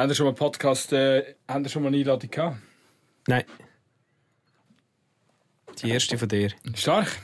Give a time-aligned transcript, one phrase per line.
[0.00, 2.56] Haben ihr schon mal Podcast, äh, haben ihr schon mal eine Einladung gehabt?
[3.26, 3.44] Nein.
[5.82, 6.52] Die erste von dir.
[6.74, 7.18] Stark.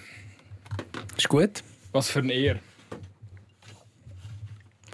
[1.17, 1.63] Ist gut.
[1.93, 2.59] Was für ein Ehr.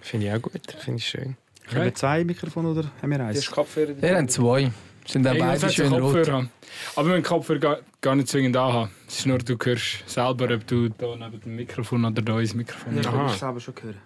[0.01, 0.61] Finde ich auch gut.
[0.79, 1.37] Finde ich schön.
[1.73, 3.51] Haben wir zwei Mikrofone oder haben wir eins?
[3.51, 4.01] Kopfhörer.
[4.01, 4.71] Wir haben zwei.
[5.05, 6.31] Sind auch Irgendwas beide schön einen rot.
[6.31, 6.51] Haben.
[6.95, 8.93] Aber wir den Kopfhörer gar, gar nicht zwingend anhaben.
[9.09, 12.55] Es ist nur, du hörst selber, ob du da neben dem Mikrofon oder da ins
[12.55, 13.27] Mikrofon Ja, Aha.
[13.27, 13.99] ich selber schon hören.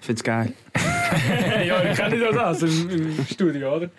[0.00, 0.54] Ich finde es geil.
[1.66, 3.90] ja, ich kenne das im, im Studio, oder?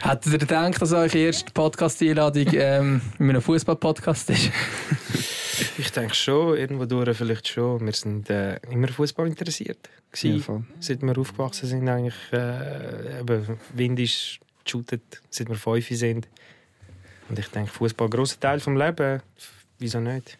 [0.00, 4.50] Hättet ihr gedacht, dass eure erste Podcast-Einladung ähm, in einem Fußball-Podcast ist?
[5.76, 7.84] Ich denke schon, irgendwo durch vielleicht schon.
[7.84, 9.78] Wir sind äh, immer Fußball interessiert.
[10.22, 10.66] Ja, gewesen.
[10.80, 16.28] seit wir aufgewachsen sind, eigentlich äh, eben, Wind ist geshootet, seit wir fünf sind.
[17.28, 19.22] Und ich denke, Fußball ein grosser Teil vom Leben.
[19.78, 20.38] Wieso nicht?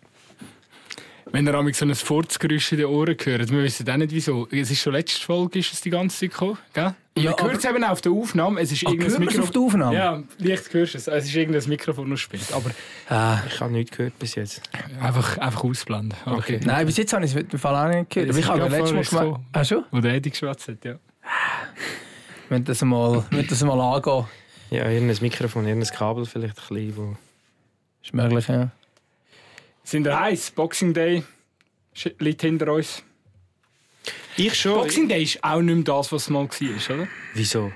[1.31, 4.49] Wenn ihr einmal so ein Furzgeräusch in den Ohren hört, wir wissen auch nicht wieso.
[4.51, 6.95] Es ist schon letzte Folge, ist es die ganze Zeit gekommen, gell?
[7.17, 8.61] Und Ja, man hört es eben auch auf der Aufnahme.
[8.61, 9.95] Es ist Ah, irgendein auf der Aufnahme?
[9.97, 11.07] Ja, leicht hörst es.
[11.09, 12.51] Es ist irgendein Mikrofon, das spielt.
[12.53, 12.71] Aber
[13.09, 14.63] Ah, Ich habe nichts gehört bis jetzt.
[15.01, 16.15] einfach, einfach ausblenden.
[16.25, 16.61] Okay.
[16.65, 18.31] nein, bis jetzt habe ich es im Fall auch nicht gehört.
[18.31, 19.41] Aber ich habe Ja, ja letztes Mal gemacht.
[19.53, 19.85] Ah, schon?
[19.91, 20.93] Wo der Eddie geschwätzt hat, ja.
[22.49, 24.25] Wir müssen das mal, das mal angehen.
[24.71, 27.17] Ja, irgendein Mikrofon, irgendein Kabel vielleicht ein bisschen, wo...
[28.03, 28.71] Ist möglich, ja.
[29.89, 30.51] Sind wir heiß?
[30.51, 31.23] Boxing Day
[32.19, 33.03] liegt hinter uns.
[34.37, 34.75] Ich schon.
[34.83, 37.09] Boxing Day ist auch nicht mehr das, was es mal war, oder?
[37.33, 37.73] Wieso?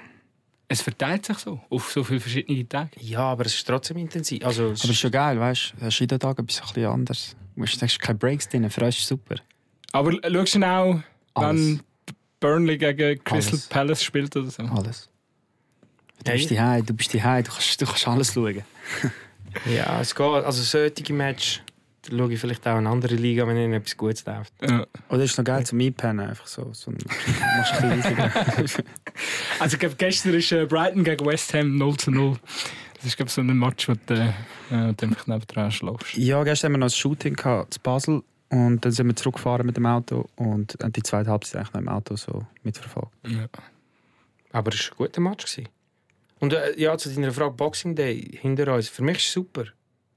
[0.69, 2.91] Es verteilt sich so auf so viele verschiedene Tage.
[3.01, 4.45] Ja, aber es ist trotzdem intensiv.
[4.45, 5.87] Also, es Aber es ist schon geil, weißt du?
[5.87, 7.37] Hast jeden Tag etwas ein bisschen anderes.
[7.57, 9.37] Du hast, keine Breaks drin, für uns ist super.
[9.93, 11.01] Aber schaust du auch,
[11.33, 11.61] Alles.
[11.61, 11.81] wenn
[12.41, 13.67] Burnley gegen Crystal Alles.
[13.69, 14.65] Palace spielt oder so?
[14.65, 15.09] Alles.
[16.25, 16.37] Du Hey.
[16.37, 18.63] bist die du bist die du kannst, du kannst alles schauen.
[19.75, 20.27] ja, es geht.
[20.27, 21.63] Also solche Match
[22.09, 24.53] schaue ich vielleicht auch eine andere Liga, wenn ihnen etwas Gutes läuft.
[24.63, 24.87] Ja.
[25.09, 26.73] Oder ist noch geil zum Einpennen, einfach so.
[26.73, 26.99] so ein,
[27.57, 28.85] machst ein bisschen riesiger.
[29.61, 32.37] Also ich glaub, gestern ist äh, Brighton gegen West Ham 0 zu 0.
[32.97, 34.33] Das ist glaub, so ein Match, wo du, äh,
[34.71, 36.17] einfach nebendran schläfst.
[36.17, 38.23] Ja, gestern haben wir noch ein Shooting gehabt, zu Basel.
[38.49, 41.81] Und dann sind wir zurückgefahren mit dem Auto und haben die zweite Halbzeit eigentlich noch
[41.81, 43.13] im Auto so mitverfolgt.
[43.27, 43.47] Ja.
[44.53, 45.47] Aber es war ein guter Match.
[45.47, 45.69] Gewesen.
[46.39, 48.89] Und äh, ja, zu deiner Frage Boxing Day hinter uns.
[48.89, 49.65] Für mich ist es super.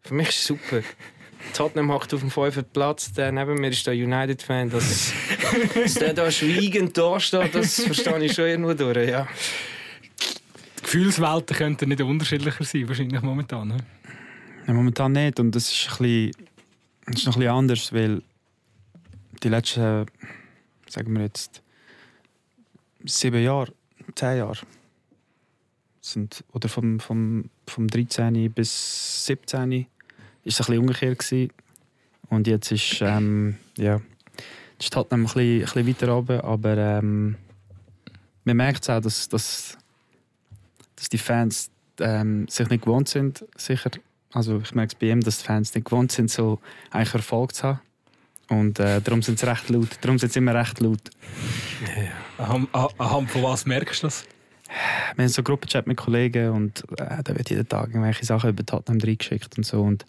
[0.01, 0.81] Für mich ist es super.
[1.53, 4.69] Tottenham hockt auf dem fünften Platz, der neben mir ist der United-Fan.
[4.69, 5.13] Dass,
[5.75, 9.09] dass der da schweigend da steht, das verstehe ich schon irgendwo durch.
[9.09, 9.27] Ja.
[10.77, 13.69] Die Gefühlswelten könnten nicht unterschiedlicher sein, wahrscheinlich momentan.
[13.69, 13.77] Ne?
[14.67, 15.39] Ja, momentan nicht.
[15.39, 16.31] Und das ist, ein bisschen,
[17.05, 18.21] das ist noch ein bisschen anders, weil
[19.43, 20.05] die letzten,
[20.87, 21.61] sagen wir jetzt,
[23.03, 23.71] sieben Jahre,
[24.15, 24.59] zehn Jahre,
[26.01, 28.51] sind, oder vom, vom, vom 13.
[28.51, 29.87] bis 17.
[30.45, 31.51] ist es ein bisschen umgekehrt gewesen.
[32.29, 33.95] Und jetzt ist, ähm, ja,
[34.73, 37.35] jetzt ist Tottenham ein bisschen, ein bisschen weiter oben, aber ähm,
[38.45, 39.77] man merkt es auch, dass, dass,
[40.95, 41.69] dass die Fans
[41.99, 43.91] ähm, sich nicht gewohnt sind, sicher.
[44.33, 46.59] Also ich merke es bei ihm, dass die Fans nicht gewohnt sind, so
[46.91, 47.79] eigentlich Erfolg zu haben.
[48.49, 49.89] Und äh, darum sind sie recht laut.
[50.01, 51.09] Darum sind sie immer recht laut.
[52.37, 54.25] Anhand, anhand von was merkst du das?
[55.15, 58.49] Wir haben so einen Gruppenchat mit Kollegen und äh, da wird jeden Tag irgendwelche Sachen
[58.49, 59.81] über Tottenham reingeschickt und so.
[59.81, 60.05] Und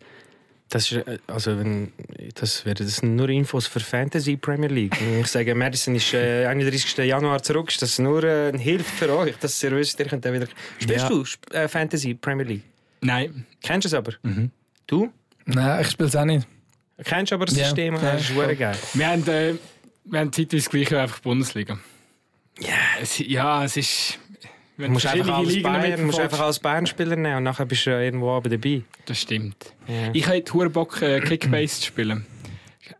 [0.68, 1.92] Das, ist, äh, also wenn,
[2.34, 5.00] das, wäre, das sind nur Infos für Fantasy Premier League.
[5.00, 6.96] Wenn ich sage, Madison ist äh, 31.
[7.06, 10.24] Januar zurück, ist das nur äh, eine Hilfe für euch, dass ihr wisst, ihr könnt
[10.24, 10.48] dann wieder...
[10.80, 11.08] Spielst Ja.
[11.08, 11.24] du
[11.56, 12.62] äh, Fantasy Premier League?
[13.00, 13.46] Nein.
[13.62, 14.14] Kennst du es aber?
[14.22, 14.50] Mhm.
[14.88, 15.12] Du?
[15.44, 16.46] Nein, ich spiele es auch nicht.
[17.04, 17.64] Kennst du aber das Ja.
[17.66, 17.94] System?
[17.94, 18.00] Ja.
[18.00, 18.76] Das ist verdammt geil.
[18.94, 19.54] Wir haben, äh,
[20.04, 21.78] wir haben zeitweise gleich einfach Bundesliga.
[22.58, 24.18] Ja, es, ja, es ist...
[24.78, 28.00] Du musst einfach, Ligen Bayern, musst einfach als Bayern-Spieler nehmen und nachher bist du ja
[28.00, 28.82] irgendwo oben dabei.
[29.06, 29.72] Das stimmt.
[29.88, 30.10] Ja.
[30.12, 32.26] Ich hätte hure Bock, äh, Kickbase zu spielen.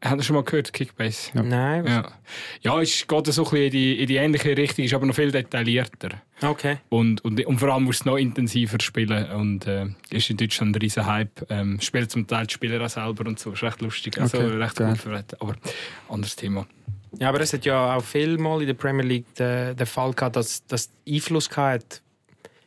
[0.03, 1.31] Habt ihr schon mal gehört, Kickbase?
[1.34, 1.84] Nein?
[1.84, 2.12] was- Ja,
[2.62, 5.14] ja es geht so ein bisschen in die, in die ähnliche Richtung, ist aber noch
[5.14, 6.09] viel detaillierter.
[6.42, 6.78] Okay.
[6.88, 9.31] Und, und, und vor allem musst du noch intensiver spielen.
[9.31, 11.47] Und äh, ist in Deutschland ein riesen Hype.
[11.50, 13.53] Ähm, spielt zum Teil die Spieler auch selber und so.
[13.53, 14.19] Ist recht lustig.
[14.20, 14.88] Also Okay, recht geil.
[14.88, 15.37] gut vertreten.
[15.41, 15.54] Aber
[16.08, 16.66] anderes Thema.
[17.19, 20.12] Ja, aber es hat ja auch viel Mal in der Premier League den, den Fall
[20.12, 22.03] gehabt, dass das Einfluss hat.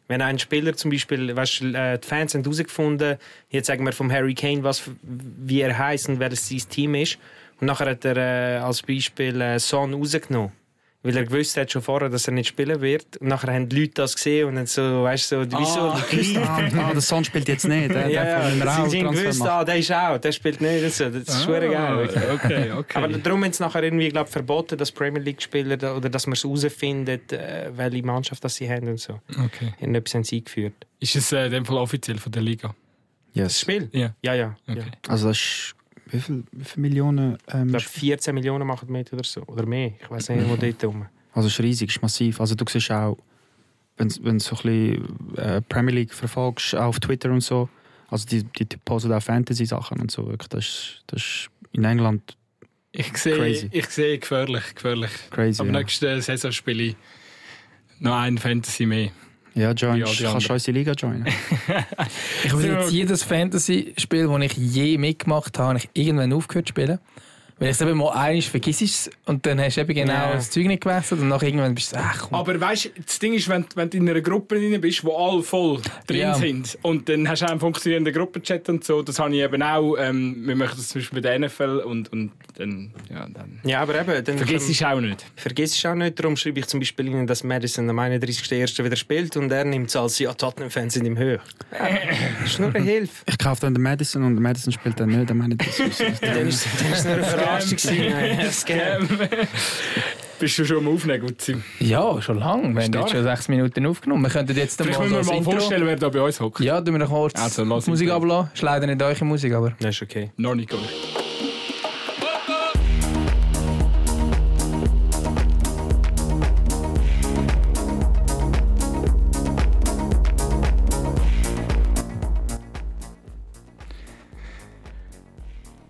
[0.07, 3.18] Wenn ein Spieler zum Beispiel, weißt, äh, die Fans haben herausgefunden,
[3.50, 6.95] jetzt sagen wir vom Harry Kane, was, wie er heißt und wer das sein Team
[6.95, 7.19] ist.
[7.62, 10.51] Und nachher hat er äh, als Beispiel äh, Son rausgenommen.
[11.01, 13.15] Weil er gewusst hat schon vorher, dass er nicht spielen wird.
[13.17, 15.93] Und nachher haben die Leute das gesehen und dann so, weißt du, so, wieso?
[16.11, 17.89] die ah, ah, der Son spielt jetzt nicht.
[17.91, 20.83] Der, ja, der ja, sie haben gewusst, ah, der ist auch, der spielt nicht.
[20.83, 21.09] und So.
[21.09, 22.09] Das ist ah, geil.
[22.33, 22.97] Okay, okay.
[22.97, 26.43] Aber darum haben sie nachher irgendwie glaub, verboten, dass Premier League-Spieler oder dass man es
[26.43, 29.21] herausfindet, äh, welche Mannschaft das sie haben und so.
[29.45, 29.73] okay.
[29.79, 30.85] Irgendetwas haben sie eingeführt.
[30.99, 32.75] Ist es äh, in dem Fall offiziell von der Liga?
[33.33, 33.59] Das Yes.
[33.61, 33.89] Spiel?
[33.93, 34.13] Ja.
[34.21, 34.55] Ja, ja.
[34.67, 34.79] Okay.
[34.79, 34.85] ja.
[35.07, 35.75] Also das ist,
[36.11, 37.38] wie viel, wie viele Millionen?
[37.51, 39.41] Ähm, Ich glaube, 14 Millionen machen mit oder so.
[39.47, 39.94] Oder mehr.
[40.01, 41.06] Ich weiß nicht, wo dort rum.
[41.33, 42.39] also es ist riesig, es ist massiv.
[42.41, 43.17] Also du siehst auch
[43.97, 47.67] wenn wenn du so ein bisschen äh, Premier League verfolgst, auch auf Twitter und so,
[48.09, 51.83] also die, die, die posten auch Fantasy-Sachen und so, wirklich, das, ist, das ist in
[51.83, 52.35] England
[52.94, 53.69] Ich sehe, Crazy.
[53.71, 55.11] ich sehe gefährlich, gefährlich.
[55.29, 55.61] crazy.
[55.61, 55.79] Aber ja.
[55.79, 56.95] nächste Saison spiele ich
[58.00, 59.11] noch ein Fantasy mehr.
[59.55, 61.25] Ja, join, kannst du unsere Liga joinen.
[62.43, 66.71] Ich würde jetzt jedes Fantasy-Spiel, das ich je mitgemacht habe, habe ich irgendwann aufgehört zu
[66.71, 66.99] spielen.
[67.59, 70.33] Weil ich es eben mal einmal vergisst es und dann hast du eben genau Ja.
[70.33, 72.39] das Zeug nicht gewechselt und nach irgendwann bist du ach komm.
[72.39, 75.15] Aber weißt du, das Ding ist, wenn, wenn du in einer Gruppe drin bist, wo
[75.17, 76.33] alle voll drin Ja.
[76.35, 79.61] sind und dann hast du auch einen funktionierenden Gruppenchat und so, das habe ich eben
[79.61, 79.95] auch.
[79.97, 83.81] Ähm, wir machen das zum Beispiel bei der NFL und, und dann, ja, dann Ja,
[83.81, 85.25] aber eben, dann vergiss es auch nicht.
[85.35, 88.83] Vergiss es auch nicht, darum schreibe ich zum Beispiel Ihnen, dass Madison am 31.01.
[88.83, 91.39] wieder spielt und er nimmt es als ja, Tottenham-Fans sind im Höhe.
[92.41, 93.23] das ist nur eine Hilfe.
[93.25, 95.97] Ich kaufe dann den Madison und der Madison spielt dann nicht, dann meine ich das.
[96.21, 97.48] Dann ist ist nur eine Verarschung.
[97.57, 98.39] Gewesen.
[98.39, 99.09] Ja, Scam.
[100.39, 101.57] Bist du schon am Aufnehmen, Gutzi?
[101.79, 102.73] Ja, schon lange.
[102.73, 104.23] Wir haben jetzt schon sechs Minuten aufgenommen.
[104.23, 105.51] Wir könnten jetzt Vielleicht mal müssen wir so mal Intro...
[105.51, 106.61] vorstellen, wer da bei uns hockt.
[106.61, 108.51] Ja, tun wir noch kurz Also, Musik ablassen.
[108.53, 109.73] Ist leider nicht eure Musik, aber...
[109.79, 110.31] Das ist okay.
[110.37, 110.79] Noch nicht gut.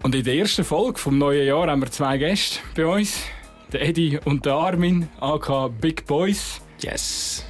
[0.01, 3.22] Und in der ersten Folge vom neuen Jahr haben wir zwei Gäste bei uns.
[3.74, 6.62] Der Eddie und der Armin, aka Big Boys.
[6.80, 7.46] Yes.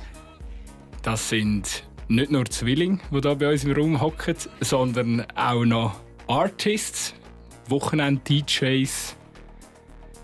[1.04, 6.02] Das sind nicht nur Zwillinge, die hier bei uns im Raum hocken, sondern auch noch
[6.28, 7.14] Artists,
[7.68, 9.16] Wochenend-DJs,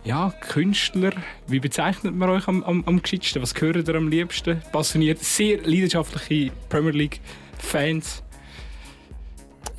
[0.04, 1.12] ja, Künstler.
[1.48, 3.44] Wie bezeichnet man euch am, am, am geschicktesten?
[3.44, 4.62] Was gehört ihr am liebsten?
[4.72, 8.24] Passioniert, sehr leidenschaftliche Premier League-Fans.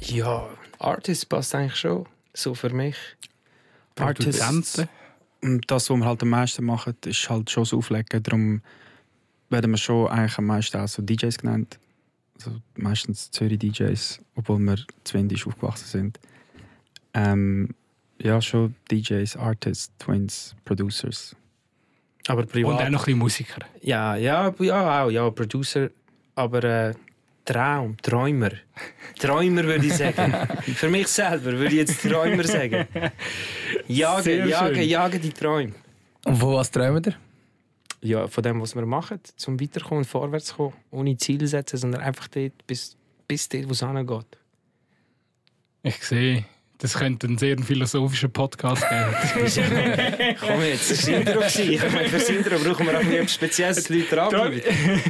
[0.00, 2.06] Ja, Artist passt eigentlich schon.
[2.36, 2.96] So für mich.
[3.98, 4.38] Artists.
[4.40, 4.88] Produzenten.
[5.42, 8.22] Und das, was wir halt am meisten machen, ist halt schon das Auflegen.
[8.22, 8.62] Darum
[9.48, 11.78] werden wir schon eigentlich am meisten auch so DJs genannt.
[12.36, 16.20] Also meistens Zürich DJs, obwohl wir zwindisch aufgewachsen sind.
[17.14, 17.74] Ähm,
[18.20, 21.34] ja, schon DJs, Artists, Twins, Producers.
[22.28, 22.74] Aber Und privat.
[22.74, 23.60] auch noch ein bisschen Musiker.
[23.80, 25.90] Ja, ja, ja, auch, ja, Producer.
[26.34, 26.94] Aber äh,
[27.46, 28.50] Traum, Träumer.
[29.18, 30.34] Träumer würde ich sagen.
[30.74, 32.86] Für mich selber würde ich jetzt Träumer sagen.
[33.86, 35.72] Jagen, jagen, jagen die Träume.
[36.24, 37.14] Und von was träumt ihr?
[38.02, 42.28] Ja, von dem, was wir machen, zum Weiterkommen, vorwärts kommen, ohne Ziele setzen, sondern einfach
[42.28, 42.96] dort, bis,
[43.26, 44.38] bis dort, wo es hingeht.
[45.82, 46.44] Ich sehe,
[46.78, 50.36] das könnte ein sehr philosophischer Podcast geben.
[50.40, 51.40] Komm jetzt, das war Intro.
[51.40, 54.62] Ich meine, für das Intro brauchen wir auch etwas Spezielles, dass die Leute dranbleiben.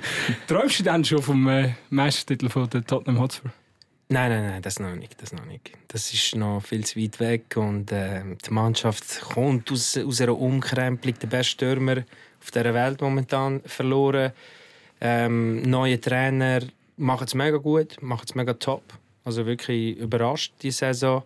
[0.47, 3.51] Träumst du dann schon vom äh, Meistertitel von der Tottenham Hotspur?
[4.09, 5.73] Nein, nein, nein, das noch nicht, das noch nicht.
[5.89, 10.39] Das ist noch viel zu weit weg und äh, die Mannschaft kommt aus, aus einer
[10.39, 11.19] Umkrempelung.
[11.19, 12.05] Der beste Stürmer
[12.41, 14.31] auf dieser Welt momentan verloren.
[15.01, 16.61] Ähm, neue Trainer
[16.97, 18.85] machen es mega gut, machen es mega top.
[19.25, 21.25] Also wirklich überrascht die Saison.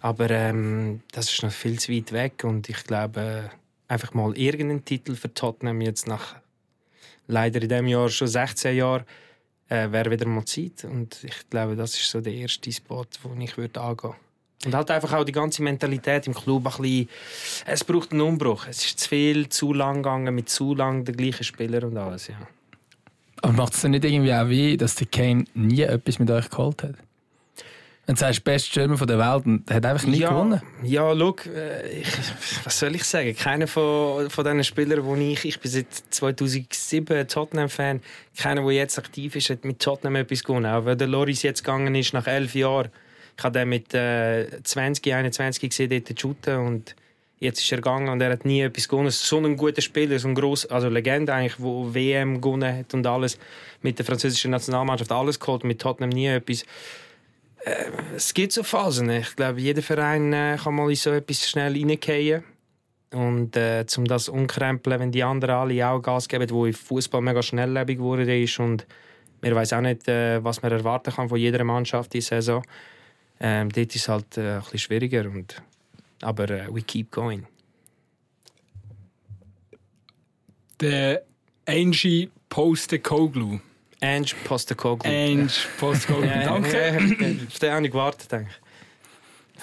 [0.00, 3.50] Aber ähm, das ist noch viel zu weit weg und ich glaube,
[3.88, 6.36] einfach mal irgendeinen Titel für Tottenham jetzt nach
[7.26, 9.04] leider in diesem Jahr schon 16 Jahren
[9.68, 10.84] äh, wäre wieder mal Zeit.
[10.84, 14.14] Und ich glaube, das ist so der erste Spot, wo ich würde angehen
[14.66, 17.08] Und halt einfach auch die ganze Mentalität im Club ein bisschen,
[17.66, 18.66] es braucht einen Umbruch.
[18.68, 22.28] Es ist zu viel, zu lang gegangen, mit zu lang den gleichen Spieler und alles,
[22.28, 22.36] ja.
[23.42, 26.50] Aber macht es dann nicht irgendwie auch weh, dass der Kane nie etwas mit euch
[26.50, 26.94] geholt hat?
[28.10, 30.60] Du sagst, bester Stürmer von der Welt und hat einfach nicht ja, gewonnen.
[30.82, 32.08] Ja, schau, äh, ich,
[32.64, 33.36] was soll ich sagen?
[33.36, 38.00] Keiner von, von diesen Spielern, wo ich, ich bin seit 2007 Tottenham-Fan,
[38.36, 40.66] keiner, der jetzt aktiv ist, hat mit Tottenham etwas gewonnen.
[40.66, 42.90] Auch wenn der Loris jetzt gegangen ist, nach elf Jahren.
[43.38, 46.96] Ich habe den mit äh, 20, 21 gesehen, dort shooten und
[47.38, 49.10] jetzt ist er gegangen und er hat nie etwas gewonnen.
[49.10, 53.06] So ein guter Spieler, so ein gross, also Legende eigentlich, wo WM gewonnen hat und
[53.06, 53.38] alles,
[53.82, 56.64] mit der französischen Nationalmannschaft alles geholt, mit Tottenham nie etwas
[58.16, 59.10] es gibt so Phasen.
[59.10, 62.44] Ich glaube, jeder Verein äh, kann mal in so etwas schnell reingehen.
[63.12, 67.20] Und äh, um das umkrempeln, wenn die anderen alle auch Gas geben, wo im Fußball
[67.20, 68.86] mega schnelllebig geworden ist und
[69.42, 72.62] man weiß auch nicht, äh, was man erwarten kann von jeder Mannschaft diese Saison.
[73.40, 75.24] Ähm, dort ist es halt äh, ein bisschen schwieriger.
[75.24, 75.60] Und,
[76.22, 77.46] aber äh, we keep going.
[80.80, 81.22] Der
[81.66, 83.60] Angie Postecoglou.
[84.00, 85.10] Ange Postecoglou.
[85.10, 86.76] Angie Postecoglou, Ja, danke.
[86.76, 88.70] Ja, auf den habe ich gewartet, denke ich.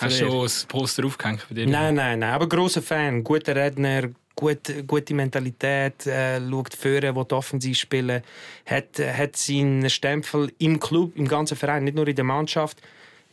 [0.02, 1.68] Hast du schon das Poster aufgehängt bei dir?
[1.68, 2.32] Nein, nein, nein.
[2.32, 8.22] Aber großer Fan, guter Redner, gut, gute Mentalität, äh, schaut führen, will offensiv spielen,
[8.66, 12.80] hat, hat seinen Stempel im Club, im ganzen Verein, nicht nur in der Mannschaft.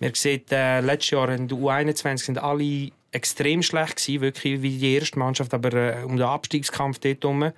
[0.00, 4.78] Man sieht, äh, letztes Jahr in der U21 sind alle extrem schlecht gewesen, wirklich wie
[4.78, 7.52] die erste Mannschaft, aber äh, um den Abstiegskampf dort herum.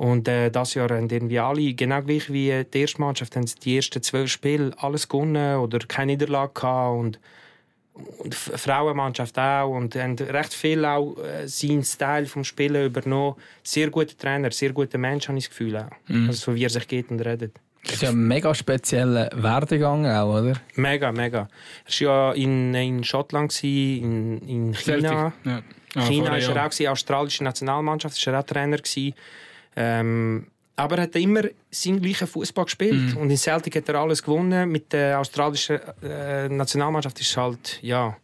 [0.00, 3.56] Und äh, das Jahr haben irgendwie alle, genau gleich wie die erste Mannschaft, haben sie
[3.56, 6.98] die ersten zwölf Spiele alles gewonnen oder keine Niederlage gehabt.
[6.98, 7.20] Und,
[7.92, 9.68] und die Frauenmannschaft auch.
[9.68, 13.34] Und haben recht viel auch äh, seinen Style vom Spielen übernommen.
[13.62, 15.90] Sehr guter Trainer, sehr guter Mensch, habe ich das Gefühl auch.
[16.08, 17.60] Also, so wie er sich geht und redet.
[17.82, 20.54] Das ist ja ein mega spezieller Werdegang auch, oder?
[20.76, 21.46] Mega, mega.
[21.84, 25.34] Er war ja in, in Schottland, in, in China.
[25.44, 25.60] Ja.
[25.94, 28.78] Ah, China war er auch, gewesen, australische Nationalmannschaft, war er auch Trainer.
[28.78, 29.12] Gewesen.
[29.76, 30.46] Ähm,
[30.76, 33.14] aber er hat immer seinen gleichen Fußball gespielt.
[33.16, 34.70] Und in Celtic hat er alles gewonnen.
[34.70, 38.16] Mit der australischen äh, Nationalmannschaft ist es halt, ja.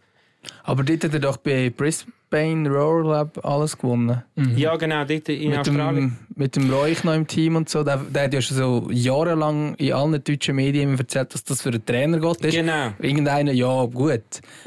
[0.62, 4.23] Aber dort hat er doch bei Brisbane Roar Lab alles gewonnen.
[4.56, 5.95] Ja, genau, dort in mit, Australien.
[5.95, 7.85] dem, mit dem Roich noch im Team und so.
[7.85, 11.68] Der, der hat ja schon so jahrelang in allen deutschen Medien erzählt, dass das für
[11.68, 12.45] einen Trainer geht.
[12.45, 12.54] ist.
[12.54, 12.92] Genau.
[13.00, 14.23] Irgendeiner, ja, gut.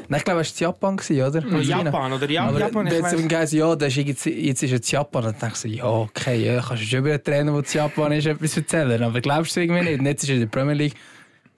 [0.08, 1.46] Nein, ich glaube, es war Japan, gewesen, oder?
[1.46, 3.12] Oder Japan, oder ja, Aber Japan, ich jetzt weiss.
[3.12, 5.24] haben geheißen, ja, das ist jetzt, jetzt ist es Japan.
[5.24, 8.12] Dann denkst du, ja, okay, ja, kannst du schon über einen Trainer, der zu Japan
[8.12, 9.02] ist, etwas erzählen.
[9.02, 10.00] Aber glaubst du irgendwie nicht?
[10.00, 10.94] Und jetzt ist er in der Premier League.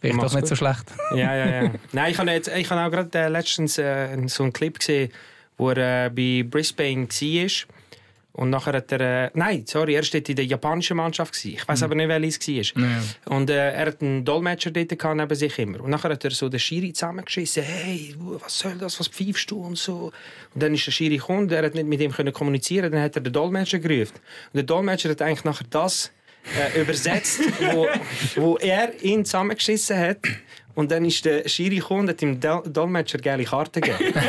[0.01, 0.49] Vielleicht Mach's doch nicht gut.
[0.49, 0.85] so schlecht.
[1.15, 1.71] Ja, ja, ja.
[1.93, 5.11] Nein, ich habe jetzt, ich habe auch gerade äh, letztens äh, so einen Clip gesehen,
[5.57, 7.51] wo er äh, bei Brisbane war.
[8.35, 9.27] Und nachher hat er.
[9.27, 11.35] Äh, nein, sorry, er war in der japanischen Mannschaft.
[11.35, 11.57] Gewesen.
[11.57, 12.83] Ich weiß aber nicht, welches es war.
[12.83, 13.03] Ja.
[13.27, 15.81] Und äh, er hat einen Dolmetscher dort gehabt, neben sich immer.
[15.81, 17.63] Und nachher hat er so den Schiri zusammengeschissen.
[17.63, 18.99] Hey, was soll das?
[18.99, 19.63] Was pfeifst du?
[19.63, 20.13] Und so.
[20.55, 22.91] Und dann ist der Schiri gekommen, er hat nicht mit ihm können kommunizieren.
[22.91, 24.15] Dann hat er den Dolmetscher gerufen.
[24.17, 26.11] Und der Dolmetscher hat eigentlich nachher das
[26.75, 27.41] äh, übersetzt,
[27.73, 27.87] wo,
[28.37, 30.19] wo er ihn zusammengeschissen hat.
[30.75, 34.15] Und dann ist der Schiri gekommen und hat dem Dol- Dolmetscher gelbe Karte gegeben.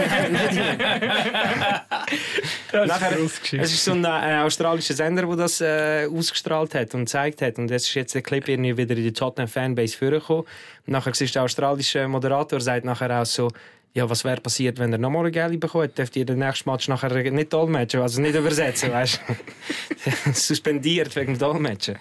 [2.72, 6.94] Das Nachher, ist es ist so ein äh, australischer Sender, der das äh, ausgestrahlt hat
[6.96, 7.58] und gezeigt hat.
[7.60, 10.44] Und jetzt ist jetzt der Clip irgendwie wieder in die Tottenham-Fanbase vorgekommen.
[10.88, 13.50] Und nachher ist der australische Moderator sagt nachher auch so,
[13.94, 15.96] ja, was wäre passiert, wenn er nochmal eine Gelbe bekommt?
[15.98, 20.32] Dürft ihr den nächsten Match nachher nicht dolmetschen, also nicht übersetzen, weißt du?
[20.34, 21.96] Suspendiert wegen dem Dolmetschen.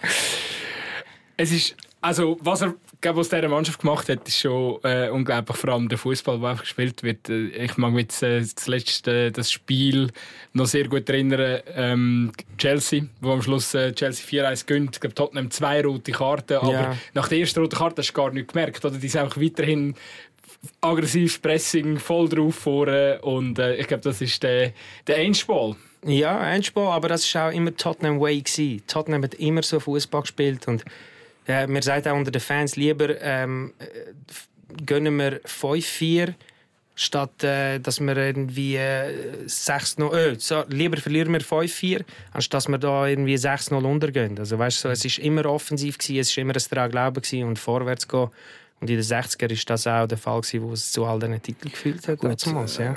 [1.36, 5.56] Es ist, also, was er glaub, aus dieser Mannschaft gemacht hat, ist schon äh, unglaublich.
[5.58, 7.28] Vor allem der Fußball, der einfach gespielt wird.
[7.28, 10.10] Äh, Ich mag mich jetzt, äh, das letzte das Spiel
[10.54, 11.60] noch sehr gut erinnern.
[11.74, 14.96] Ähm, Chelsea, wo am Schluss äh, Chelsea 4-1 gönnt.
[14.96, 16.54] Ich glaube, Tottenham zwei rote Karten.
[16.56, 16.96] Aber Ja.
[17.12, 18.82] nach der ersten roten Karte hast du gar nicht gemerkt.
[18.84, 18.96] Oder?
[18.96, 19.94] Die sind einfach weiterhin
[20.80, 23.20] aggressiv Pressing, voll drauf vorne.
[23.22, 24.72] Und äh, ich glaube, das ist der,
[25.06, 25.76] der Endspal.
[26.04, 28.42] Ja, Endspiel, aber das war auch immer Tottenham Way.
[28.42, 28.82] Gewesen.
[28.86, 30.84] Tottenham hat immer so Fußball gespielt und
[31.46, 36.34] äh, mir sagt auch unter den Fans lieber ähm, äh, gönnen wir 5-4
[36.94, 42.68] statt äh, dass wir irgendwie äh, 6-0 äh, so, lieber verlieren wir 5-4 anstatt dass
[42.68, 44.38] wir da irgendwie 6-0 untergehen.
[44.38, 47.48] Also weißt so, es ist immer offensiv gewesen, es ist immer ein daran glauben gewesen
[47.48, 48.28] und vorwärts gehen.
[48.80, 51.40] Und in den 60er ist das auch der Fall gewesen, wo es zu all diesen
[51.40, 52.18] Titeln gefühlt hat.
[52.20, 52.96] damals, ja.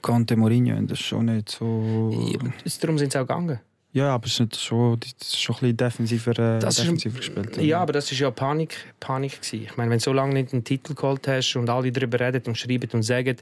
[0.00, 2.30] Conte Mourinho, das ist schon nicht so.
[2.32, 2.38] Ja,
[2.80, 3.58] Darum sind sie auch gegangen.
[3.94, 7.16] Ja, aber es ist, schon, das ist schon ein bisschen defensiver, äh, Das ist- defensiver
[7.18, 7.56] gespielt.
[7.58, 9.62] Ja, aber das war ja Panik, Panik gewesen.
[9.62, 12.42] Ich meine, wenn du so lange nicht einen Titel geholt hast und alle darüber reden
[12.46, 13.36] und schreiben und sagen,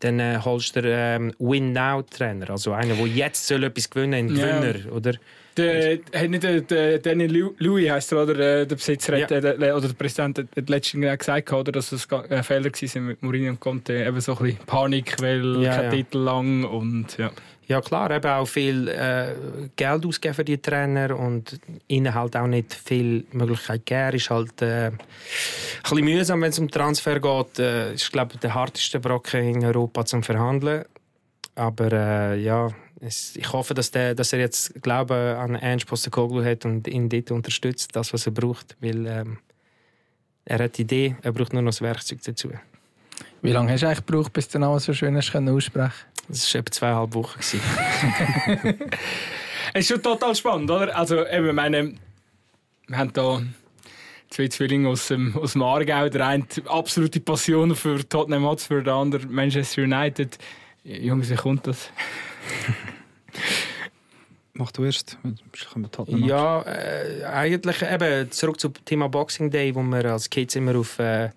[0.00, 2.50] dann äh, holst du den ähm, Win-Now-Trainer.
[2.50, 4.56] Also einer, der jetzt soll etwas gewinnen soll, Ja.
[4.58, 5.12] einen Gewinner, oder?
[5.56, 9.36] Der, hat nicht der, der Lew- Louis heißt er, oder äh, der Besitzer hat, Ja.
[9.38, 13.00] äh, der, oder der Präsident hat, hat letztens gesagt, oder, dass es ein Fehler war
[13.02, 14.04] mit Mourinho und Conte.
[14.04, 15.90] Eben so ein bisschen Panik, weil Ja, kein ja.
[15.92, 17.30] Titel lang und ja.
[17.66, 19.34] Ja klar, eben auch viel äh,
[19.76, 24.16] Geld ausgeben für die Trainer und ihnen halt auch nicht viel Möglichkeit geben.
[24.16, 24.98] Ist halt äh, ein
[25.82, 27.58] bisschen mühsam, wenn es um Transfer geht.
[27.58, 30.84] Äh, ist glaube ich der harteste Brocken in Europa zum Verhandeln.
[31.54, 36.44] Aber äh, ja, es, ich hoffe, dass, der, dass er jetzt Glauben an Ernst Postecoglou
[36.44, 39.38] hat und ihn dort unterstützt, das was er braucht, weil ähm,
[40.44, 42.50] er hat die Idee, er braucht nur noch das Werkzeug dazu.
[43.42, 45.92] Wie lange hast du eigentlich gebraucht, bis du noch so schön aussprechen
[46.28, 47.38] Das war etwa zweieinhalb Wochen.
[47.38, 47.60] gewesen.
[49.72, 50.96] Es ist schon total spannend, oder?
[50.96, 51.94] Also, eben, meine,
[52.86, 53.46] wir haben hier
[54.30, 56.08] zwei Zwillinge aus dem, aus dem Aargau.
[56.08, 60.38] Der eine absolute Passion für Tottenham Hotspur, der andere Manchester United.
[60.84, 61.90] Jungs, wie kommt das?
[64.52, 65.18] Mach du erst.
[66.06, 71.00] Ja, äh, eigentlich eben zurück zum Thema Boxing Day, wo wir als Kids immer auf
[71.00, 71.30] äh,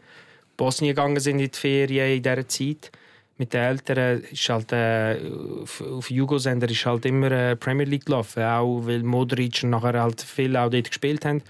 [0.55, 2.91] Bosnien gegangen sind in die Ferien in dieser Zeit.
[3.37, 5.19] Mit den Eltern ist halt äh,
[5.61, 10.01] auf, auf Jugosender ist halt immer äh, Premier League gelaufen, auch weil Modric und nachher
[10.01, 11.43] halt viel auch dort gespielt haben.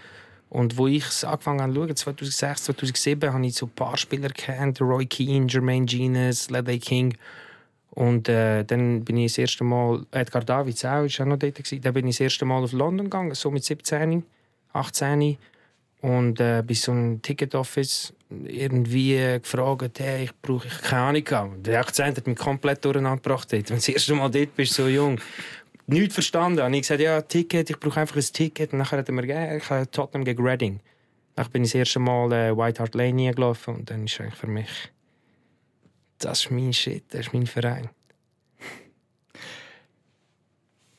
[0.50, 4.30] Und wo ich angefangen habe zu schauen, 2006, 2007, habe ich so ein paar Spieler
[4.30, 7.18] kennt, Roy Keane, Jermaine Genius, Ledley King.
[7.92, 11.56] Und äh, dann bin ich das erste Mal, Edgar Davids auch, ist auch noch dort
[11.56, 11.82] gewesen.
[11.82, 14.24] Dann bin ich das erste Mal auf London gegangen, so mit 17,
[14.74, 15.38] 18.
[16.02, 21.64] Und äh, bis so ein Ticket Office irgendwie gefragt, hey, ich brauche ich keine Ahnung.
[21.64, 23.52] Der Akzent hat mich komplett durcheinander gebracht.
[23.52, 25.20] Wenn du das erste Mal dort bist, so jung.
[25.88, 26.62] nichts verstanden.
[26.62, 28.74] Und ich gesagt, ja, Ticket, ich brauche einfach ein Ticket.
[28.74, 30.80] Und nachher hat er mir gegeben, ich habe Tottenham gegen Reading.
[31.36, 34.36] Dann bin ich das erste Mal äh, White Hart Lane gelaufen und dann ist eigentlich
[34.36, 34.70] für mich,
[36.18, 37.90] das ist mein Shit, das ist mein Verein.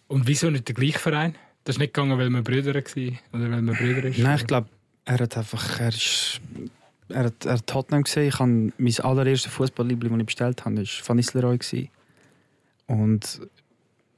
[0.07, 1.35] Und wieso nicht der gleiche Verein?
[1.65, 4.19] Das ist nicht gegangen, weil wir Brüder waren oder weil wir Brüder ist.
[4.19, 4.69] Nein, ich glaube,
[5.05, 5.81] er hat einfach.
[5.81, 6.41] Er, ist,
[7.09, 8.29] er, er hat Tottenham gesehen.
[8.29, 11.91] Ich habe mein allererstes Fußballliebling, das ich bestellt habe, war Van Nistelrooy.
[12.87, 13.41] Und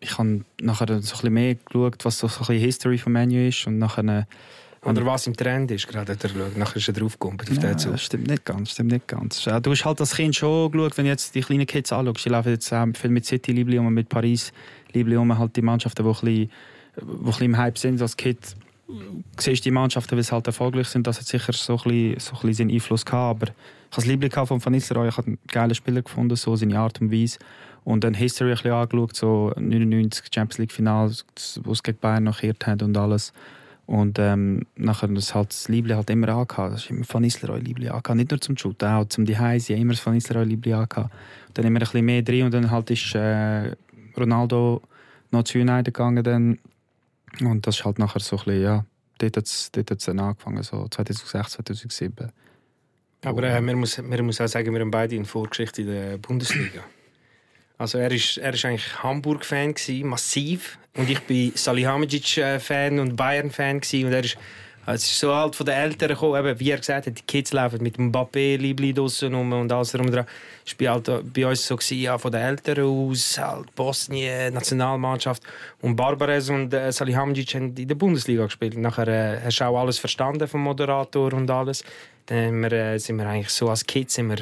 [0.00, 3.48] ich habe nachher so ein bisschen mehr geschaut, was so ein bisschen History von Menu
[3.48, 3.66] ist.
[3.66, 4.04] Und nachher.
[4.04, 4.24] äh,
[4.88, 6.56] Oder was im Trend ist, gerade hat er geschaut.
[6.56, 9.44] Nachher ist er draufgekommen auf Ja, den das stimmt nicht ganz, stimmt nicht ganz.
[9.44, 12.24] Ja, Du hast halt als Kind schon geschaut, wenn du jetzt die kleinen Kids anschaust,
[12.24, 14.52] die laufen jetzt viel mit City Liebli um, mit Paris
[14.92, 16.48] Liebli um, halt die Mannschaften, die ein bisschen, die
[17.02, 18.00] ein bisschen im Hype sind.
[18.00, 18.56] Als Kind
[19.38, 22.46] siehst die Mannschaften, weil sie halt erfolgreich sind, das hat sicher so ein bisschen, so
[22.46, 25.28] ein seinen Einfluss gehabt, aber ich habe das Liebli gehabt von Van Nistelrooy, ich habe
[25.28, 27.38] einen geilen Spieler gefunden, so seine Art und Weise
[27.84, 31.10] und dann History ein bisschen angeschaut, so 99 Champions League Final,
[31.62, 33.32] wo es gegen Bayern noch gekehrt hat und alles.
[33.86, 36.74] Und ähm, nachher das halt das Liebli halt immer angehabt.
[36.74, 38.14] Das ist immer Van Nistelrooy Liebli angehabt.
[38.14, 41.12] Nicht nur zum Shooten, auch zum Diehause, immer das Van Nistelrooy Liebli angehabt.
[41.54, 43.74] Dann immer ein bisschen mehr drin und dann halt ist äh,
[44.16, 44.80] Ronaldo
[45.32, 46.58] noch zu United gegangen dann.
[47.40, 48.84] Und das ist halt nachher so ein bisschen, ja,
[49.18, 52.32] dort hat es dort hat's dann angefangen, so 2006, 2007.
[53.24, 56.18] Aber äh, man, muss, man muss auch sagen, wir haben beide eine Vorgeschichte in der
[56.18, 56.84] Bundesliga.
[57.78, 60.78] Also er ist, er ist eigentlich Hamburg-Fan massiv.
[60.96, 63.76] Und ich bin Salihamidzic-Fan und Bayern-Fan.
[63.76, 64.36] Und er ist,
[64.94, 67.52] es ist so halt von den Eltern gekommen, eben, wie er gesagt hat, die Kids
[67.52, 70.26] laufen mit dem Mbappé, Libli draussen rum und alles drum dran.
[70.66, 75.42] Es war halt bei uns so, gewesen, ja, von den Eltern aus, halt Bosnien, Nationalmannschaft.
[75.82, 78.76] Und Barbares und äh, Salihamidzic haben in der Bundesliga gespielt.
[78.76, 81.84] Nachher äh, hast du auch alles verstanden vom Moderator und alles.
[82.26, 84.38] Dann wir, äh, sind wir eigentlich so als Kids sind wir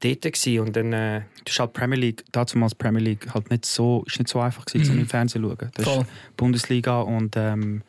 [0.00, 0.60] dort gewesen.
[0.60, 0.92] und dann...
[0.92, 4.40] Äh, Das ist halt Premier League, damals Premier League, halt nicht so, ist nicht so
[4.40, 5.70] einfach gewesen, um im Fernsehen zu schauen.
[5.74, 6.00] Das Voll.
[6.02, 7.82] ist Bundesliga und ähm,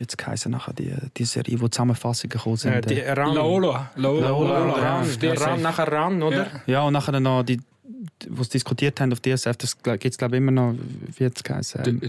[0.00, 2.72] jetzt heißen nachher die, die Serie, wo Zusammenfassungen gekommen sind.
[2.72, 3.34] äh, die äh, Ran.
[3.34, 3.90] Lola.
[3.94, 4.28] Lola.
[4.28, 4.72] Lola, Lola.
[4.72, 5.40] Ran, auf DSF.
[5.46, 6.36] Ran, nachher Ran, oder?
[6.36, 6.46] Ja.
[6.66, 10.36] ja, und nachher noch die, die sie diskutiert haben auf DSF, das gibt es glaube
[10.36, 10.74] ich immer noch,
[11.16, 11.82] wie jetzt geheißen?
[11.86, 12.00] Ähm,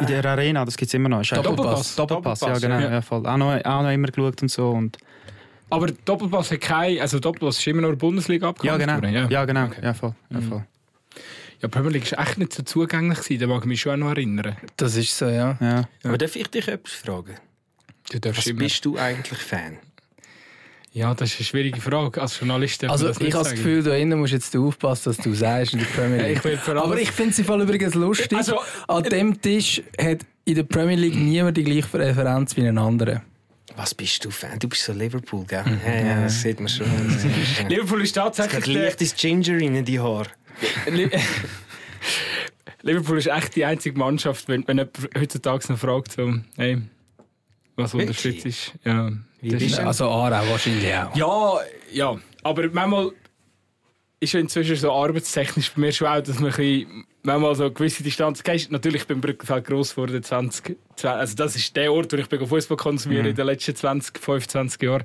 [0.00, 1.18] in der Arena, das gibt es immer noch.
[1.18, 1.96] Eigentlich- Doppelpass.
[1.96, 2.78] Doppelpass, ja Doppelpass, genau.
[2.80, 2.90] ja.
[2.92, 3.02] Ja.
[3.02, 3.26] voll.
[3.26, 4.70] Auch, noch, auch noch immer geschaut und so.
[4.70, 4.98] Und,
[5.70, 9.18] Aber Doppelpass hat kein, also Doppelpass ist immer noch Bundesliga ja, abgehandelt genau.
[9.24, 9.44] Ja, Ja.
[9.44, 9.64] genau.
[9.66, 9.80] Okay.
[9.82, 10.14] Ja, voll.
[10.30, 10.64] Ja, voll.
[11.60, 14.10] Ja, Premier League ist echt nicht so zugänglich da mag ich mich schon auch noch
[14.10, 14.56] erinnern.
[14.76, 15.56] Das ist so, ja.
[15.60, 15.88] Ja.
[16.04, 17.34] Aber darf ich dich etwas fragen?
[18.10, 18.60] Du darfst Was immer.
[18.60, 19.78] bist du eigentlich Fan?
[20.92, 22.20] Ja, das ist eine schwierige Frage.
[22.20, 23.52] Als Journalist Also das ich habe das.
[23.52, 26.38] Gefühl, da innen musst jetzt du aufpassen, was du sagst in der Premier League.
[26.38, 28.36] ich will vor allem- Aber ich finde es im Fall übrigens lustig.
[28.36, 32.78] Also- An dem Tisch hat in der Premier League niemand die gleiche Referenz wie ein
[32.78, 33.22] anderer.
[33.76, 34.58] Was bist du Fan?
[34.58, 35.62] Du bist so Liverpool, gell?
[35.86, 36.86] Ja, ja, das sieht man schon.
[37.60, 40.26] Es Liverpool ist tatsächlich geht der, leichtes Ginger in die Haare.
[40.90, 41.10] Li-
[42.82, 46.78] Liverpool ist echt die einzige Mannschaft, wenn, wenn jemand heutzutage noch fragt, so, hey,
[47.76, 48.72] was unterstützt ist.
[48.84, 49.10] Ja,
[49.42, 49.78] ist-?
[49.80, 51.14] Also Aarau wahrscheinlich auch.
[51.16, 51.58] ja,
[51.92, 53.10] ja, aber manchmal
[54.20, 57.64] ist ja inzwischen so arbeitstechnisch bei mir schon auch, dass man ein bisschen, manchmal so
[57.64, 58.70] eine gewisse Distanz gehst.
[58.72, 62.48] Natürlich bin ich Brückenfeld gross geworden, 20, 20, also das ist der Ort, wo ich
[62.48, 65.04] Fußball konsumiere in den letzten 20, 25 Jahren.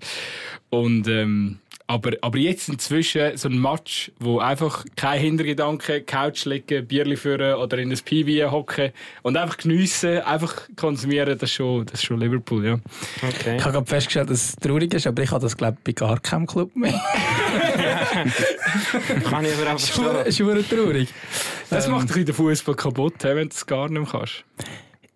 [0.70, 6.88] Und, ähm, aber, aber jetzt inzwischen so ein Match, wo einfach kein Hintergedanke, Couch liegen,
[6.88, 8.92] Bierli führen oder in ein PV hocken
[9.22, 12.74] und einfach geniessen, einfach konsumieren, das ist schon, das ist schon Liverpool, ja.
[13.22, 13.58] Okay.
[13.58, 15.92] Ich habe gerade festgestellt, dass es traurig ist, aber ich habe das glaube ich bei
[15.92, 16.94] gar keinem Club mehr.
[19.30, 20.16] Kann ich aber auch verstehen.
[20.26, 21.10] Es ist verdammt traurig.
[21.70, 24.44] Das Ähm, macht ein bisschen den Fußball kaputt, wenn du es gar nicht mehr kannst.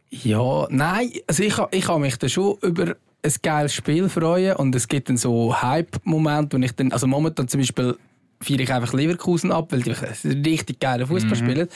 [0.10, 2.96] Ja, nein, also ich, ich habe mich da schon über
[3.28, 7.48] ein geiles Spiel freuen und es gibt dann so Hype-Momente, wo ich dann, also momentan
[7.48, 7.98] zum Beispiel
[8.40, 11.68] feiere ich einfach Leverkusen ab, weil die einen richtig geilen Fußball spielen,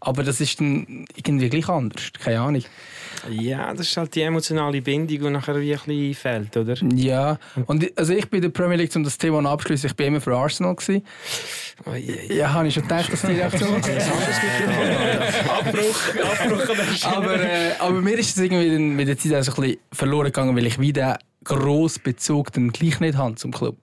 [0.00, 2.62] aber das ist dann irgendwie gleich anders, keine Ahnung.
[3.30, 6.74] Ja, das ist halt die emotionale Bindung, die nachher wie ein bisschen fehlt, oder?
[6.94, 9.96] Ja, und ich- also ich bin in der Premier League, um das Thema abschließen, ich
[9.96, 11.04] bin immer für Arsenal gewesen.
[11.86, 12.36] Oh, je, je.
[12.36, 13.74] Ja, habe ich schon gedacht, dass die Reaktion
[15.48, 16.00] Abbruch,
[16.40, 19.80] Abbruch aber, äh, aber mir ist es irgendwie mit der Zeit auch so ein bisschen
[19.92, 23.76] verloren gegangen, weil ich wieder grossen Bezug dann gleich nicht habe zum Club.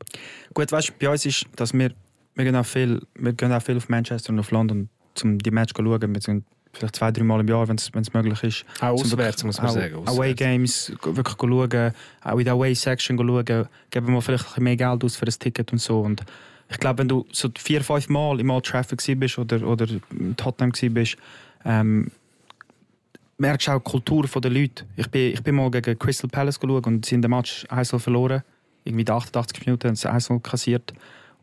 [0.54, 1.92] Gut, weißt du, bei uns ist, dass wir,
[2.36, 4.90] wir, gehen auch viel, wir gehen auch viel auf Manchester und auf London,
[5.24, 6.14] um die Match zu schauen.
[6.14, 8.66] Wir sind vielleicht zwei, drei Mal im Jahr, wenn es möglich ist.
[8.80, 10.08] Auch auswärts, muss man sagen.
[10.08, 10.34] Away.
[10.34, 14.76] Games wirklich schauen, auch in der Away Section schauen, geben wir vielleicht ein bisschen mehr
[14.76, 16.02] Geld aus für das Ticket und so.
[16.02, 16.24] Und
[16.70, 20.36] ich glaube, wenn du so vier, fünf Mal im Old Trafford bist oder, oder in
[20.36, 21.18] Tottenham bist,
[21.64, 22.12] ähm,
[23.38, 24.86] merkst du auch die Kultur der Leute.
[24.96, 27.90] Ich bin, ich bin mal gegen Crystal Palace geschaut und sie haben den Match 1
[27.98, 28.44] verloren.
[28.84, 30.94] Irgendwie in den 88 Minuten haben sie 1 kassiert.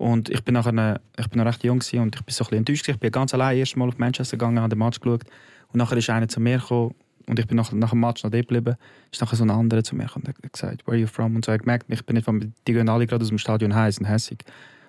[0.02, 2.56] Und ich bin, nachher, ich bin noch recht jung gewesen und ich bin so ein
[2.56, 2.88] enttäuscht.
[2.88, 5.22] Ich bin ganz allein erst mal auf Manchester gegangen, habe den Match geschaut.
[5.72, 6.96] Und nachher ist einer zu mir gekommen
[7.28, 8.74] und ich bin nach, nach dem Match noch dort geblieben.
[9.12, 11.36] Ist nachher so ein anderer zu mir und hat gesagt, where are you from?
[11.36, 13.76] Und so, hat gemerkt, ich bin nicht von, die gehen alle gerade aus dem Stadion
[13.76, 14.44] heiß und hässig.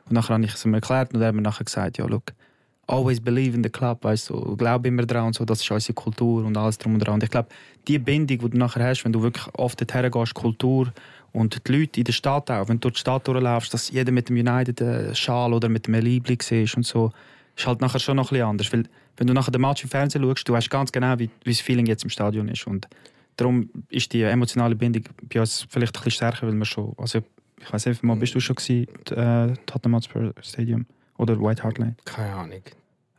[0.08, 2.34] Und nachher habe ich es ihm erklärt und er hat mir nachher gesagt, ja, look,
[2.88, 5.94] always believe in the club, weißt du, glaub immer dran und so, das ist unsere
[5.94, 7.14] Kultur und alles drum und dran.
[7.14, 7.50] Und ich glaube,
[7.88, 10.92] die Bindung, die du nachher hast, wenn du wirklich oft dorthin gehst, Kultur
[11.34, 14.12] und die Leute in der Stadt auch, wenn du durch die Stadt durchläufst, dass jeder
[14.12, 17.12] mit dem United-Schal oder mit dem Liebling siehst und so,
[17.58, 18.72] ist halt nachher schon noch ein bisschen anders.
[18.72, 18.84] Weil,
[19.18, 21.60] wenn du nachher den Match im Fernsehen schaust, du weißt ganz genau, wie, wie das
[21.60, 22.68] Feeling jetzt im Stadion ist.
[22.68, 22.88] Und
[23.36, 27.20] darum ist die emotionale Bindung bei uns vielleicht ein bisschen stärker, weil wir schon, also
[27.60, 30.86] ich weiß nicht, mal bist du schon gewesen, äh, Tottenham Hotspur Stadium
[31.18, 31.96] oder White Hart Lane?
[32.06, 32.62] Keine Ahnung.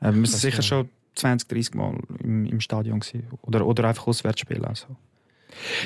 [0.00, 3.26] Äh, wir Das sicher schon 20, 30 Mal im, im Stadion gewesen.
[3.42, 4.64] Oder, oder einfach Auswärtsspielen.
[4.64, 4.86] Also.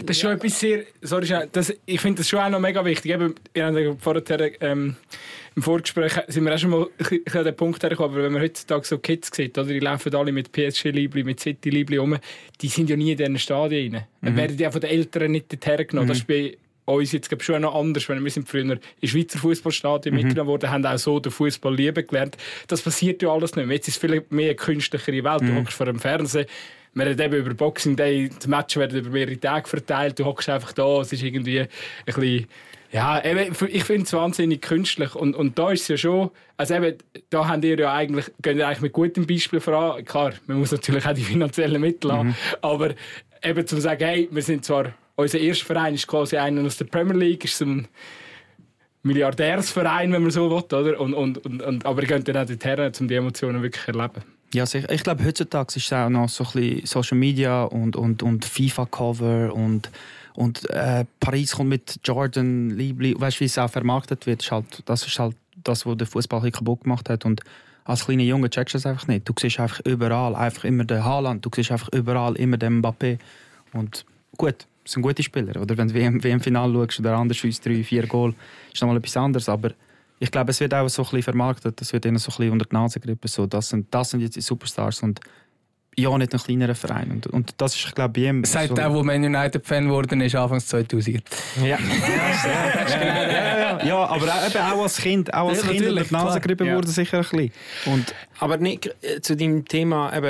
[0.05, 0.85] Das ist schon etwas sehr.
[1.03, 3.13] Sorry, das, ich finde das schon auch noch mega wichtig.
[3.13, 4.97] Eben, ihr habt ja vorher ähm,
[5.59, 6.87] im Vorgespräch sind wir auch schon mal
[7.35, 10.31] an den Punkt hergekommen, aber wenn man heutzutage so Kids sieht, oder, die laufen alle
[10.31, 12.17] mit PSG-Libli, mit City-Libli rum,
[12.61, 14.05] die sind ja nie in diesen Stadien rein.
[14.23, 16.09] Dann werden die auch von den Eltern nicht dorthin genommen.
[16.09, 18.09] Das ist bei uns jetzt glaub, schon noch anders.
[18.09, 22.07] Wenn wir sind früher in Schweizer Fußballstadien mitgenommen worden, haben auch so den Fußball lieben
[22.07, 22.37] gelernt.
[22.69, 23.77] Das passiert ja alles nicht mehr.
[23.77, 25.43] Jetzt ist es vielleicht mehr eine künstlichere Welt.
[25.43, 26.47] Du hockst vor dem Fernsehen,
[26.95, 30.49] wir reden eben über Boxing Day, die Matches werden über mehrere Tage verteilt, du hockst
[30.49, 31.69] einfach da, es ist irgendwie ein
[32.05, 32.47] bisschen,
[32.91, 35.15] ja, eben, ich finde es wahnsinnig künstlich.
[35.15, 36.97] Und, und da ist es ja schon, also eben,
[37.29, 40.73] da habt ihr ja eigentlich, geht ihr eigentlich mit gutem Beispiel voran, klar, man muss
[40.73, 42.95] natürlich auch die finanziellen Mittel haben, aber
[43.43, 46.87] eben zu sagen, hey, wir sind zwar, unser erster Verein ist quasi einer aus der
[46.87, 47.89] Premier League, ist so ein
[49.03, 51.01] Milliardärsverein, wenn man so will, oder?
[51.01, 54.23] Und, und, und, aber ihr könnt dann auch dorthin, um die Emotionen wirklich erleben.
[54.55, 54.91] Ja, sicher.
[54.91, 58.45] Ich glaube, heutzutage ist es auch noch so ein bisschen Social Media und, und, und
[58.47, 59.91] FIFA-Cover und,
[60.35, 63.15] und äh, Paris kommt mit Jordan, Liebli.
[63.19, 64.43] Weißt du, wie es auch vermarktet wird?
[64.43, 67.27] Ist halt, das ist halt das, was der Fußball kaputt gemacht hat.
[67.27, 67.43] Und
[67.85, 69.29] als kleiner Junge checkst du das einfach nicht.
[69.29, 73.19] Du siehst einfach überall einfach immer den Haaland, du siehst einfach überall immer den Mbappé.
[73.75, 74.07] Und
[74.39, 75.61] gut, sind gute Spieler.
[75.61, 78.35] Oder wenn du WM, WM-Final schaust oder schießt drei, vier Goal,
[78.73, 79.49] ist nochmal etwas anderes.
[79.49, 79.73] Aber
[80.19, 82.53] ich glaube, es wird auch so ein bisschen vermarktet, es wird ihnen so ein bisschen
[82.53, 83.27] unter die Nase gerieben.
[83.29, 85.21] So, das, sind, das sind jetzt die Superstars und
[85.97, 87.11] ja, nicht ein kleinerer Verein.
[87.11, 88.45] Und, und das ist, ich glaube, bei ihm...
[88.45, 91.23] Seit so, der, wo Man United-Fan geworden ist, Anfangs 2000er.
[91.61, 91.65] Ja.
[92.87, 96.13] ja, ja, ja, aber auch, eben auch als Kind, auch als Ja, Kind unter die
[96.15, 96.77] Nase gerieben Ja.
[96.77, 97.53] wurde sicher ein bisschen.
[97.87, 100.27] Und Aber Nick, äh, zu deinem Thema, eben,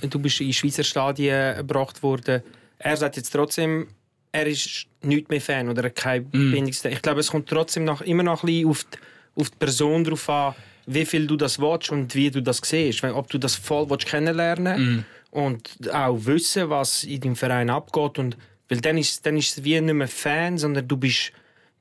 [0.00, 2.42] äh, du bist in Schweizer Stadien gebracht worden.
[2.78, 3.88] Er sagt jetzt trotzdem,
[4.30, 8.22] er ist nicht mehr Fan oder kein Bindungs Ich glaube, es kommt trotzdem noch, immer
[8.22, 8.98] noch ein bisschen auf die,
[9.40, 10.54] auf die Person drauf an,
[10.86, 13.02] wie viel du das willst und wie du das siehst.
[13.02, 18.18] Wenn- Ob du das voll willst kennenlernen und auch wissen, was in deinem Verein abgeht.
[18.18, 18.36] Und,
[18.68, 21.32] weil dann ist, dann ist es wie nicht mehr Fan, sondern du bist,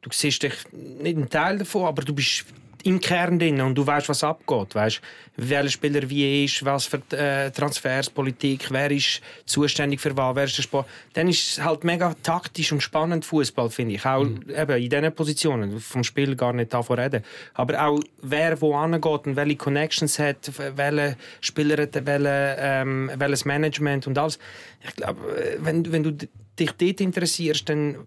[0.01, 2.45] du siehst dich nicht ein Teil davon, aber du bist
[2.83, 4.75] im Kern drin und du weißt, was abgeht.
[4.75, 5.01] Weißt,
[5.37, 10.57] welcher Spieler wie ist, was für äh, Transferspolitik, wer ist zuständig für was, wer ist
[10.57, 10.87] der Sport.
[11.13, 14.05] Dann ist es halt mega taktisch und spannend Fußball, finde ich.
[14.05, 17.23] Auch eben in diesen Positionen, vom Spiel gar nicht davon reden.
[17.53, 23.45] Aber auch wer wo angeht und welche Connections hat, welche Spieler hat, welche, ähm, welches
[23.45, 24.39] Management und alles.
[24.81, 26.17] Ich glaube, äh, wenn, wenn du
[26.59, 27.97] dich dort interessierst, dann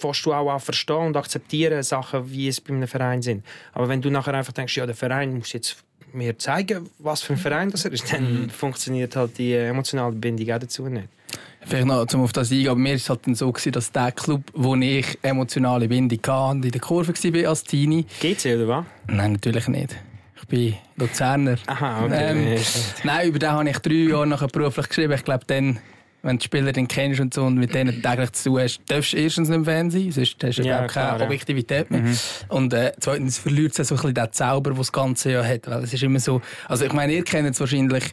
[0.00, 3.44] fährst du auch an verstehen und akzeptieren Sachen, wie es bei einem Verein sind.
[3.72, 5.76] Aber wenn du nachher einfach denkst, ja, der Verein muss jetzt
[6.14, 10.14] mir zeigen, was für ein Verein das er ist, dann funktioniert halt die äh, emotionale
[10.14, 11.08] Bindung auch dazu nicht.
[11.64, 13.92] Vielleicht noch zum auf das eingehen, aber mir war es halt dann so, gewesen, dass
[13.92, 18.56] der Club, wo ich emotionale Bindung hatte und in der Kurve war als Teenie, GC
[18.56, 18.84] oder was?
[19.06, 19.96] nein, natürlich nicht.
[20.42, 21.56] Ich bin Luzerner.
[21.66, 22.30] Aha, okay.
[22.30, 22.60] Ähm,
[23.04, 25.12] Nein, über den habe ich drei Jahre nachher beruflich geschrieben.
[25.12, 25.78] Ich glaube, dann,
[26.22, 28.80] wenn du die Spieler dann kennst und so und mit denen täglich zu tun hast,
[28.86, 31.24] darfst du erstens nicht Fan sein, sonst hast du Ja, glaub, keine klar, ja.
[31.26, 32.02] Objektivität mehr.
[32.48, 35.68] Und äh, zweitens verliert es so ein bisschen den Zauber, den das Ganze ja hat.
[35.68, 38.04] Weil es ist immer so, also ich meine, ihr kennt es wahrscheinlich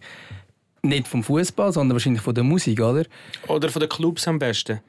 [0.81, 3.05] nicht vom Fußball, sondern wahrscheinlich von der Musik, oder?
[3.47, 4.81] Oder von den Clubs am besten.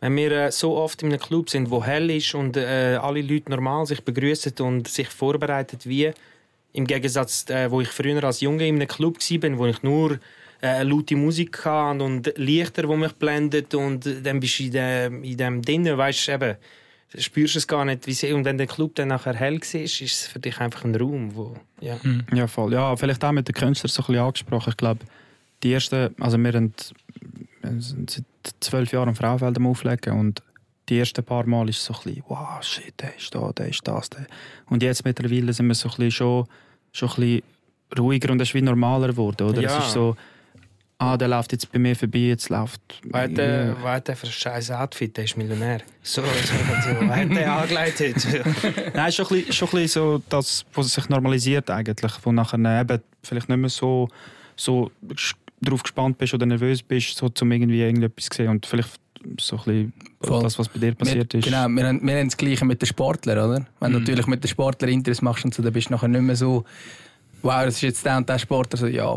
[0.00, 3.20] Wenn wir äh, so oft in einem Club sind, wo hell ist und äh, alle
[3.20, 6.10] Leute normal sich begrüßen und sich vorbereiten wie
[6.72, 10.18] im Gegensatz, äh, wo ich früher als Junge in einem Club war, wo ich nur
[10.62, 15.24] äh, laute Musik hatte und Lichter, die mich blendet und dann bist du in dem,
[15.24, 16.56] in dem drinnen, weißt du, eben,
[17.18, 18.06] spürst du es gar nicht.
[18.06, 20.84] Wie sie, und wenn der Club dann nachher hell war, ist es für dich einfach
[20.84, 21.98] ein Raum, wo, ja.
[22.32, 22.72] Ja, voll.
[22.72, 24.70] Ja, vielleicht auch mit den Künstlern so ein bisschen angesprochen.
[24.70, 25.00] Ich glaube,
[25.62, 26.72] die ersten, also wir haben
[27.62, 28.24] wir sind seit
[28.60, 30.42] zwölf Jahren am Frauenfeld am Auflegen und
[30.88, 33.68] die ersten paar Mal ist es so ein bisschen, wow, shit, der ist da, der
[33.68, 34.26] ist das, der.
[34.66, 36.46] Und jetzt mittlerweile sind wir so ein bisschen schon,
[36.92, 37.42] schon ein bisschen
[37.98, 39.62] ruhiger und es ist wie normaler geworden, oder?
[39.62, 39.78] Ja.
[39.78, 40.16] Es ist so,
[41.02, 42.80] ah, der läuft jetzt bei mir vorbei, jetzt läuft...
[43.10, 45.16] Was hat der, was der für ein scheiß Outfit?
[45.16, 45.80] Der ist Millionär.
[46.02, 47.08] So, so, so.
[47.08, 48.26] Was hat der angeleitet?
[48.94, 52.32] Nein, ist schon ein bisschen, schon ein bisschen so das, was sich normalisiert eigentlich, wo
[52.32, 54.08] nachher eben vielleicht nicht mehr so,
[54.56, 54.90] so
[55.60, 59.00] darauf gespannt bist oder nervös bist, so zum irgendwie irgendetwas zu sehen und vielleicht
[59.38, 60.42] so ein bisschen Voll.
[60.42, 61.44] das, was bei dir passiert wir, ist.
[61.44, 63.66] Genau, wir haben, wir haben das Gleiche mit den Sportlern, oder?
[63.80, 64.04] Wenn du Mhm.
[64.04, 66.64] natürlich mit den Sportlern Interesse machst und so, dann bist du nachher nicht mehr so,
[67.42, 69.16] wow, das ist jetzt der und der Sportler, so, ja,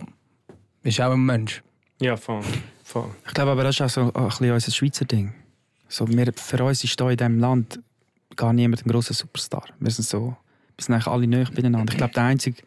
[0.84, 1.64] ist auch ein Mensch.
[2.00, 2.42] Ja, voll.
[2.84, 3.10] voll.
[3.26, 5.34] Ich glaube aber, das ist auch so ein bisschen unser Schweizer Ding.
[5.88, 7.80] So, wir, für uns ist hier in diesem Land
[8.36, 9.66] gar niemand ein grosser Superstar.
[9.80, 10.36] Wir sind so,
[10.76, 11.94] wir sind eigentlich alle nahe beieinander.
[11.94, 12.62] Ich glaube, der einzige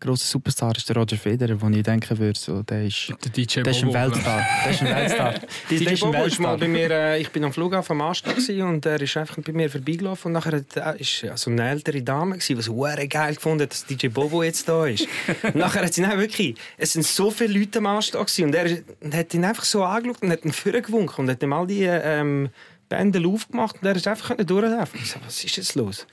[0.00, 3.62] grosse Superstar ist der Roger Federer, wo ich denken würde, so, der ist, Der DJ
[3.62, 3.98] der ist ein Bobo.
[3.98, 4.42] Weltstar.
[4.64, 5.32] Der ist ein Weltstar.
[5.70, 8.12] Der DJ ist ein Bobo ist mal bei mir, äh, ich bin am Flughafen am
[8.12, 11.50] gewesen und er ist einfach bei mir vorbeigelaufen und nachher hat, äh, ist ja so
[11.50, 14.86] eine ältere Dame gewesen, die so hure geil gefunden hat, dass DJ Bobo jetzt da
[14.86, 15.06] ist.
[15.42, 18.66] und nachher hat sie nein, wirklich, es sind so viele Leute am gewesen und er
[18.66, 21.66] ist- und hat ihn einfach so angeschaut und hat ihn vorgewunken und hat ihm all
[21.66, 22.50] die ähm,
[22.88, 25.00] Bändel aufgemacht und er ist einfach durchlaufen.
[25.02, 26.06] Ich so, was ist jetzt los?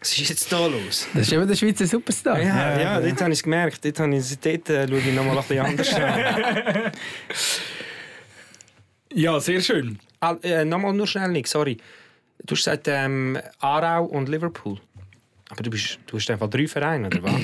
[0.00, 1.08] Was ist jetzt da los?
[1.12, 2.40] Das ist eben der Schweizer Superstar.
[2.40, 3.84] Ja, ja, dort habe ich es gemerkt.
[3.84, 6.92] Dort, habe ich, dort äh, schaue ich nochmal ein bisschen anders an.
[9.12, 9.98] Ja, sehr schön.
[10.20, 11.78] Ah, äh, nochmal nur schnell, Nick, sorry.
[12.44, 14.78] Du hast gesagt, ähm, Aarau und Liverpool.
[15.48, 17.32] Aber du, bist, du hast einfach drei Vereine, oder was?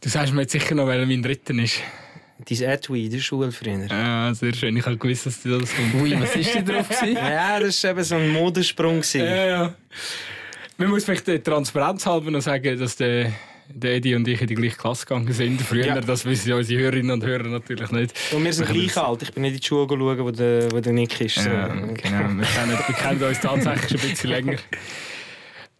[0.00, 1.80] Du sagst mir jetzt sicher noch, wer mein dritten ist.
[2.48, 3.90] Dein Etui, der Schulfreund.
[3.92, 4.76] Ah, sehr schön.
[4.76, 5.94] Ich habe gewusst, dass du das kommt.
[6.02, 7.14] Ui, was ist denn drauf gewesen?
[7.16, 8.96] Ja, das war eben so ein Modesprung.
[9.00, 9.20] gewesen.
[9.20, 9.74] Ja, ja.
[10.76, 13.32] Man muss vielleicht der Transparenz halber noch sagen, dass der,
[13.68, 15.62] der Eddie und ich in die gleiche Klasse gegangen sind.
[15.62, 16.00] Früher, Ja.
[16.00, 18.12] das wissen ja unsere Hörerinnen und Hörer natürlich nicht.
[18.32, 19.22] Und wir sind Wir gleich alt.
[19.22, 21.36] Ich bin nicht in die Schule schauen, wo der, wo der Nick ist.
[21.36, 21.48] So.
[21.48, 21.88] Ja, genau.
[21.94, 24.56] Wir kennen, wir kennen uns tatsächlich schon ein bisschen länger.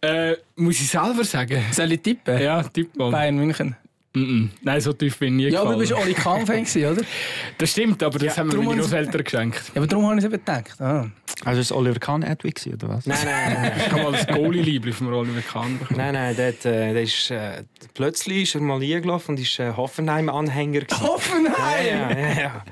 [0.01, 1.63] Äh, muss ich selber sagen?
[1.71, 2.39] Soll ich tippen?
[2.39, 3.09] Ja, tipp mal.
[3.09, 3.75] Bayern München.
[4.15, 4.49] Mm -mm.
[4.61, 6.07] Nein, so tief bin ich nie Ja, aber du bist gefallen.
[6.07, 7.01] Oli Kahn-Fan, gewesen, oder?
[7.57, 9.61] Das stimmt, aber das Ja, haben mir meine Großeltern geschenkt.
[9.73, 10.79] Ja, aber darum habe ich es eben gedacht.
[10.81, 11.05] Ah.
[11.43, 13.05] Also ist es Oliver Kahn Edwig oder was?
[13.05, 13.71] Nein, nein, nein.
[13.77, 15.97] Ich habe mal das Goalie-Liebling von Oliver Kahn bekommen.
[15.99, 19.59] Nein, nein, der, hat, äh, der ist, äh, plötzlich ist er mal eingelaufen und ist
[19.59, 20.81] äh, Hoffenheim-Anhänger.
[20.81, 21.01] gewesen.
[21.01, 21.85] Hoffenheim!
[21.85, 22.63] Ja, ja, ja.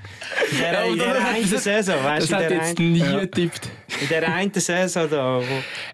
[0.51, 2.79] In der, in Ja, der das- einen Saison, weißt Das du, in hat der jetzt
[2.79, 3.69] nie getippt.
[4.01, 5.43] in der einen Saison da, wo,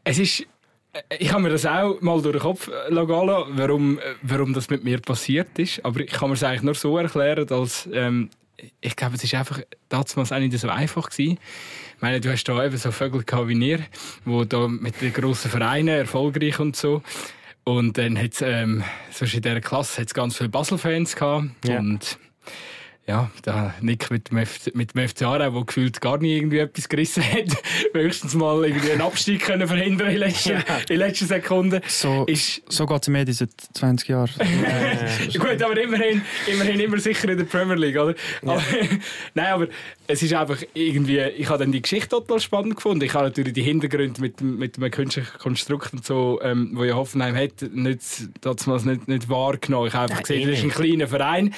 [0.04, 0.46] Es ist.
[0.94, 4.54] Äh, Ich habe mir das auch mal durch den Kopf äh, lassen, warum, äh, warum
[4.54, 5.84] das mit mir passiert ist.
[5.86, 8.30] Aber ich kann mir es eigentlich nur so erklären, dass ähm,
[8.82, 11.40] ich glaube, es ist einfach damals auch nicht so einfach gewesen.
[11.96, 13.80] Ich meine, du hast da eben so Vögel gehabt wie ihr,
[14.26, 17.02] wo da mit den grossen Vereinen erfolgreich und so.
[17.64, 18.84] Und dann hat es, ähm,
[19.20, 21.50] in dieser Klasse hat's ganz viele Basel-Fans gehabt.
[21.66, 21.80] Ja.
[21.80, 22.18] Und
[23.10, 26.60] ja, der Nick mit dem, F mit dem FC Aarau, der gefühlt gar nie irgendwie
[26.60, 27.58] etwas gerissen hat,
[27.96, 31.82] höchstens mal irgendwie einen Abstieg können verhindern in letzter, in letzter Sekunde.
[31.88, 34.30] So, Ist, so geht es Medi seit 20 Jahren.
[34.40, 38.14] äh, gut, aber immerhin, immerhin immer sicher in der Premier League, oder?
[38.44, 38.62] Aber,
[39.34, 39.68] nein, aber
[40.06, 43.04] es ist einfach irgendwie, ich habe dann die Geschichte total spannend gefunden.
[43.06, 46.84] Ich habe natürlich die Hintergründe mit, dem- mit einem künstlichen Konstrukt und so, ähm, wo
[46.84, 48.02] ja Hoffenheim hat, nicht,
[48.86, 49.88] nicht, nicht wahrgenommen.
[49.88, 51.56] Ich habe einfach gesehen, das ist ein kleiner Verein.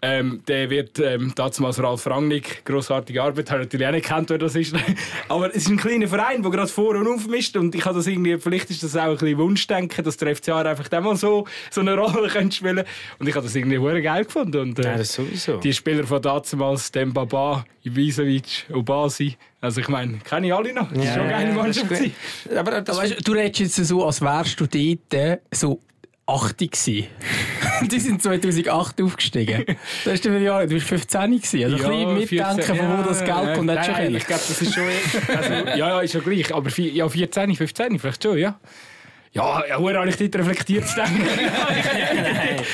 [0.00, 4.38] Ähm, der wird ähm, damals Ralf Rangnick, grossartige Arbeit, habe natürlich auch nicht gekannt, wer
[4.38, 4.74] das ist.
[5.28, 8.06] Aber es ist ein kleiner Verein, der gerade vor und aufmischt und ich habe das
[8.06, 11.46] irgendwie, vielleicht ist das auch ein bisschen Wunschdenken, dass der FCA einfach dann mal so,
[11.70, 12.84] so eine Rolle könnte spielen
[13.18, 14.60] und ich habe das irgendwie hure geil gefunden.
[14.60, 15.58] Und, äh, ja, das sowieso.
[15.58, 20.92] die Spieler von damals, Dembaba, Ibisevic, Obasi, also ich meine, kenne ich alle noch.
[20.92, 21.90] Das ist schon eine geile das Mannschaft.
[21.90, 22.56] ist.
[22.56, 25.80] Aber das, Aber weißt, du, du redest jetzt so, als wärst du dort äh, so
[26.26, 27.06] 80 gewesen.
[27.90, 29.64] Die sind 2008 aufgestiegen.
[30.04, 31.64] Du hast für Jahre, du bist 15 gewesen.
[31.64, 34.14] Also ein bisschen mitdenken, 14, von wo das Geld ja, kommt, nein, schon nein.
[34.14, 34.84] Ich glaube, das ist schon...
[35.36, 36.54] Also, ja, ja, ist ja gleich.
[36.54, 38.58] Aber vier, ja, 14, 15 vielleicht schon, ja.
[39.32, 41.22] Ja, ja, habe ich dort reflektiert zu denken.
[41.26, 42.64] nein,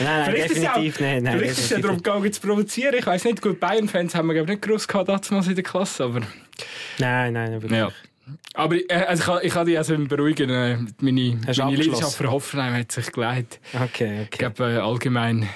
[0.00, 1.22] nein, Vielleicht ist es ja- definitiv nicht.
[1.22, 2.94] Nein, Vielleicht ist es ja darum gegangen, zu provozieren.
[2.98, 5.64] Ich weiß nicht, gut, Bayern-Fans haben wir glaub ich, nicht groß gehabt damals in der
[5.64, 6.20] Klasse, aber...
[6.98, 7.72] Nein, nein, wirklich.
[7.72, 7.88] Ja.
[8.54, 10.50] Aber äh, also ich, kann- ich kann dich also beruhigen.
[10.50, 11.76] Äh, meine Hast meine?
[11.76, 13.60] Leidenschaft für Hoffenheim hat sich geleitet.
[13.74, 14.38] Okay, Ich okay.
[14.38, 15.48] glaube, äh, allgemein.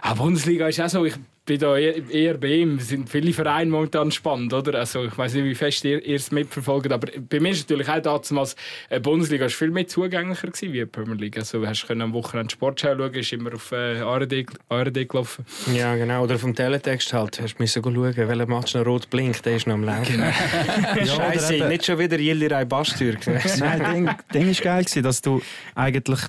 [0.00, 1.04] Ah, Bundesliga ist auch so.
[1.04, 1.14] Ich
[1.58, 2.76] bin da eher, bei ihm.
[2.76, 4.78] Es sind viele Vereine momentan spannend, oder?
[4.78, 7.88] Also, ich weiß nicht, wie fest ihr, ihr es mitverfolgt, aber bei mir ist natürlich
[7.88, 8.56] auch damals,
[8.88, 11.36] äh, Bundesliga ist viel mehr zugänglicher gewesen wie die Premier League.
[11.36, 15.44] Also, du hast können am Wochenende Sportschau schauen, ist immer auf äh, ARD, ARD gelaufen.
[15.74, 16.24] Ja, genau.
[16.24, 17.40] Oder vom Teletext halt.
[17.40, 19.44] Hast du müssen schauen, welcher Match noch rot blinkt.
[19.44, 20.22] Der ist noch am Laufen.
[20.94, 23.20] Scheiße, oder eben- nicht schon wieder Yildiray Bastürk.
[23.58, 25.40] Nein, Ding, Ding ist geil gewesen, dass du
[25.74, 26.20] eigentlich,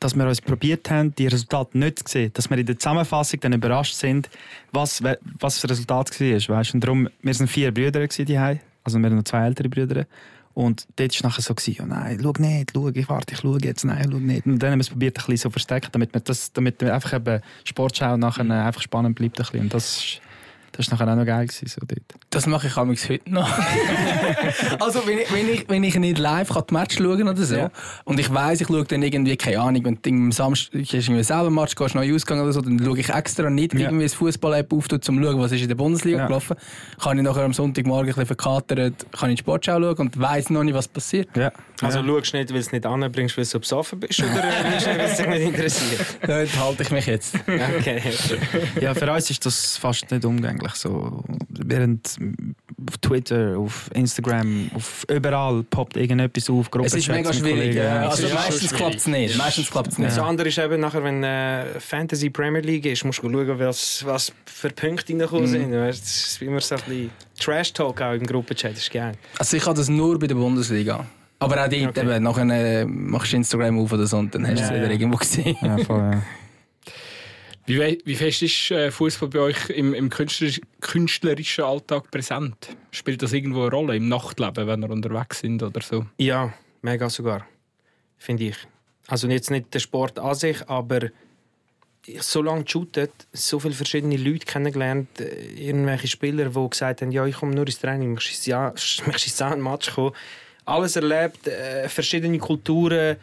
[0.00, 3.40] dass wir uns probiert haben, die Resultate nicht zu sehen, dass wir in der Zusammenfassung
[3.40, 4.28] dann überrascht sind,
[4.72, 6.74] was, was das Resultat war, weißt?
[6.74, 8.38] Und darum, wir sind vier Brüder die
[8.84, 10.06] also wir haben noch zwei ältere Brüder.
[10.54, 13.58] Und dort war nachher so, gewesen, oh nein, schau nicht, schau, ich warte, ich schaue
[13.62, 14.46] jetzt, nein, schau nicht.
[14.46, 17.12] Und dann haben wir es probiert, ein bisschen so verstecken, damit wir, das, damit einfach
[17.12, 19.38] eben Sportschau nachher einfach spannend bleibt.
[19.38, 19.60] Ein bisschen.
[19.60, 20.18] Und das
[20.76, 21.46] Das war nachher auch noch geil.
[21.46, 22.02] Gewesen, so dort.
[22.30, 23.48] Das mache ich amigs heute noch.
[24.80, 27.56] also wenn ich, wenn, ich, wenn ich nicht live kann die Match schauen oder so
[27.56, 27.70] Ja.
[28.04, 31.22] und ich weiss, ich schaue dann irgendwie, keine Ahnung, wenn du am Samstag hast irgendwie
[31.22, 33.80] selber Match, gehst neu ausgegangen oder so, dann schaue ich extra nicht Ja.
[33.80, 36.26] irgendwie das Fußball-App auf, um zu schauen, was ist in der Bundesliga Ja.
[36.26, 36.56] gelaufen.
[37.02, 40.50] Kann ich nachher am Sonntagmorgen ein bisschen verkatert, kann ich die Sportschau schauen und weiss
[40.50, 41.28] noch nicht, was passiert.
[41.36, 41.52] Ja.
[41.80, 42.04] Also ja.
[42.06, 44.20] schaust du nicht, weil du es nicht anbringst, weil du so besoffen bist?
[44.20, 46.06] Oder äh, weil es dich nicht interessiert?
[46.26, 47.34] Da halte ich mich jetzt.
[47.78, 48.00] Okay.
[48.80, 50.65] ja, für uns ist das fast nicht umgänglich.
[50.74, 52.18] So, während
[52.88, 56.68] auf Twitter, auf Instagram, auf überall poppt irgendetwas auf.
[56.84, 57.74] Es ist Gruppenchats mega schwierig.
[57.76, 58.08] Ja.
[58.08, 59.38] Also es ist meistens klappt es nicht.
[59.38, 60.10] Meistens klappt es nicht.
[60.10, 64.04] Das andere ist eben nachher, wenn äh, Fantasy Premier League ist, musst du schauen, was,
[64.04, 65.72] was für Punkte reingekommen sind.
[65.72, 69.12] Weißt, Das ist immer so ein bisschen Trash-Talk auch im Gruppenchat, das ist geil.
[69.38, 71.06] Also ich habe das nur bei der Bundesliga.
[71.38, 72.00] Aber auch dort Okay.
[72.00, 74.76] eben, nachher äh, machst du Instagram auf oder so und dann hast du es Ja,
[74.76, 74.92] wieder ja.
[74.92, 75.56] irgendwo gesehen.
[75.60, 76.22] Ja, voll, ja.
[77.68, 82.76] Wie, wie fest ist äh, Fußball bei euch im, im künstlerisch, künstlerischen Alltag präsent?
[82.92, 86.06] Spielt das irgendwo eine Rolle im Nachtleben, wenn ihr unterwegs sind oder so?
[86.18, 87.44] Ja, mega sogar,
[88.18, 88.56] finde ich.
[89.08, 91.10] Also jetzt nicht der Sport an sich, aber
[92.20, 97.26] so lange geshootet, so viele verschiedene Leute kennengelernt, äh, irgendwelche Spieler, die gesagt haben, ja,
[97.26, 98.72] ich komme nur ins Training, möchtest du ja,
[99.06, 100.12] möchtest in Match kommen.
[100.66, 103.16] Alles erlebt, äh, verschiedene Kulturen.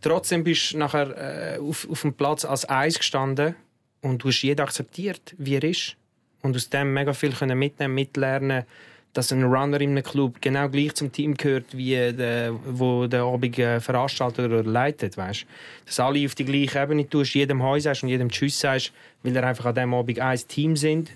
[0.00, 3.56] Trotzdem bist du nachher äh, auf, auf dem Platz als Eis gestanden
[4.02, 5.96] und du hast jeden akzeptiert, wie er ist.
[6.42, 8.64] Und aus dem mega viel können mitnehmen, mitlernen,
[9.12, 13.22] dass ein Runner in einem Club genau gleich zum Team gehört, wie der, wo der
[13.22, 15.46] Abend äh, veranstaltet oder leitet, weißt?
[15.86, 19.34] Dass alle auf die gleiche Ebene tust, jedem Heu sagst und jedem Tschüss sagst, weil
[19.34, 21.10] er einfach an diesem Abend ein Team sind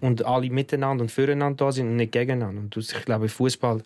[0.00, 2.60] und alle miteinander und füreinander da sind und nicht gegeneinander.
[2.62, 3.82] Und ich glaube, Fußball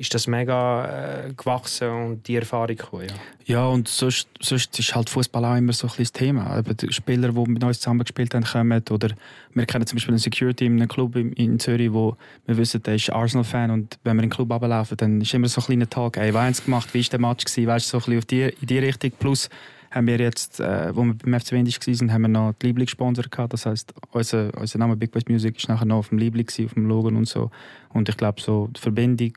[0.00, 3.14] ist das mega äh, gewachsen und die Erfahrung gekommen, ja.
[3.44, 6.58] Ja, und sonst, sonst ist halt Fußball auch immer so ein das Thema.
[6.58, 8.82] Eben die Spieler, die mit uns zusammen gespielt haben, kommen.
[8.90, 9.10] Oder
[9.52, 12.82] wir kennen zum Beispiel einen Security in einem Club in, in Zürich, wo wir wissen,
[12.82, 13.70] der ist Arsenal-Fan.
[13.70, 16.16] Und wenn wir in den Club runterlaufen, dann ist immer so ein kleiner Tag.
[16.16, 16.94] Ey, haben sie gemacht?
[16.94, 17.44] Wie war der Match?
[17.44, 17.66] Gewesen?
[17.66, 19.10] Weißt du, so ein bisschen die, in die Richtung.
[19.18, 19.50] Plus
[19.90, 23.24] haben wir jetzt, äh, wo wir beim FC Windisch waren, haben wir noch die Lieblingssponsor
[23.24, 23.52] gehabt.
[23.52, 26.74] Das heisst, unser, unser Name Big Boys Music ist nachher noch auf dem Liebling, auf
[26.74, 27.50] dem Logo und so.
[27.90, 29.32] Und ich glaube, so die Verbindung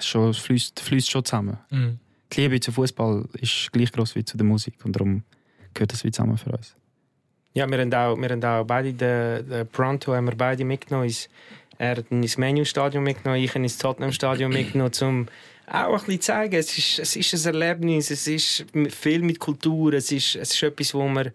[0.00, 1.58] schon, fließt, fließt schon zusammen
[2.34, 5.22] die Liebe zu Fußball ist gleich groß wie zu der Musik und darum
[5.72, 6.74] gehört das wie zusammen für uns.
[7.52, 11.12] Ja, wir haben auch, wir haben auch beide den, den Pronto haben wir beide mitgenommen.
[11.78, 15.28] Er hat ihn ins Menu-Stadion mitgenommen, ich ins Tottenham-Stadion mitgenommen, um
[15.66, 19.38] auch ein bisschen zu zeigen, es ist, es ist ein Erlebnis, es ist viel mit
[19.38, 21.30] Kultur, es ist, es ist etwas, wo man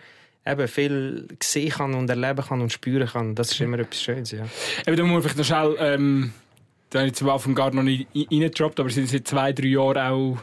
[0.46, 3.36] eben viel sehen kann und erleben kann und spüren kann.
[3.36, 4.46] Das ist immer etwas Schönes, ja.
[4.86, 6.34] Eben, da muss vielleicht noch schnell, ähm,
[6.90, 9.54] da habe ich zum Anfang gar noch nicht rein- reingedroppt, aber sie sind seit zwei,
[9.54, 10.38] drei Jahren auch,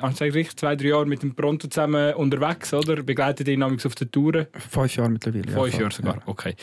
[0.00, 3.02] ah, ich richtig, zwei, drei Jahre mit dem Pronto zusammen unterwegs, oder?
[3.02, 4.46] Begleitet ihn namens auf den Touren.
[4.70, 5.50] Fünf Jahre mittlerweile.
[5.50, 5.80] ja, Fünf voll.
[5.80, 6.54] Jahre sogar, okay.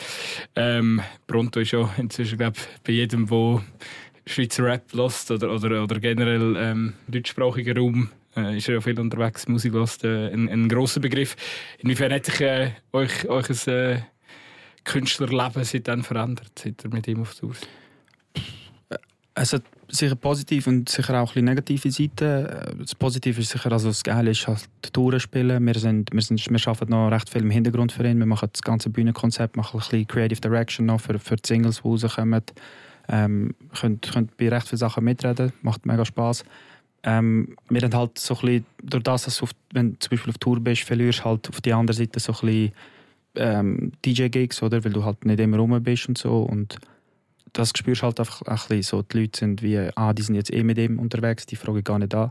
[0.56, 3.62] Ähm, Pronto ist ja inzwischen, glaube bei jedem, der
[4.26, 8.98] Schweizer Rap lässt oder, oder, oder generell ähm, deutschsprachiger Raum, äh, ist er ja viel
[9.00, 11.34] unterwegs, Musik lässt, äh, ein, ein grosser Begriff.
[11.78, 14.00] Inwiefern hat sich äh, euch, euch ein äh,
[14.84, 17.68] Künstlerleben seitdem verändert, seit ihr mit ihm auf Tour seid?
[19.40, 22.48] Es hat sicher positive und sicher auch ein negative Seiten.
[22.80, 25.64] Das Positive ist sicher, also das Geile ist halt Touren spielen.
[25.64, 28.18] Wir, sind, wir, sind, wir arbeiten noch recht viel im Hintergrund für ihn.
[28.18, 31.82] Wir machen das ganze Bühnenkonzept, machen ein bisschen Creative Direction noch für, für die Singles,
[31.82, 32.42] die rauskommen.
[33.08, 36.44] Ähm, können, können bei recht vielen Sachen mitreden, macht mega Spass.
[37.04, 40.10] Ähm, wir haben halt so ein bisschen, durch das, dass du auf, wenn du zum
[40.10, 42.72] Beispiel auf Tour bist, verlierst halt auf die andere Seite so ein bisschen
[43.36, 44.60] ähm, DJ-Gigs?
[44.60, 46.42] Weil du halt nicht immer rum bist und so.
[46.42, 46.78] Und
[47.58, 49.02] das spürst du halt einfach ein bisschen so.
[49.02, 51.98] Die Leute sind wie, ah, die sind jetzt eh mit ihm unterwegs, die fragen gar
[51.98, 52.30] nicht an.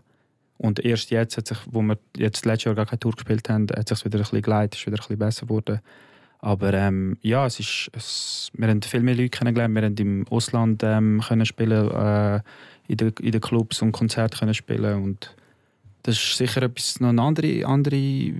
[0.58, 3.68] Und erst jetzt, hat sich, wo wir jetzt letztes Jahr gar keine Tour gespielt haben,
[3.76, 5.82] hat sich wieder ein bisschen geleitet, ist wieder ein bisschen besser geworden.
[6.40, 9.76] Aber ähm, ja, es ist, es, wir haben viel mehr Leute kennengelernt.
[9.76, 12.42] Wir haben im Ausland ähm, können spielen, äh,
[12.88, 15.36] in den in den Clubs und Konzerten können spielen und
[16.04, 18.32] das ist sicher etwas, noch eine andere, andere,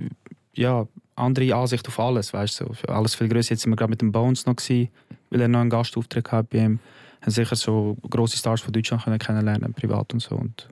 [0.54, 0.86] ja,
[1.18, 2.92] andere Ansicht auf alles, weißt du, so.
[2.92, 3.50] alles viel größer.
[3.50, 4.88] Jetzt sind wir gerade mit dem Bones noch gewesen,
[5.30, 6.78] weil er noch einen Gastauftritt hat bei ihm.
[7.20, 10.36] Haben sicher so große Stars von Deutschland können kennenlernen, privat und so.
[10.36, 10.68] Und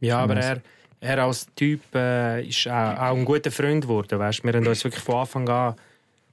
[0.00, 0.60] Ja, aber er,
[1.00, 4.18] er als Typ äh, ist auch, auch ein guter Freund geworden.
[4.18, 4.42] Weißt?
[4.44, 5.74] Wir haben uns wirklich von Anfang an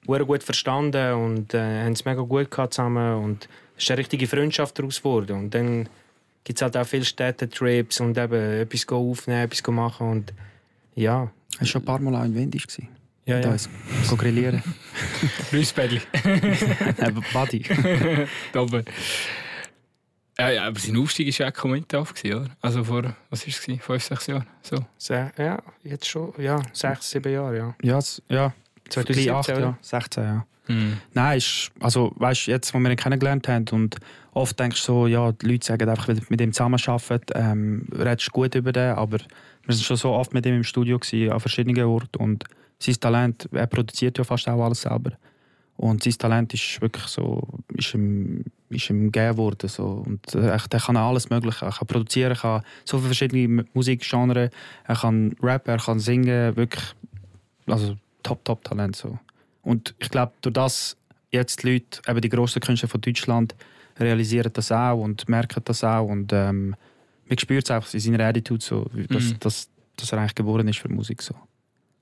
[0.08, 3.16] sehr gut verstanden und äh, haben es mega gut gehabt zusammen.
[3.24, 5.38] Und es ist eine richtige Freundschaft daraus geworden.
[5.38, 5.90] Und dann
[6.44, 10.10] gibt es halt auch viele Städtetrips und eben etwas aufnehmen, etwas machen.
[10.10, 10.34] Und
[10.96, 12.68] ja, er war schon ein paar Mal auch in Wendisch.
[12.68, 12.97] gewesen.
[13.28, 13.50] Ja, ja.
[13.50, 13.70] uns.
[14.10, 14.64] Go grillieren.
[15.54, 16.02] Reusbädli.
[16.26, 17.64] Eben Buddy.
[18.56, 18.86] oben.
[20.40, 22.46] Ja, ja, aber sein Aufstieg war ja auch Kommentar, oder?
[22.62, 23.56] Also vor, was war es?
[23.58, 24.46] Fünf, sechs Jahren?
[24.62, 24.78] So.
[24.98, 26.34] Se ja, jetzt schon.
[26.38, 27.76] Ja, sechs, sieben Jahre, ja.
[27.82, 28.00] Ja,
[28.30, 28.54] ja.
[28.90, 29.60] 2017, 2008, oder?
[29.60, 29.78] ja.
[29.82, 30.46] 16, ja.
[30.68, 30.98] Mhm.
[31.14, 33.98] Nein, ist, also weißt, jetzt, wo wir ihn kennengelernt haben und
[34.34, 37.88] oft denkst du so, ja, die Leute sagen einfach, wenn du mit ihm zusammenarbeiten, ähm,
[37.98, 39.18] redest du gut über den, aber
[39.66, 42.44] wir sind schon so oft mit ihm im Studio gewesen, an verschiedenen Orten und
[42.80, 45.12] sein Talent, er produziert ja fast auch alles selber
[45.78, 47.42] und sein Talent ist wirklich so,
[47.76, 50.04] ist ihm, ist ihm gegeben worden so.
[50.06, 54.50] und äh, er kann alles mögliche, er kann produzieren, er kann so viele verschiedene Musikgenres,
[54.86, 56.84] er kann rappen, er kann singen, wirklich,
[57.68, 59.20] also top, top Talent so.
[59.62, 60.98] Und ich glaube, durch das
[61.32, 63.56] jetzt die Leute, eben die grossen Künstler von Deutschland,
[64.00, 66.08] realisieren das auch und merken das auch.
[66.08, 66.76] Und ähm,
[67.28, 69.40] man spürt es einfach in seiner Attitude, so, dass, Mhm.
[69.40, 71.22] dass, dass er eigentlich geboren ist für Musik.
[71.22, 71.36] So.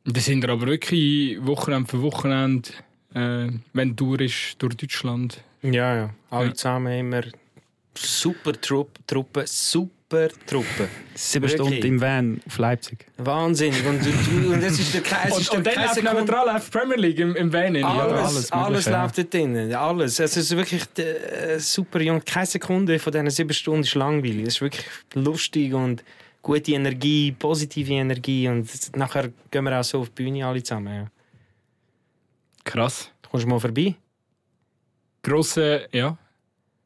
[0.05, 2.69] Da sind wir aber wirklich Wochenende für Wochenende,
[3.15, 5.41] äh, wenn du durch Deutschland.
[5.63, 6.09] Ja, ja.
[6.29, 6.53] Alle Ja.
[6.53, 7.23] zusammen immer
[7.97, 10.89] super Truppe, Truppe, super Truppe.
[11.15, 11.49] Sieben?
[11.49, 13.07] Stunden im Van auf Leipzig.
[13.17, 13.83] Wahnsinnig.
[13.85, 15.49] Und, und, und es ist der Kreis.
[15.49, 17.73] Und, und dann läuft nebendran läuft die Premier League im, im Van.
[17.73, 17.83] in.
[17.83, 19.01] Alles, alles alles, ja.
[19.01, 19.73] läuft dort drin.
[19.73, 20.19] Alles.
[20.19, 22.21] Es ist wirklich äh, super jung.
[22.23, 24.41] Keine Sekunde von diesen sieben Stunden ist langweilig.
[24.47, 24.85] Es ist wirklich
[25.15, 26.03] lustig und
[26.45, 28.47] gute Energie, positive Energie.
[28.47, 30.95] Und nachher gehen wir auch so auf die Bühne alle zusammen.
[30.95, 31.07] Ja.
[32.63, 33.09] Krass.
[33.21, 33.95] Du kommst mal vorbei.
[35.23, 36.17] Grosse, ja.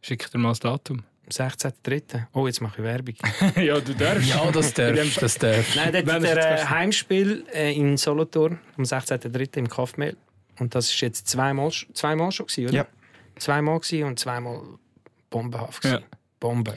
[0.01, 1.03] Schick dir mal das Datum.
[1.25, 2.27] Am 16.03.
[2.33, 3.15] Oh, jetzt mache ich Werbung.
[3.57, 4.29] ja, du darfst.
[4.29, 5.75] Ja, das darfst das darfst.
[5.75, 9.57] Nein, Wenn ist der äh, Heimspiel äh, in Solothurn am 16.03.
[9.57, 10.15] im Kaufmehl.
[10.57, 12.77] Und das ist jetzt zweimal, zweimal schon gewesen, oder?
[12.77, 12.87] Ja.
[13.37, 14.61] Zweimal gewesen und zweimal
[15.29, 16.03] bombenhaft gewesen.
[16.09, 16.17] Ja.
[16.39, 16.75] Bombe.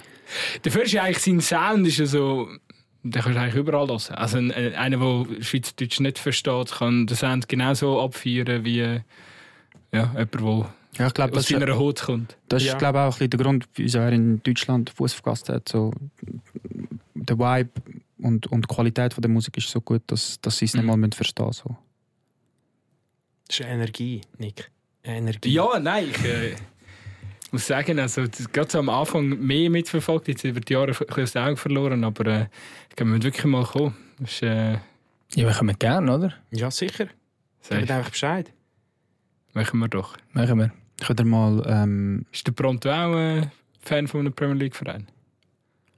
[0.62, 2.48] Dafür ist ja eigentlich sein Sound ist ja so.
[3.04, 4.00] Den kannst du eigentlich überall hören.
[4.14, 9.00] Also ein, ein- einer, der Schweizerdeutsch nicht versteht, kann den Sound genauso abfeiern wie äh,
[9.92, 12.36] ja, jemand, der Ja, ich glaube, aus ist- seiner Haut kommt.
[12.48, 12.72] das Ja.
[12.74, 15.68] ist glaube ich, auch ein bisschen der Grund, wieso er in Deutschland Fuß verpasst hat.
[15.68, 15.92] So,
[17.14, 17.70] der Vibe
[18.18, 20.82] und, und die Qualität von der Musik ist so gut, dass, dass sie es nicht
[20.82, 20.88] Mhm.
[20.90, 21.76] mal müssen verstehen so.
[23.48, 24.70] Das ist Energie, Nick.
[25.04, 25.52] Energie.
[25.52, 26.54] Ja, nein, ich äh,
[27.52, 30.96] muss sagen, also, das, gerade so am Anfang mehr mitverfolgt, jetzt über die Jahre ein
[30.96, 32.46] bisschen aus den Augen verloren, aber äh,
[32.90, 33.94] ich glaube, wir müssen wirklich mal kommen.
[34.18, 34.80] Das ist, äh, Ja,
[35.46, 36.32] wir kommen gerne, oder?
[36.50, 37.06] Ja, sicher.
[37.60, 37.80] safe.
[37.80, 38.52] Gebt einfach Bescheid.
[39.54, 40.16] Machen wir doch.
[40.32, 40.72] Machen wir.
[41.04, 43.42] Könnt ihr mal ähm, Ist der Pronto auch äh,
[43.82, 45.06] Fan von einem Premier League Verein?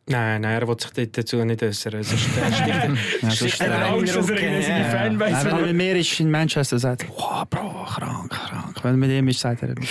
[0.07, 2.03] Nein, nein, er will sich dort dazu nicht äußern.
[2.03, 2.89] Sonst äh, sticht er-
[3.23, 4.85] ja, sticht sonst- er Er hat einen Angst, dass er in seine.
[4.91, 8.77] Fanbase wenn er mit mir ist in Manchester sagt, wow, Bro, krank, krank.
[8.83, 9.85] Wenn er mit ihm ist, sagt er, Bro,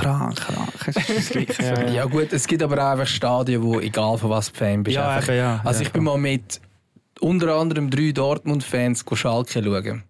[0.00, 0.72] krank, krank.
[0.96, 1.58] Es ist.
[1.94, 4.96] Ja, gut, es gibt aber auch einfach Stadien, wo egal von was du Fan bist.
[4.96, 5.28] Ja, einfach.
[5.28, 5.60] eben, ja.
[5.64, 6.60] Also ja, ich bin mal mit
[7.20, 10.02] unter anderem drei Dortmund-Fans go Schalke schauen.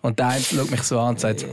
[0.00, 1.44] Und der eine schaut mich so an und sagt,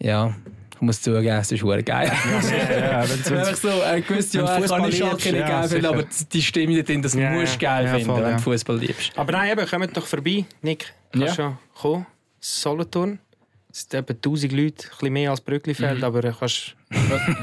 [0.00, 0.34] ja,
[0.80, 2.10] ich muss zugeben, es ist verdammt geil.
[2.10, 5.68] ja, wenn du- Einfach so, er gewusst, ja, wenn kann ich Schalke nicht ja, geil
[5.68, 8.30] finden, aber die Stimme da drin, das Ja, musst du geil ja, finden, voll, wenn
[8.30, 8.36] ja.
[8.36, 9.12] du Fußball liebst.
[9.16, 10.92] Aber nein, eben, kommt doch vorbei, Nick.
[11.12, 11.34] Kannst Ja.
[11.34, 12.06] schon kommen.
[12.40, 13.18] Solothurn.
[13.72, 16.04] Es sind etwa 1000 Leute, ein bisschen mehr als Brücklifeld, Mhm.
[16.04, 16.74] aber du kannst...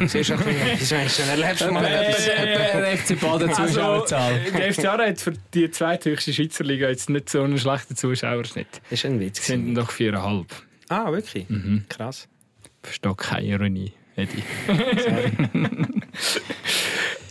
[0.08, 0.72] Siehst ein bisschen...
[0.72, 2.26] Das ist schon erlebst mal etwas.
[2.26, 4.40] Der FC Baden Also, Zuschauerzahl.
[4.58, 8.68] der FCA hat für die zweithöchste Schweizer Liga jetzt nicht so einen schlechten Zuschauerschnitt.
[8.90, 9.40] Das ist ein Witz.
[9.40, 10.48] Es sind doch viereinhalb.
[10.90, 11.48] Ah, wirklich?
[11.50, 11.86] Mhm.
[11.88, 12.28] Krass.
[12.88, 14.44] Verstehe keine Ironie, Eddie.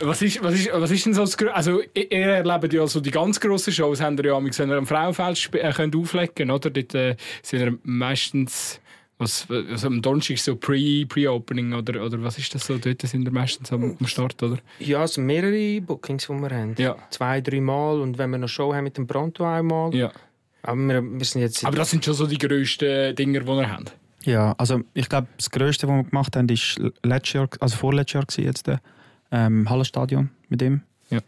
[0.01, 3.01] was, ist, was, ist, was ist denn so das Grö- Also, ihr erlebt ja so
[3.01, 6.51] die ganz grossen Shows, habt ihr ja amigs, wenn ihr am Frauenfeld äh, könnt auflegen
[6.51, 6.71] oder?
[6.71, 8.81] Dort äh, sind ihr meistens...
[9.19, 12.77] Was, also am Donnerstag ist so Pre- Pre-Opening oder, oder was ist das so?
[12.77, 14.59] Dort sind wir meistens am, am Start, oder?
[14.79, 16.75] Ja, es sind mehrere Bookings, die wir haben.
[16.77, 16.97] Ja.
[17.09, 19.95] Zwei, drei Mal und wenn wir noch Show haben mit dem Pronto einmal.
[19.95, 20.13] ja.
[20.63, 21.65] Aber wir, wir sind jetzt...
[21.65, 23.97] Aber das sind schon so die grössten Dinger, die ihr habt.
[24.27, 28.15] Ja, also ich glaube, das Größte, was wir gemacht haben, ist letztes Jahr, also vorletztes
[28.15, 28.79] Jahr gewesen jetzt, äh,
[29.31, 30.83] ähm, Hallenstadion mit ihm.
[31.11, 31.21] Ja.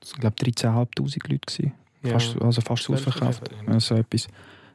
[0.00, 1.38] Das waren, glaube ich, 13'500 Leute.
[1.38, 1.72] Gewesen.
[2.02, 2.12] Ja.
[2.12, 3.50] Fast, also fast ausverkauft.
[3.66, 3.80] ja.
[3.80, 4.26] So etwas.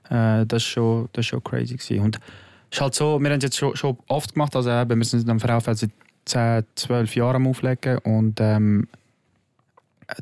[0.10, 1.76] Äh, das ist schon, das schon crazy.
[1.76, 2.00] Gewesen.
[2.02, 2.18] Und
[2.70, 5.06] es ist halt so, wir haben es jetzt schon, schon oft gemacht, also eben, wir
[5.06, 5.92] sind am Verkaufen seit
[6.26, 8.88] 10, 12 Jahren am Auflegen und ähm,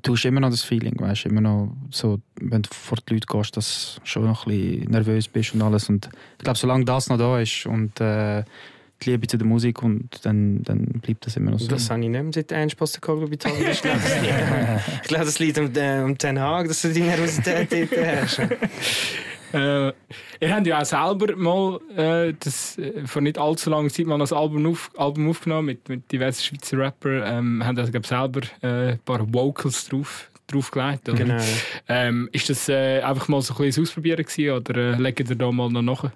[0.01, 2.19] du hast immer noch das Feeling, weißt immer noch so,
[2.51, 5.61] wenn du vor die Leute gehst, dass du schon noch ein bisschen nervös bist und
[5.61, 5.89] alles.
[5.89, 8.43] Und ich glaube, solange das noch da ist und äh,
[9.01, 11.67] die Liebe zu der Musik, und dann, dann bleibt das immer noch so.
[11.67, 12.77] Das habe ich nicht mehr seit Ernst
[13.81, 17.01] glaube, das liegt- Ich glaube, das liegt um, äh, um Den Haag, dass du die
[17.01, 18.41] Nervosität dort hast.
[19.51, 19.87] Äh,
[20.41, 24.21] ihr habt ja auch selber mal äh, das, äh, vor nicht allzu langer Zeit mal
[24.21, 27.23] ein Album, auf, Album aufgenommen mit, mit diversen Schweizer Rappern.
[27.25, 31.09] Ähm, haben also, glaub, selber äh, ein paar Vocals drauf, draufgelegt.
[31.09, 31.17] Oder?
[31.17, 31.43] Genau.
[31.87, 35.35] Ähm, ist das äh, einfach mal so ein bisschen Ausprobieren gewesen, oder äh, legt ihr
[35.35, 36.11] da mal noch nach?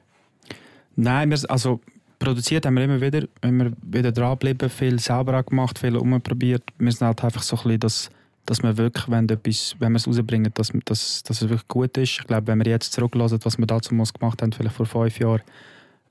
[0.95, 1.79] Nein, wir, also
[2.19, 6.63] produziert haben wir immer wieder, immer wieder dranbleiben, viel selber gemacht, viel umprobiert.
[6.77, 8.09] Wir sind halt einfach so ein bisschen, dass,
[8.45, 11.97] dass wir wirklich, wenn, etwas, wenn wir es rausbringen, dass, dass, dass es wirklich gut
[11.97, 12.19] ist.
[12.19, 15.41] Ich glaube, wenn wir jetzt zurücklassen, was wir dazu gemacht haben, vielleicht vor fünf Jahren,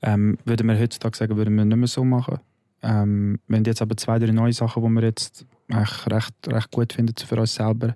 [0.05, 2.39] Ähm, würden wir heutzutage sagen, würden wir nicht mehr so machen.
[2.81, 6.71] Ähm, wir haben jetzt aber zwei, drei neue Sachen, die wir jetzt eigentlich recht, recht
[6.71, 7.95] gut finden für uns selber.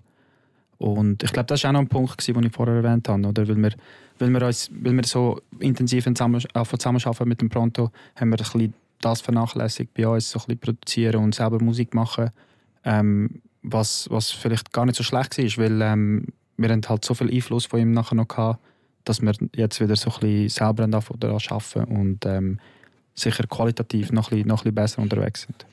[0.77, 3.27] Und ich glaube, das war auch noch ein Punkt, gewesen, den ich vorher erwähnt habe.
[3.27, 3.47] Oder?
[3.47, 3.71] Weil, wir,
[4.19, 8.43] weil, wir uns, weil wir so intensiv äh, zusammenarbeiten mit dem Pronto, haben wir ein
[8.43, 12.31] bisschen das vernachlässigt bei uns, so ein bisschen produzieren und selber Musik machen.
[12.83, 17.13] Ähm, was, was vielleicht gar nicht so schlecht war, weil ähm, wir haben halt so
[17.13, 18.59] viel Einfluss von ihm nachher noch gehabt,
[19.03, 22.59] dass wir jetzt wieder so ein bisschen selber daran arbeiten und ähm,
[23.13, 25.65] sicher qualitativ noch ein, bisschen, noch ein bisschen besser unterwegs sind.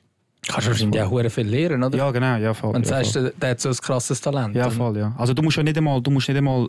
[0.49, 1.97] Kannst du wahrscheinlich auch hure viel lernen, oder?
[1.97, 2.75] Ja, genau, ja voll.
[2.75, 4.55] Und ja, sagst, der, der hat so ein krasses Talent.
[4.55, 5.15] Ja, voll, ja.
[5.17, 6.69] Also du musst ja nicht einmal, du musst nicht einmal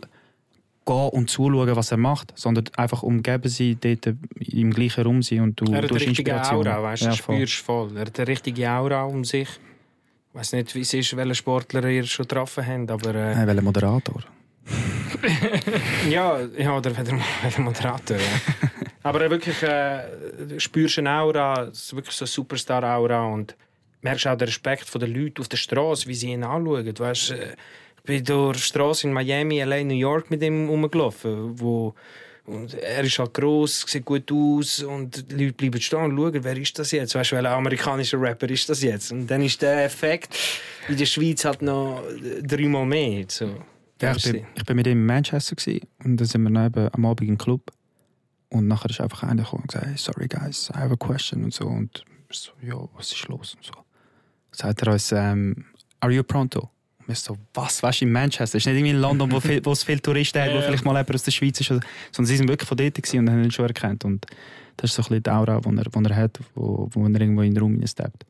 [0.86, 5.40] gehen und zuschauen, was er macht, sondern einfach umgeben sein, dort im gleichen Raum sein
[5.40, 6.68] und du Er hat du eine hast richtige Inspiration.
[6.68, 7.36] Aura, weißt du, ja, voll.
[7.36, 7.90] spürst voll.
[7.96, 9.48] Er hat eine richtige Aura um sich.
[9.48, 13.46] Ich weiß nicht, wie es ist, welche Sportler ihr schon getroffen habt, aber äh, Hey,
[13.48, 14.22] welcher Moderator?
[16.08, 17.14] ja, ja, oder weder
[17.60, 18.16] Moderator.
[18.16, 18.68] Ja.
[19.02, 23.56] aber er wirklich, äh, spürst eine Aura, es ist wirklich so eine Superstar-Aura und
[24.06, 26.98] merkst auch den Respekt der Leute auf der Straße, wie sie ihn anschauen.
[26.98, 27.56] Weißt, äh,
[27.96, 31.94] ich bin durch die Straße in Miami, LA, New York mit ihm rumgelaufen, wo
[32.44, 36.44] und er ist halt gross, sieht gut aus und die Leute bleiben stehen und schauen,
[36.44, 37.16] wer ist das jetzt?
[37.16, 39.10] Weißt du, welcher amerikanischer Rapper ist das jetzt?
[39.10, 40.38] Und dann ist der Effekt
[40.88, 42.04] in der Schweiz halt noch
[42.42, 43.24] dreimal mehr.
[43.26, 43.50] So.
[44.00, 46.66] Ja, ich, bin, ich bin mit ihm in Manchester gewesen, und dann sind wir noch
[46.66, 47.72] eben am Abend im Club.
[48.50, 51.42] Und nachher ist einfach einer gekommen und gesagt, hey, sorry guys, I have a question
[51.42, 51.66] und so.
[51.66, 53.72] Und so, ja, was ist los und so.
[54.56, 55.66] Sagt er uns, ähm,
[56.00, 56.70] are you pronto?
[56.98, 58.56] Und wir so, was, weißt du, in Manchester?
[58.56, 60.92] Ist nicht irgendwie in London, wo, viel, wo es viele Touristen hat, wo vielleicht mal
[60.92, 61.68] jemand aus der Schweiz ist.
[61.68, 64.04] Sondern sie sind wirklich von dort und haben ihn schon erkannt.
[64.04, 64.26] Und
[64.78, 67.20] das ist so ein bisschen die Aura, die er, die er hat, wo, wo er
[67.20, 68.24] irgendwo in den Raum hineinsteppt.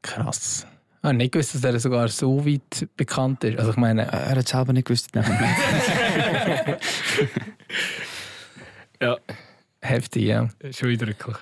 [0.00, 0.66] Krass.
[0.98, 3.58] Ich habe nicht gewusst, dass er sogar so weit bekannt ist.
[3.58, 5.10] Also ich meine, Er hat es selber nicht gewusst.
[5.14, 5.26] Nein.
[9.00, 9.18] Ja,
[9.82, 10.48] heftig, ja.
[10.70, 11.36] schon eindrücklich.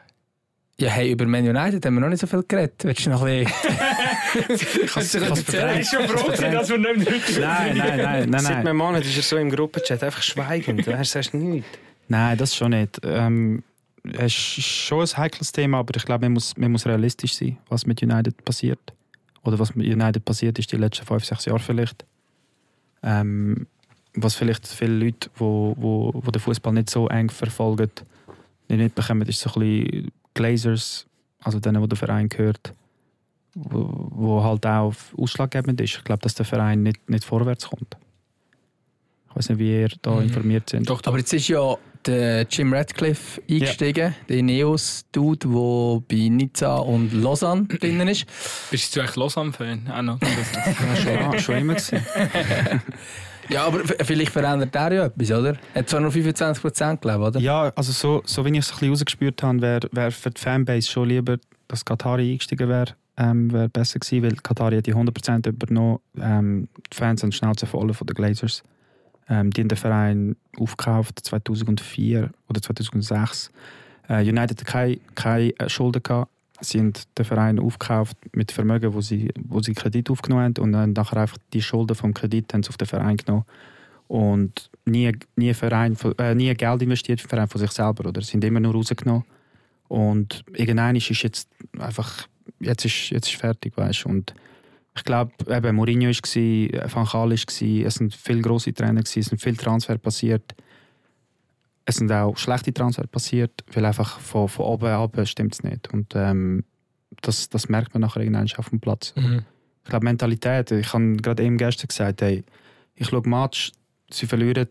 [0.78, 2.82] Ja, hey, über Man United haben wir noch nicht so viel geredet.
[2.82, 3.76] Willst du noch ein bisschen...
[4.32, 5.84] Kannst du kannst verdrängen.
[5.84, 9.22] schon froh, dass wir nicht mehr Nein, nein, nein, nein, Seit einem Monat ist er
[9.22, 10.86] so im Gruppenchat einfach schweigend.
[10.86, 11.68] Du sagst nichts.
[12.08, 13.00] Nein, das schon nicht.
[13.04, 13.62] Ähm,
[14.04, 17.58] es ist schon ein heikles Thema, aber ich glaube, man muss, man muss realistisch sein,
[17.68, 18.80] was mit United passiert.
[19.44, 22.04] Oder was mit United passiert ist die letzten fünf, sechs Jahre vielleicht.
[23.02, 23.66] Ähm,
[24.14, 27.90] was vielleicht viele Leute, die wo, wo, wo den Fußball nicht so eng verfolgen,
[28.68, 31.06] nicht mitbekommen, ist so ein bisschen Glazers,
[31.42, 32.72] also denen, wo der Verein gehört,
[33.54, 35.96] wo, wo halt auch ausschlaggebend ist.
[35.98, 37.96] Ich glaube, dass der Verein nicht, nicht vorwärts kommt.
[39.30, 40.22] Ich weiß nicht, wie ihr da Mhm.
[40.22, 40.88] informiert sind.
[40.88, 47.12] Doch, Aber jetzt ist ja der Jim Radcliffe eingestiegen, der Ineos-Dude, der bei Nizza und
[47.12, 48.26] Lausanne drinnen ist.
[48.70, 49.88] Bist du eigentlich Lausanne-Fan?
[49.90, 50.18] Auch noch.
[51.06, 51.76] Ja, schon, immer.
[53.48, 55.56] Ja, aber vielleicht verändert er ja etwas, oder?
[55.74, 57.40] Er hat zwar nur 25% glaube oder?
[57.40, 60.40] Ja, also so, so wie ich es ein bisschen rausgespürt habe, wäre wär für die
[60.40, 64.94] Fanbase schon lieber, dass Katari eingestiegen wäre, ähm, wäre besser gewesen, weil Katari hat die
[64.94, 65.98] 100% übernommen.
[66.18, 68.62] Ähm, die Fans haben die Schnauze voll von den Glazers.
[69.28, 73.50] Ähm, die haben den Verein aufgekauft 2004 oder 2006.
[74.08, 76.30] Äh, United hat keine, keine Schulden gehabt.
[76.60, 80.72] Sie haben den Verein aufgekauft mit Vermögen, wo sie, wo sie Kredit aufgenommen haben und
[80.72, 83.44] dann nachher einfach die Schulden vom Kredit haben sie auf den Verein genommen
[84.12, 88.06] und nie, nie, Verein, äh, nie Geld investiert für den Verein von sich selber.
[88.06, 88.20] Oder?
[88.20, 89.24] Sie sind immer nur rausgenommen.
[89.92, 92.26] Und irgendwann ist jetzt einfach,
[92.60, 94.06] jetzt ist, jetzt ist fertig, weißt.
[94.06, 94.32] Und
[94.96, 99.38] ich glaube, eben Mourinho war, Van Gaal war, es sind viele grosse Trainer, es sind
[99.38, 100.54] viele Transfer passiert.
[101.84, 105.92] Es sind auch schlechte Transfer passiert, weil einfach von, von oben ab stimmt es nicht.
[105.92, 106.64] Und ähm,
[107.20, 109.12] das, das merkt man nachher irgendwann auf dem Platz.
[109.14, 109.44] Mhm.
[109.84, 110.70] Ich glaube, Mentalität.
[110.70, 112.44] Ich habe gerade eben gestern gesagt, hey,
[112.94, 113.72] ich schaue Match,
[114.10, 114.68] sie verlieren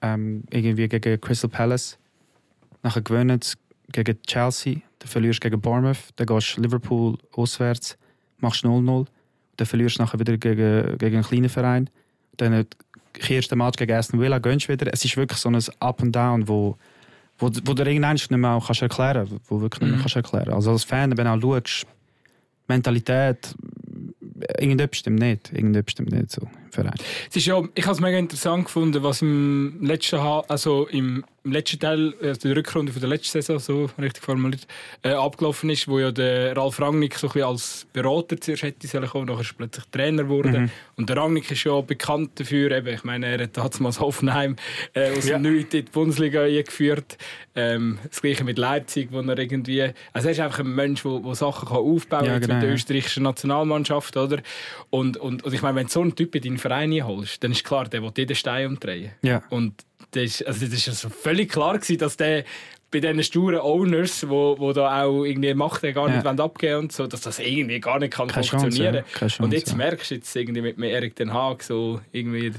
[0.00, 1.98] ähm, irgendwie gegen Crystal Palace,
[2.82, 3.56] nachher gewinnen sie
[3.92, 7.96] gegen Chelsea, dann verlierst du gegen Bournemouth, dann gehst du Liverpool auswärts,
[8.38, 9.06] machst 0-0,
[9.56, 11.90] dann verlierst du nachher wieder gegen, gegen einen kleinen Verein,
[12.36, 12.66] dann
[13.12, 14.92] kehrst du den Match gegen Aston Villa, gönnst wieder.
[14.92, 16.76] Es ist wirklich so ein Up and Down, wo,
[17.38, 20.02] wo, wo du irgendwann nicht mehr auch kannst erklären kannst, wo wirklich nicht mehr Mhm.
[20.02, 21.86] kannst erklären Also als Fan, wenn du auch schaust,
[22.68, 23.54] Mentalität,
[24.58, 25.52] irgendetwas stimmt nicht.
[25.52, 26.94] Irgendetwas stimmt nicht so Verein.
[27.30, 31.52] Es ist ja, ich habe es mega interessant gefunden, was im letzten, also im, im
[31.52, 34.66] letzten Teil, also der Rückrunde von der letzten Saison, so richtig formuliert,
[35.02, 38.86] äh, abgelaufen ist, wo ja der Ralf Rangnick so ein bisschen als Berater zuerst hätte
[38.86, 40.62] sollen kommen, nachher ist er plötzlich Trainer geworden.
[40.62, 40.70] Mhm.
[40.96, 44.56] Und der Rangnick ist ja bekannt dafür, eben, ich meine, er hat damals Hoffenheim
[44.94, 45.38] äh, aus Ja.
[45.38, 47.16] dem Nichts in die Bundesliga eingeführt.
[47.54, 51.34] Ähm, das gleiche mit Leipzig, wo er irgendwie, also er ist einfach ein Mensch, der,
[51.34, 54.40] Sachen kann aufbauen kann, Ja, genau, mit der österreichischen Nationalmannschaft, oder?
[54.90, 57.64] Und, und, und ich meine, wenn so einen Typ in deinen Verein einholst, dann ist
[57.64, 59.12] klar, der will jeden Stein umdrehen.
[59.22, 59.42] Ja.
[59.50, 59.74] Und
[60.12, 62.44] das ist, also das ist also völlig klar gewesen, dass der
[62.90, 66.30] bei diesen sturen Owners, wo, wo da auch irgendwie Macht gar nicht Ja.
[66.44, 69.02] abgeben und so, dass das irgendwie gar nicht kann Keine funktionieren ja.
[69.02, 69.76] Keine Chance, Und jetzt ja.
[69.76, 72.52] merkst du jetzt irgendwie mit, Erik Den Haag so irgendwie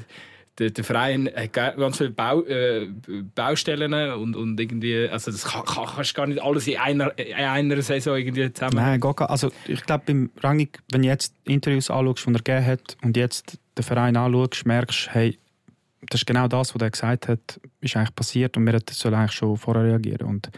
[0.60, 2.88] der, der Verein hat ga- ganz viele Bau, äh,
[3.36, 7.18] Baustellen und, und irgendwie, also das kann, kann, kannst du gar nicht alles in einer,
[7.18, 8.76] in einer Saison irgendwie zusammen.
[8.76, 12.66] Nein, gar also ich glaube beim Rangnick, wenn du jetzt Interviews anschaust, die er gegeben
[12.66, 15.38] hat und jetzt den Verein anschaust, merkst hey,
[16.10, 19.14] das ist genau das, was er gesagt hat, ist eigentlich passiert und wir hätten soll
[19.14, 20.28] eigentlich schon vorher reagieren.
[20.28, 20.50] Und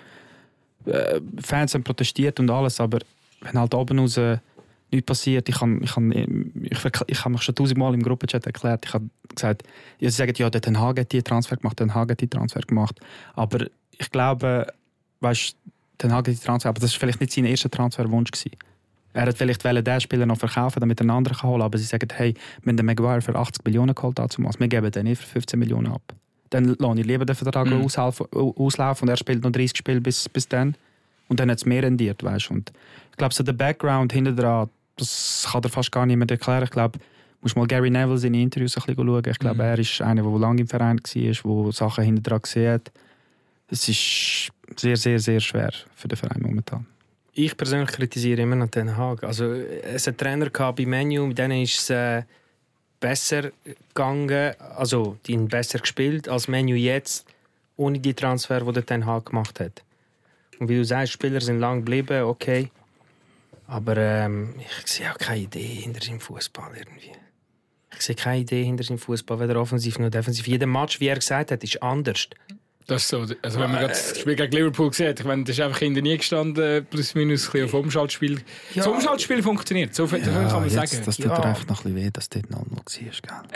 [0.86, 3.00] äh, Fans haben protestiert und alles, aber
[3.42, 4.20] wenn halt oben raus
[4.92, 8.86] nichts passiert, ich habe ich kann, ich, ich hab mich schon tausendmal im Gruppenchat erklärt,
[8.86, 9.64] ich habe gesagt,
[10.00, 12.62] ja, sie sagen, ja, der Den hat die Transfer gemacht, Den Haag hat die Transfer
[12.62, 13.00] gemacht,
[13.36, 13.68] aber
[13.98, 14.68] ich glaube,
[15.22, 15.56] weißt,
[16.02, 18.58] Den Haag hat die Transfer, aber das war vielleicht nicht sein erster Transferwunsch gewesen.
[19.14, 21.78] Er hat vielleicht wollen, den Spieler noch verkaufen, damit er einen anderen kann holen aber
[21.78, 22.34] sie sagen, hey,
[22.66, 25.88] haben den Maguire für 80 Millionen geholt damals, wir geben den nicht für 15 Millionen
[25.92, 26.02] ab.
[26.52, 27.74] Dann lasse ich lieber den Vertrag Mhm.
[27.84, 30.76] auslaufen, und er spielt noch 30 Spiele bis, bis dann.
[31.28, 32.54] Und dann hat es mehr rendiert, weißt du.
[32.56, 32.72] Und
[33.12, 36.64] ich glaube, so der Background hinter dran, das kann dir fast gar niemand erklären.
[36.64, 36.98] Ich glaube,
[37.42, 39.24] musst mal Gary Neville seine Interviews ein bisschen schauen.
[39.28, 39.62] Ich glaube, Mhm.
[39.70, 42.92] er ist einer, der lange im Verein war, der Sachen hinter dran gesehen hat.
[43.72, 46.86] Es ist sehr, sehr, sehr schwer für den Verein momentan.
[47.34, 49.24] Ich persönlich kritisiere immer noch Den Haag.
[49.24, 52.24] Also, es hat Trainer gehabt bei Menu, mit denen ist es äh,
[53.00, 53.52] besser
[53.94, 57.26] gegangen, also die haben besser gespielt als Menu jetzt,
[57.78, 59.84] ohne die Transfer, die der Den Haag gemacht hat.
[60.60, 62.70] Und wie du sagst, Spieler sind lang geblieben, okay.
[63.68, 67.12] Aber ähm, ich sehe auch keine Idee hinter seinem Fußball irgendwie.
[67.96, 70.48] Ich sehe keine Idee hinter seinem Fußball, weder offensiv noch defensiv.
[70.48, 72.28] Jeder Match, wie er gesagt hat, ist anders.
[72.90, 73.26] Das ist so.
[73.42, 76.02] Also wenn man gerade das Spiel gegen Liverpool sieht, ich meine, das ist einfach hinter
[76.02, 78.42] nie gestanden, plus minus ein bisschen auf Umschaltspiel.
[78.76, 80.90] Das Umschaltspiel funktioniert, so viel, viel kann man sagen.
[81.06, 83.44] das tut dir einfach noch ein bisschen weh, dass dort 0 war.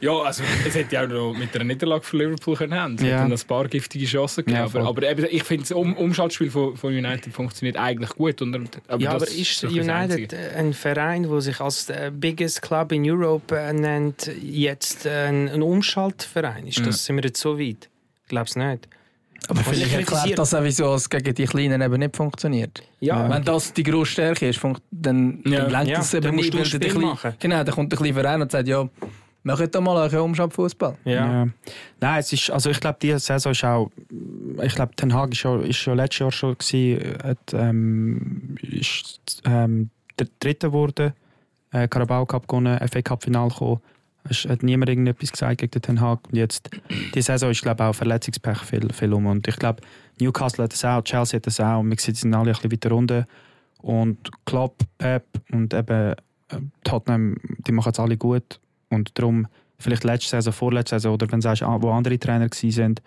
[0.00, 2.94] Ja, also es hätte ja auch noch mit einer Niederlage für Liverpool können haben.
[2.96, 3.20] Es Ja.
[3.20, 4.58] hätte noch ein paar giftige Chancen gegeben.
[4.58, 8.40] Ja, aber, aber eben, ich finde, das um Umschaltspiel von, von United funktioniert eigentlich gut.
[8.42, 8.54] Und,
[8.86, 13.08] aber ja, das aber ist United ein Verein, der sich als der biggest club in
[13.10, 16.66] Europe äh, nennt, jetzt ein, ein Umschaltverein?
[16.66, 17.88] Ist das, Sind wir jetzt so weit?
[18.28, 18.88] Ich glaube es nicht.
[19.48, 22.82] Aber Vielleicht vielleicht erklärt das auch, wieso es gegen die Kleinen eben nicht funktioniert.
[23.00, 25.60] Ja, Wenn das die grosse Stärke ist, funkt- dann, Ja.
[25.62, 26.74] dann lenkt Ja, es eben dann musst nicht.
[26.74, 27.32] du Kleine- machen.
[27.38, 28.86] Genau, dann kommt der kleine Verein und sagt, ja,
[29.44, 30.96] macht doch mal einen Umschaltfußball.
[31.06, 31.12] ja.
[31.44, 31.48] Ja.
[32.00, 33.90] Nein, es ist, also ich glaube, diese Saison ist auch,
[34.62, 39.40] ich glaube, Ten Hag ist schon, ist schon letztes Jahr schon gewesen, hat, ähm, ist
[39.46, 41.14] ähm, der Dritte geworden,
[41.72, 43.80] äh, Carabao Cup gewonnen, FA Cup Final gekommen.
[44.28, 46.20] Es hat niemand irgendetwas gesagt gegen den Ten Hag.
[46.28, 46.70] Und jetzt,
[47.14, 49.26] die Saison ist, glaube ich, auch Verletzungspech viel, viel um.
[49.26, 49.82] Und ich glaube,
[50.20, 51.80] Newcastle hat das auch, Chelsea hat das auch.
[51.80, 53.26] Und wir sind alle ein bisschen weiter runter.
[53.80, 56.16] Und Klopp, Pep und eben äh,
[56.84, 58.60] Tottenham, die machen es alle gut.
[58.90, 59.46] Und darum,
[59.78, 63.02] vielleicht letzte Saison, vorletzte Saison, oder wenn du sagst, ah, wo andere Trainer sind,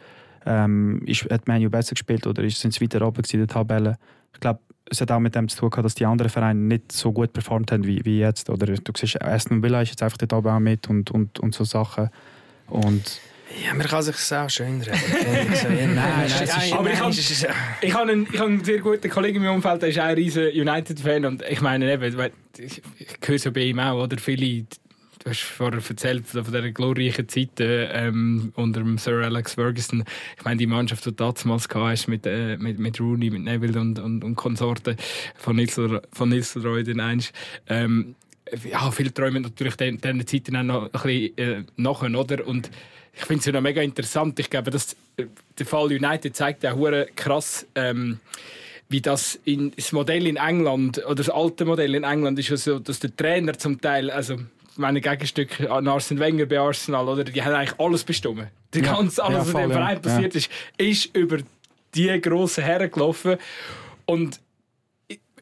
[0.46, 3.98] ähm, ist, hat Manu besser gespielt oder sind sie weiter oben in der Tabelle.
[4.34, 4.60] Ich glaube,
[4.92, 7.32] es hat auch mit dem zu tun gehabt, dass die anderen Vereine nicht so gut
[7.34, 8.50] performt haben wie, wie jetzt.
[8.50, 11.56] Oder du siehst, Aston Villa ist jetzt einfach dort oben auch mit und, und, und
[11.56, 12.10] so Sachen.
[12.68, 13.20] Und
[13.66, 14.98] ja, man kann sich das auch schön reden.
[15.52, 15.68] ich so.
[15.68, 19.38] Ja, nein, es ist- aber ich nein, habe einen, ich habe einen sehr guten Kollegen
[19.38, 21.26] in meinem Umfeld, der ist auch ein riesen United-Fan.
[21.26, 24.18] Und ich meine, eben, weil- ich, ich höre so bei ihm auch, oder?
[24.18, 24.66] Viele,
[25.24, 30.04] du hast vorher erzählt von dieser glorreichen Zeit äh, ähm, unter Sir Alex Ferguson.
[30.38, 33.80] Ich meine, die Mannschaft, die du damals hast, mit, äh, mit, mit Rooney, mit Neville
[33.80, 34.96] und, und, und Konsorten
[35.36, 37.34] von Nistelrooy, von Nistelrooy dann einst,
[37.68, 38.16] ähm,
[38.70, 42.46] ja, viele träumen natürlich den- diesen Zeiten auch noch ein bisschen äh, nachher, oder?
[42.46, 42.70] Und
[43.14, 44.40] ich finde es ja noch mega interessant.
[44.40, 45.26] Ich glaube, dass äh,
[45.58, 46.78] der Fall United zeigt auch
[47.16, 48.20] krass, ähm,
[48.90, 52.78] wie das, in, das Modell in England oder das alte Modell in England ist ja
[52.80, 54.36] dass der Trainer zum Teil, also
[54.78, 58.48] meine Gegenstücke an Arsene Wenger bei Arsenal, oder die haben eigentlich alles bestimmt.
[58.74, 58.94] Die Ja.
[58.96, 59.78] ganze, alles, Ja, was in voll, dem ja.
[59.78, 61.38] Verein passiert ist, ist über
[61.96, 63.36] die grossen Herren gelaufen
[64.06, 64.40] und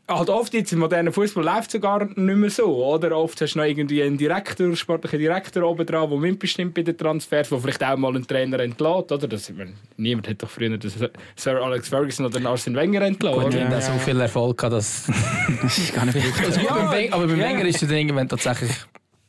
[0.08, 3.16] halt oft jetzt im modernen Fußball läuft es gar nicht mehr so, oder?
[3.16, 6.98] Oft hast du noch irgendwie einen Direktor, sportlichen Direktor oben dran, der mitbestimmt bei den
[6.98, 9.28] Transfers, der vielleicht auch mal einen Trainer entlässt, oder?
[9.28, 10.90] Das, meine, niemand hat doch früher den
[11.36, 14.58] Sir Alex Ferguson oder den Arsene Wenger entlassen, Gut, die haben auch so viel Erfolg
[14.58, 15.06] gehabt, dass...
[15.62, 17.50] das ist gar nicht Also gut, beim Wenger- aber beim ja.
[17.50, 18.72] Wenger ist er dann irgendwann tatsächlich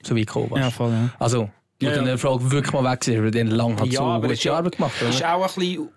[0.02, 0.50] so weit gekommen.
[0.56, 1.10] Ja, voll, ja.
[1.18, 2.12] Also, wo Ja, dann ja.
[2.12, 4.44] Erfolg wirklich mal weg ist, weil er dann lang hat Ja, so aber gute ist
[4.44, 5.34] ja- Arbeit gemacht ist oder?
[5.34, 5.88] auch ein bisschen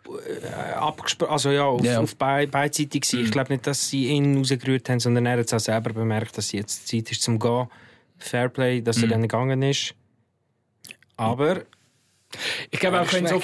[0.43, 1.99] äh, abgesprochen, also ja, auf, Ja.
[1.99, 3.25] auf bei, beidseitig gewesen.
[3.25, 6.37] Ich glaube nicht, dass sie ihn rausgerührt haben, sondern er hat es auch selber bemerkt,
[6.37, 7.67] dass jetzt Zeit ist zum Gehen.
[8.17, 9.93] Fairplay, dass er dann gegangen ist.
[11.17, 11.63] Aber
[12.71, 13.41] Ich glaube auch, wenn so,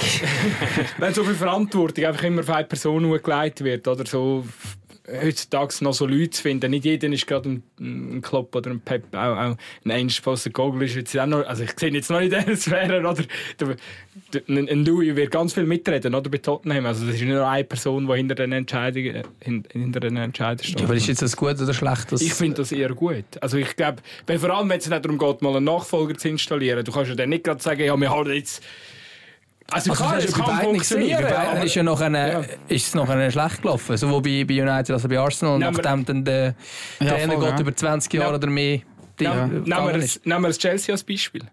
[0.97, 4.45] wenn so viel Verantwortung einfach immer auf eine Person gelegt wird, oder so,
[5.21, 6.71] heutzutage noch so Leute zu finden.
[6.71, 10.83] Nicht jeder ist gerade ein, ein Klopp oder ein Pep, auch, auch ein Einspasser Gogol
[10.83, 13.23] ist jetzt auch noch, also ich sehe jetzt noch in dieser Sphäre, oder?
[13.59, 13.75] Der,
[14.33, 16.29] der, ein Louis wird ganz viel mitreden, oder?
[16.29, 16.85] Bei Tottenham.
[16.85, 20.79] Also das ist nicht nur eine Person, die hinter den Entscheidungen, hinter den Entscheidungen steht.
[20.79, 22.11] Ja, aber ist jetzt das gut oder schlecht?
[22.19, 23.25] Ich finde das eher gut.
[23.41, 26.83] Also ich glaube, vor allem wenn es nicht darum geht, mal einen Nachfolger zu installieren,
[26.83, 28.63] du kannst ja dann nicht gerade sagen, ja, wir haben jetzt
[29.71, 31.23] also, also klar, es kann funktionieren.
[31.23, 32.39] Bei beiden ist, ja noch eine, ja.
[32.67, 33.97] ist es noch eine schlecht gelaufen.
[33.97, 35.59] Sowohl bei, bei United als auch bei Arsenal.
[35.59, 36.55] Nehmen nachdem dann der
[36.99, 38.81] ja, Trainer voll, geht über 20 Jahre oder mehr.
[39.19, 39.47] Ja.
[39.47, 41.43] Nehmen, wir es, nehmen wir Chelsea als Beispiel.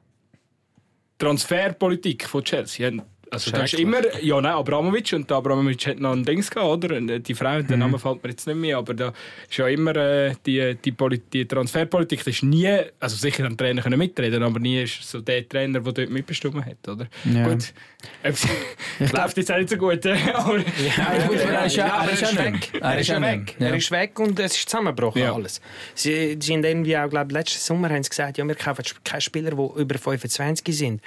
[1.18, 2.90] Transferpolitik von Chelsea
[3.30, 7.00] also du hast immer, ja nein, Abramovic und Abramovic hat noch ein Dings gehabt, oder?
[7.00, 7.66] Die Frau, mhm.
[7.66, 9.12] der Name fällt mir jetzt nicht mehr, aber da
[9.48, 10.94] ist ja immer äh, die, die,
[11.32, 15.20] die Transferpolitik, das ist nie, also sicher ein Trainer können mitreden, aber nie ist so
[15.20, 17.06] der Trainer, der dort mitbestimmt hat, oder?
[17.24, 17.48] Ja.
[17.48, 17.72] Gut,
[18.22, 20.58] es läuft jetzt auch nicht so gut, äh, aber...
[20.58, 22.70] Er ist, ja, ist weg.
[22.80, 23.56] Er ist weg.
[23.58, 25.34] Er ist weg und es ist zusammengebrochen ja.
[25.34, 25.60] alles.
[25.94, 29.50] Sie, sind irgendwie auch, glaube letzten Sommer haben sie gesagt, ja, wir kaufen keine Spieler,
[29.50, 31.02] die über 25 sind.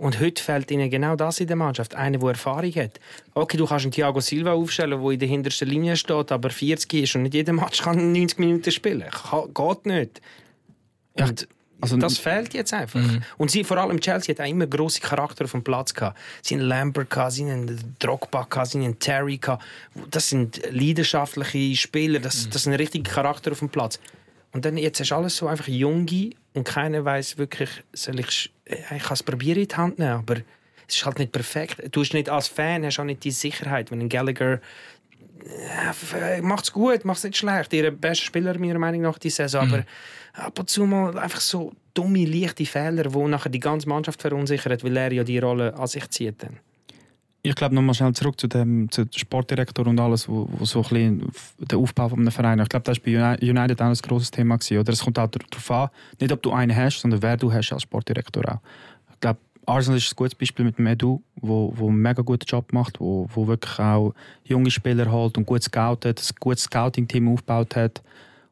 [0.00, 1.94] Und heute fällt ihnen genau das in der Mannschaft.
[1.94, 2.98] Einer, der Erfahrung hat.
[3.34, 6.90] Okay, du kannst einen Thiago Silva aufstellen, der in der hintersten Linie steht, aber 40
[6.94, 9.04] ist und nicht jeder Match kann 90 Minuten spielen.
[9.54, 10.22] Geht nicht.
[11.12, 11.46] Und
[11.82, 12.98] also, das fehlt jetzt einfach.
[12.98, 13.22] Mhm.
[13.36, 16.18] Und sie, vor allem Chelsea, hat auch immer grosse Charakter auf dem Platz gehabt.
[16.40, 19.62] Sie haben Lambert gehabt, sie haben Drogba gehabt, sie haben Terry gehabt.
[20.10, 22.50] Das sind leidenschaftliche Spieler, das, mhm.
[22.50, 23.98] das ist ein richtiger Charakter auf dem Platz.
[24.52, 28.96] Und dann jetzt du alles so einfach Junge und keiner weiß wirklich, soll ich, äh,
[28.96, 30.36] ich kann es probieren in die Hand nehmen, aber
[30.88, 31.76] es ist halt nicht perfekt.
[31.92, 34.60] Du hast nicht als Fan hast auch nicht die Sicherheit, wenn ein Gallagher
[36.14, 37.72] äh, macht es gut, macht es nicht schlecht.
[37.72, 39.74] Ihr bester Spieler meiner Meinung nach die Saison, mhm.
[39.74, 39.84] aber
[40.34, 44.84] ab und zu mal einfach so dumme, leichte Fehler, wo nachher die ganze Mannschaft verunsichert,
[44.84, 46.42] weil er ja die Rolle an sich zieht.
[46.42, 46.58] Dann
[47.42, 50.82] ich glaube nochmal schnell zurück zu dem zu Sportdirektor und alles, wo, wo so ein
[50.82, 52.58] bisschen der Aufbau von einem Verein.
[52.60, 55.70] Ich glaube, das war bei United auch ein grosses Thema oder es kommt auch darauf
[55.70, 55.88] an,
[56.20, 58.60] nicht ob du einen hast, sondern wer du hast als Sportdirektor auch.
[59.12, 62.44] Ich glaube, Arsenal ist ein gutes Beispiel mit dem Edu, wo, wo einen mega guten
[62.46, 64.14] Job macht, wo, wo wirklich auch
[64.44, 68.02] junge Spieler holt und gut scoutet, ein gutes Scouting-Team aufgebaut hat.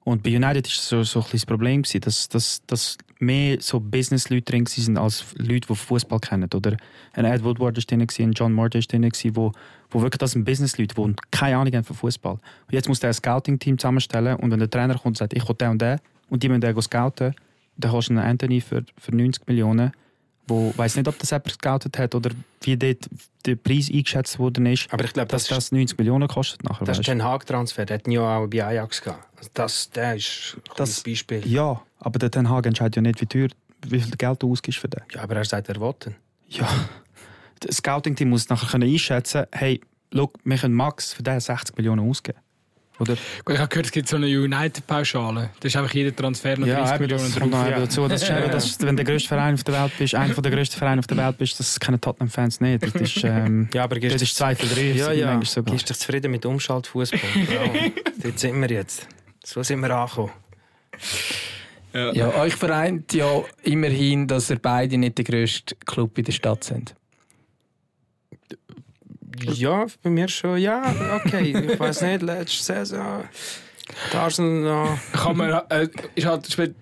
[0.05, 3.81] Und bei United war so, so ein bisschen das Problem, dass, dass, dass mehr so
[3.81, 6.49] Business-Leute drin waren als Leute, die Fußball kennen.
[6.55, 6.77] Oder
[7.15, 9.53] ein Ed Woodward war drin, ein John Morty war drin, wo,
[9.91, 12.33] wo wirklich das sind Business-Leute, die keine Ahnung haben von Fußball.
[12.33, 15.49] Und jetzt muss der ein Scouting-Team zusammenstellen und wenn der Trainer kommt und sagt, ich
[15.49, 15.99] will den und den
[16.31, 17.35] und die müssen den scouten,
[17.77, 19.93] dann kannst du einen Anthony für, für 90 Millionen
[20.49, 22.31] wo weiß nicht, ob das jemand gescoutet hat oder
[22.63, 23.09] wie dort
[23.47, 24.93] der Preis eingeschätzt worden ist.
[24.93, 26.85] Aber ich glaube, dass das, das 90 Millionen kostet nachher.
[26.85, 29.27] Das ist ein Haag-Transfer, der hat ja auch bei Ajax gehabt.
[29.37, 31.47] Also das, der ist das Beispiel.
[31.47, 33.49] Ja, aber der Ten Hag entscheidet ja nicht, wie teuer,
[33.87, 35.03] wie viel Geld du ausgibst für den.
[35.13, 35.95] Ja, aber er sagt, er will
[36.49, 36.69] Ja,
[37.61, 39.81] das Scouting-Team muss nachher einschätzen, hey,
[40.11, 42.39] look, wir können max für den 60 Millionen ausgeben.
[42.99, 43.15] Oder?
[43.45, 45.51] Gut, ich habe gehört, es gibt so eine United-Pauschale.
[45.61, 47.69] Das ist einfach jeder Transfer noch 30 ja, Millionen drauf.
[47.69, 47.79] Ja.
[47.81, 48.09] dazu.
[48.09, 50.51] Das ist eben, dass, wenn du der grösste Verein auf der Welt bist, einer der
[50.51, 52.83] grössten Vereine auf der Welt bist, das kennen Tottenham-Fans nicht.
[52.83, 54.93] Das ist, ähm, ja, aber das ist zweite, drei.
[54.93, 55.39] Ja, ja.
[55.39, 57.21] Gehst dich zufrieden mit Umschaltfußball?
[57.37, 57.91] ja.
[58.23, 59.07] Dort sind wir jetzt.
[59.45, 60.33] So sind wir angekommen.
[61.93, 62.13] Ja.
[62.13, 66.65] ja, euch vereint ja immerhin, dass ihr beide nicht der grösste Club in der Stadt
[66.65, 66.95] sind.
[69.43, 70.83] Ja, bei mir schon, ja,
[71.17, 71.55] okay.
[71.71, 73.25] Ich weiß nicht, letzte Saison.
[74.13, 76.75] Arsenal Kann man, äh, ist halt,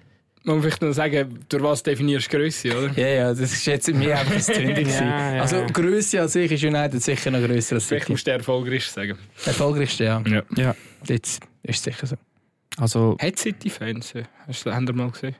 [0.46, 2.92] man vielleicht noch sagen, durch was definierst du Größe, oder?
[2.98, 4.78] Ja, ja, das ist jetzt mir einfach das Trend.
[4.88, 5.42] ja, ja.
[5.42, 7.96] Also Größe an sich ist United sicher noch grösser als City.
[7.96, 9.18] Vielleicht musst du der erfolgreichste sagen.
[9.44, 10.22] Der erfolgreichste, ja.
[10.26, 10.42] Ja.
[10.57, 10.74] ja.
[11.07, 12.16] Jetzt ist es sicher so.
[12.78, 14.14] Also, Hat City-Fans?
[14.46, 15.34] Hast du das mal gesehen?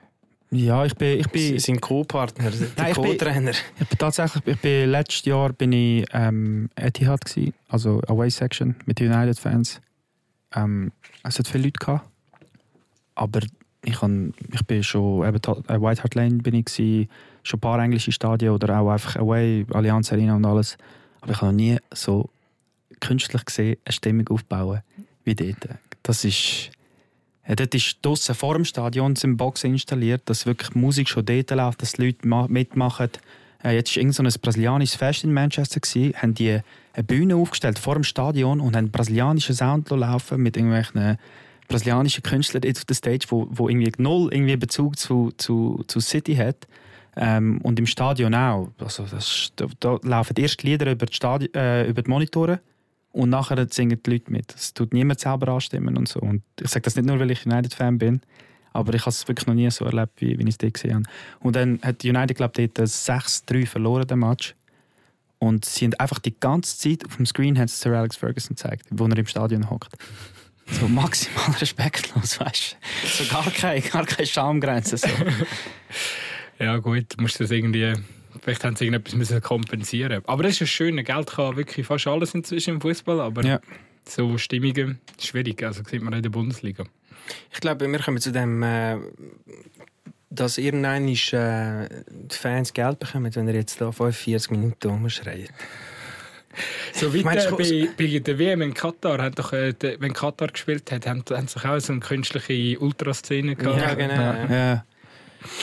[0.51, 1.19] Ja, ich bin...
[1.19, 2.51] Ich bin Sie sind Co-Partner,
[2.93, 3.51] Co-Trainer.
[3.79, 4.45] Ich bin tatsächlich...
[4.45, 9.81] Ich bin, letztes Jahr bin ich ähm, Etihad gewesen, also Away Section mit United-Fans.
[10.55, 10.91] Ähm,
[11.23, 12.09] es hat viele Leute gehabt,
[13.15, 13.41] aber
[13.83, 15.27] ich, kann, ich bin schon...
[15.27, 17.09] Eben, äh, White Hart Lane bin ich gewesen,
[17.43, 20.77] schon ein paar englische Stadien oder auch einfach Away, Allianz Arena und alles.
[21.21, 22.29] Aber ich habe noch nie so
[22.99, 24.81] künstlich gesehen eine Stimmung aufbauen
[25.23, 25.67] wie dort.
[26.03, 26.71] Das ist
[27.47, 31.49] ja, dort ist draussen vor dem Stadion im Box installiert, dass wirklich Musik schon dort
[31.51, 33.09] läuft, dass die Leute mitmachen.
[33.63, 36.59] Äh, jetzt war so ein brasilianisches Fest in Manchester, gewesen, haben die
[36.93, 41.17] eine Bühne aufgestellt vor dem Stadion und haben brasilianischen Sound laufen mit irgendwelchen
[41.67, 46.35] brasilianischen Künstlern auf der Stage, wo, wo irgendwie null irgendwie Bezug zu, zu, zu City
[46.35, 46.67] hat.
[47.15, 48.69] Ähm, und im Stadion auch.
[48.77, 52.59] Also das, da, da laufen erst Lieder über die, Stadi äh, über die Monitore
[53.17, 54.53] und nachher singen die Leute mit.
[54.53, 56.19] Es tut niemand selber anstimmen und so.
[56.19, 58.21] Und ich sage das nicht nur, weil ich United-Fan bin,
[58.73, 60.97] aber ich habe es wirklich noch nie so erlebt, wie, wie ich es dort gesehen
[60.97, 61.05] habe.
[61.39, 64.53] Und dann hat United, glaube ich, dort 6-3 verloren, den Match.
[65.39, 69.07] Und sie haben einfach die ganze Zeit auf dem Screen Sir Alex Ferguson gezeigt, wo
[69.07, 69.93] er im Stadion hockt.
[70.67, 73.07] so maximal respektlos, weißt du?
[73.07, 74.97] So gar keine, gar keine Schamgrenze.
[74.97, 75.07] So.
[76.59, 77.93] Ja gut, musst du das irgendwie...
[78.41, 82.07] Vielleicht haben sie irgendetwas müssen kompensieren Aber das ist ja schön, Geld kann wirklich fast
[82.07, 83.59] alles inzwischen im Fußball, aber Ja.
[84.07, 86.85] so Stimmungen schwierig, also sieht man in der Bundesliga.
[87.53, 88.97] Ich glaube, wir kommen zu dem, äh,
[90.29, 95.51] dass irgendwann ist, äh, die Fans Geld bekommen, wenn er jetzt da 45 Minuten rumschreit.
[96.93, 100.47] So wie Meinst du- bei, bei der WM in Katar, hat doch, äh, wenn Katar
[100.47, 103.79] gespielt hat, haben, haben sie doch auch so eine künstliche Ultraszene gehabt.
[103.81, 104.13] Ja, genau.
[104.15, 104.47] Ja.
[104.49, 104.85] Ja.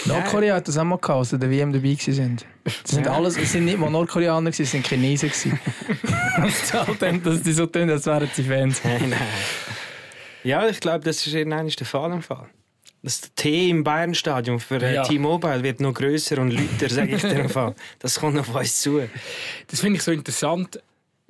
[0.07, 2.37] Nordkorea hat das auch mal gehabt, als sie der WM dabei waren.
[2.65, 5.31] Das sind, alles, es sind nicht mal Nordkoreaner, es sind Chinesen.
[6.65, 8.83] zahlt dann, dass die so tun, als wären sie Fans.
[8.85, 9.19] Nein, nein.
[10.43, 12.47] Ja, ich glaube, das ist irgendwann der Fall im Fall.
[13.03, 15.03] Das T im Bayern-Stadion für äh, Ja.
[15.03, 17.75] T-Mobile wird noch grösser und lauter, sage ich dir Fall.
[17.99, 19.03] Das kommt auf uns zu.
[19.69, 20.81] Das finde ich so interessant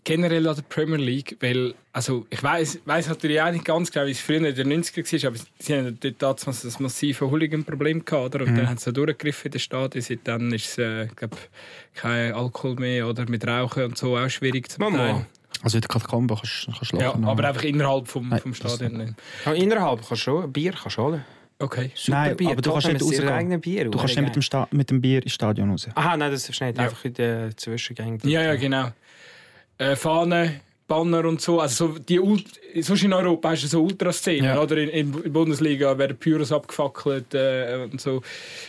[0.05, 4.07] generell an der Premier League, weil also ich weiß weiß natürlich auch nicht ganz genau,
[4.07, 8.05] wie es früher in den 90er war, aber sie haben dort damals das massive Hooligan-Problem
[8.05, 8.45] gehabt, oder?
[8.47, 10.03] Und dann haben sie durchgegriffen in den Stadien.
[10.03, 11.37] Seitdem ist es, äh, ich glaube,
[11.95, 15.25] kein Alkohol mehr oder mit Rauchen und so auch schwierig zu Mama.
[15.63, 17.25] Also in der Katakombe kannst kannst du Ja, schlafen.
[17.25, 18.93] aber einfach innerhalb vom, Nein, vom Stadion.
[18.99, 19.15] nicht.
[19.47, 21.25] Ja, innerhalb kannst du schon, Bier kannst du holen.
[21.59, 21.93] Okay.
[21.95, 22.51] Super Nein, Bier.
[22.51, 23.29] aber du kannst nicht rausgehen.
[23.29, 23.85] eigenen Bier.
[23.89, 25.89] Du kannst nicht mit dem, Sta mit dem Bier ins Stadion raus.
[25.95, 26.77] Aha, nein, das ist nicht.
[26.77, 26.85] Ja.
[26.85, 28.19] Einfach in den Zwischengängen.
[28.25, 28.91] Ja, ja, genau.
[29.79, 31.61] Äh, Fahnen, Banner und so.
[31.61, 32.45] Also so die Ult
[32.81, 34.61] sonst in Europa hast du so Ultraszenen, Ja.
[34.61, 34.77] oder?
[34.77, 38.23] In, in der Bundesliga werden Pyros abgefackelt äh, und so.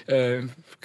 [0.08, 0.42] Äh,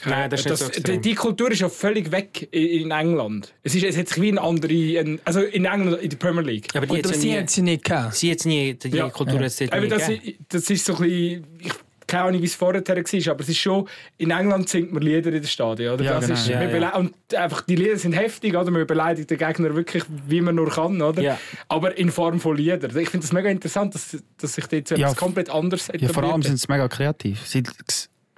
[0.06, 1.02] Nein, das ist nicht so die, extrem.
[1.02, 3.52] die Kultur ist ja völlig weg in, in England.
[3.62, 4.72] Es, ist, es hat sich wie eine andere...
[4.72, 6.68] Ein, also in England, in der Premier League.
[6.74, 8.14] Ja, aber die das ja sie nie, sie nicht gehabt.
[8.14, 9.10] sie jetzt nie, die Ja.
[9.10, 9.40] Kultur Ja.
[9.40, 10.10] hat es nie das,
[10.48, 11.46] das ist so ein bisschen...
[11.60, 11.72] Ich,
[12.10, 13.88] keine Ahnung, wie es vorher war, aber es ist schon...
[14.18, 16.04] In England singt man Lieder in den Stadien, oder?
[16.04, 16.38] Ja, das genau.
[16.38, 16.96] ist, Ja, ja.
[16.96, 18.70] Und einfach, die Lieder sind heftig, oder?
[18.70, 21.38] Man beleidigt den Gegner wirklich, wie man nur kann, oder?
[21.68, 22.96] Aber in Form von Liedern.
[22.98, 26.22] Ich finde es mega interessant, dass, dass sich dort so etwas komplett anders Ja, vor
[26.24, 27.46] allem etabliert sind sie mega kreativ.
[27.46, 27.62] Sie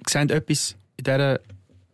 [0.07, 1.39] sehen etwas in dieser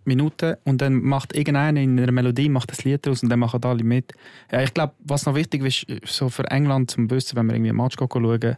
[0.05, 3.63] Minute und dann macht irgendeiner in einer Melodie macht das Lied daraus und dann machen
[3.63, 4.13] alle mit.
[4.51, 7.71] Ja, ich glaube, was noch wichtig ist, so für England zum Wissen, wenn wir irgendwie
[7.71, 8.57] ein Match schauen,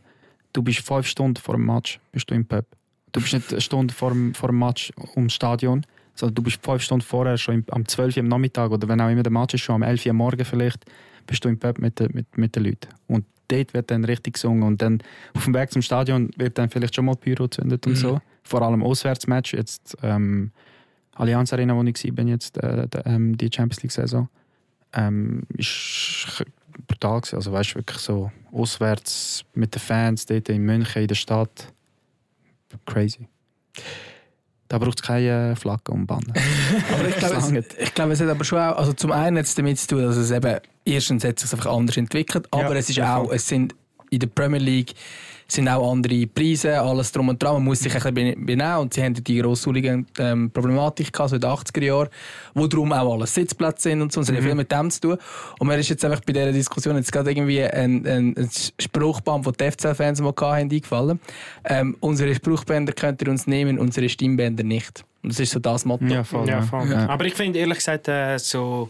[0.53, 2.65] du bist fünf Stunden vor dem Match bist du im Pub.
[3.11, 5.85] Du bist nicht eine Stunde vor dem, vor dem Match ums Stadion,
[6.15, 9.01] sondern du bist fünf Stunden vorher, schon im, am 12 Uhr am Nachmittag oder wenn
[9.01, 10.85] auch immer der Match ist, schon am 11 Uhr am Morgen vielleicht,
[11.27, 12.87] bist du im Pub mit, den- mit, mit den Leuten.
[13.07, 15.01] Und dort wird dann richtig gesungen und dann
[15.33, 17.97] auf dem Weg zum Stadion wird dann vielleicht schon mal Pyro gezündet und Mhm.
[17.97, 18.21] so.
[18.43, 20.51] Vor allem Auswärtsmatch, jetzt ähm,
[21.15, 24.29] Allianz Arena, wo ich war, jetzt äh, ähm, die Champions League Saison,
[24.93, 26.43] ähm, ist
[26.87, 27.35] brutal gewesen.
[27.35, 31.71] Also weißt du, wirklich so auswärts mit den Fans dort in München in der Stadt.
[32.85, 33.27] Crazy.
[34.67, 36.33] Da braucht es keine Flagge und Banner.
[36.93, 39.37] Aber ich glaube, Das es, ich glaube, es hat aber schon auch, also zum einen
[39.37, 42.47] hat es damit zu tun, dass es eben erstens hat es sich einfach anders entwickelt,
[42.51, 43.75] aber Ja, es ist ja, auch, es sind
[44.11, 44.93] in der Premier League
[45.47, 47.55] sind auch andere Preise, alles drum und dran.
[47.55, 51.35] Man muss sich ein bisschen benehmen und sie haben die grosse ähm, Problematik gehabt, so
[51.35, 52.09] in den 80er Jahren,
[52.53, 54.19] wo darum auch alles Sitzplätze sind und so.
[54.19, 55.17] Und es hat ja viel mit dem zu tun.
[55.59, 58.49] Und mir ist jetzt einfach bei dieser Diskussion jetzt gerade irgendwie ein, ein, ein
[58.79, 61.19] Spruchband, den die FCL-Fans mal hatten, eingefallen.
[61.65, 65.03] Ähm, unsere Spruchbänder könnt ihr uns nehmen, unsere Stimmbänder nicht.
[65.21, 66.05] Und das ist so das Motto.
[66.05, 66.47] ja, voll.
[66.47, 66.61] Ja, ja.
[66.61, 66.89] voll.
[66.89, 67.09] Ja.
[67.09, 68.89] Aber ich finde ehrlich gesagt, äh, so,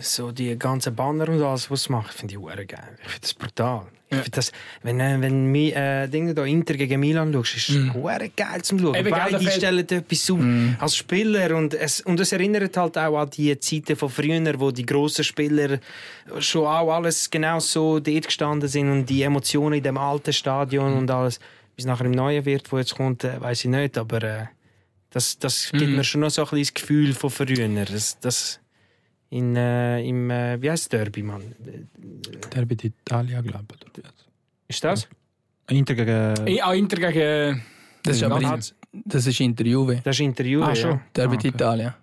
[0.00, 2.96] so die ganzen Banner und alles, was machen, finde ich hure geil.
[3.02, 3.86] Ich finde das brutal.
[4.08, 7.68] Ich find das, wenn äh, wenn mi, äh, Dinge da Inter gegen Milan schaust, ist
[7.70, 8.94] es hure geil zum Schauen.
[8.94, 10.38] Eben, Beide stellen etwas auf
[10.80, 14.70] als Spieler und es, und es erinnert halt auch an die Zeiten von früher, wo
[14.70, 15.78] die grossen Spieler
[16.40, 20.92] schon auch alles genau so dort gestanden sind und die Emotionen in dem alten Stadion
[20.94, 21.38] und alles.
[21.74, 24.44] Wie es nachher im Neuen wird, wo jetzt kommt, äh, weiß ich nicht, aber äh,
[25.08, 25.96] das, das gibt Mhm.
[25.96, 27.66] mir schon noch so ein bisschen das Gefühl von früher.
[27.86, 28.60] Das, das
[29.32, 31.42] in, äh, im, äh, wie heißt Derby, Mann?
[32.54, 34.02] Derby d'Italia, glaube ich.
[34.68, 35.08] Ist das?
[35.68, 36.60] Inter gegen...
[36.60, 37.62] Ah, Inter gegen...
[38.02, 38.62] Das ist aber in,
[39.04, 40.00] das ist in der Juve.
[40.04, 40.62] Das ist Interview.
[40.62, 40.90] Ah, schon.
[40.90, 41.00] Ja.
[41.14, 41.48] Derby Ah, okay.
[41.48, 41.94] d'Italia.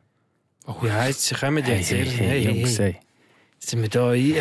[0.84, 1.92] Ja, jetzt kommen die jetzt.
[1.92, 2.96] Hey, hey, hey, Jungs, ey.
[3.56, 4.12] Jetzt sind wir da.
[4.12, 4.36] Hey.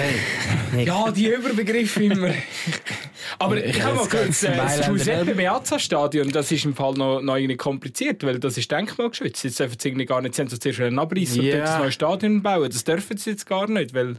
[0.72, 0.84] Hey.
[0.84, 2.32] Ja, die Überbegriffe immer.
[3.38, 5.34] Aber ich, Ich habe mal äh, das Giuseppe.
[5.34, 9.44] Meazza Stadion, das ist im Fall noch, noch irgendwie kompliziert, weil das ist denkmalgeschützt.
[9.44, 11.54] Jetzt dürfen sie irgendwie gar nicht, sie haben so zuerst einen abreißen Ja.
[11.54, 12.70] und dort ein neues Stadion bauen.
[12.70, 14.16] Das dürfen sie jetzt gar nicht, weil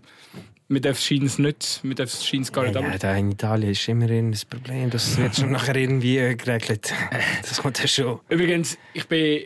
[0.71, 2.99] wir dürfen es nicht, wir dürfen es gar nicht Ja, abreißen.
[2.99, 4.89] da in Italien ist immer ein Problem.
[4.89, 6.93] Das wird schon nachher irgendwie geregelt.
[7.41, 8.19] Das kommt ja schon.
[8.29, 9.45] Übrigens, ich bin.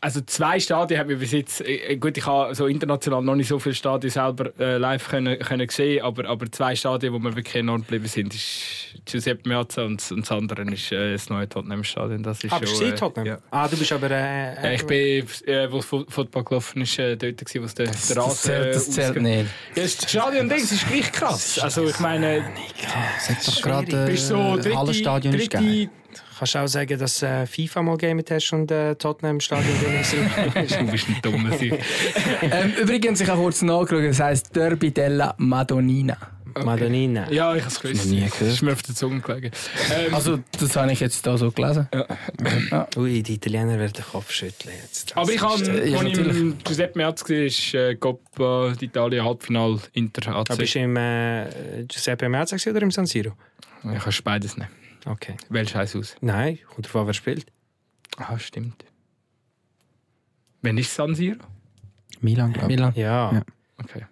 [0.00, 3.48] Also zwei Stadien haben wir bis jetzt, äh, gut, ich habe so international noch nicht
[3.48, 7.34] so viele Stadien selber äh, live können, können sehen, aber, aber zwei Stadien, wo wir
[7.36, 11.48] wirklich enorm geblieben sind, ist Giuseppe Meazza und, und das andere ist äh, das neue
[11.48, 12.22] Tottenham-Stadion.
[12.22, 13.26] Das ist Ah, bist schon, du Tottenham?
[13.26, 13.38] Ja.
[13.50, 14.10] Ah, du bist aber...
[14.10, 17.86] Äh, Ja, ich bin, äh, wo Football gelaufen ist, äh, dort gewesen, wo es der,
[17.86, 19.46] der Das zählt, das zählt nicht.
[19.74, 21.58] Ja, das Stadion-Dings ist gleich krass.
[21.58, 22.44] Also ich meine,
[23.20, 25.62] Sag doch gerade, bist so äh, dritte, Hallenstadion ist geil.
[25.62, 25.90] dritte
[26.38, 30.00] Kannst du auch sagen, dass äh, FIFA mal gamet hast und äh, Tottenham Stadion drin
[30.64, 30.78] ist?
[30.78, 31.74] Du bist ein dummer Sieg.
[32.42, 36.16] ähm, übrigens, ich habe kurz nachgeschaut, es heisst Derby della Madonnina.
[36.64, 37.30] Madonnina.
[37.30, 38.40] Ja, ich habe es gewusst.
[38.40, 39.50] Das ist mir auf der Zunge gelegen.
[39.94, 41.86] Ähm, Also, das habe ich jetzt da so gelesen.
[42.96, 45.10] Ui, die Italiener werden den Kopf schütteln jetzt.
[45.10, 48.68] Das aber ich habe, äh, ja, als ich im Giuseppe Meazza war, ist äh, Coppa
[48.72, 50.50] d'Italia Halbfinal Inter AC.
[50.50, 51.44] Aber bist du im äh,
[51.88, 53.32] Giuseppe Meazza oder im San Siro?
[53.94, 54.70] Ich kann beides nehmen.
[55.06, 55.36] Okay.
[55.48, 56.16] Wählst du eins aus?
[56.20, 57.46] Nein, kommt drauf an, wer spielt.
[58.16, 58.84] Ah, stimmt.
[60.62, 61.38] Wenn ist San Siro?
[62.20, 62.76] Milan, glaube ich.
[62.76, 62.92] Milan.
[62.96, 63.32] Ja.
[63.32, 63.42] Ja.
[63.82, 64.04] Okay.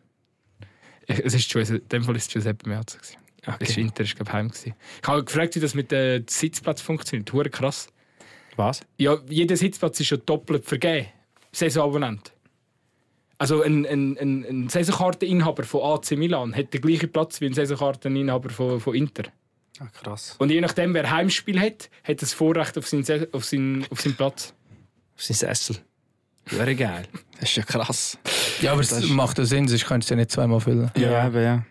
[1.07, 2.99] Es ist Giuseppe, in dem Fall ist es Giuseppe Meazza.
[2.99, 3.18] gewesen.
[3.61, 3.80] Es ist Okay.
[3.82, 4.74] Inter, ist glaube heim gewesen.
[5.03, 7.30] Ich habe gefragt, wie das mit dem Sitzplatz funktioniert.
[7.32, 7.88] Hure krass.
[8.57, 8.80] Was?
[8.99, 11.09] Ja, jeder Sitzplatz ist ja doppelt vergeben.
[11.53, 12.32] Saisonabonnent.
[13.36, 17.53] Also ein, ein, ein, ein Saisonkarteninhaber von AC Milan hat den gleichen Platz wie ein
[17.55, 19.24] Saisonkarteninhaber von, von Inter.
[19.81, 20.37] Ah, krass.
[20.39, 24.01] Und je nachdem, wer Heimspiel hat, hat das Vorrecht auf seinen, Se- auf seinen, auf
[24.01, 24.55] seinen Platz.
[25.16, 25.77] Auf sein Sessel.
[26.47, 27.07] Wäre geil.
[27.41, 28.18] Das ist ja krass.
[28.61, 30.91] Ja, aber es macht ja Sinn, sonst könntest du ja nicht zweimal füllen.
[30.97, 31.64] Ja, eben, ja.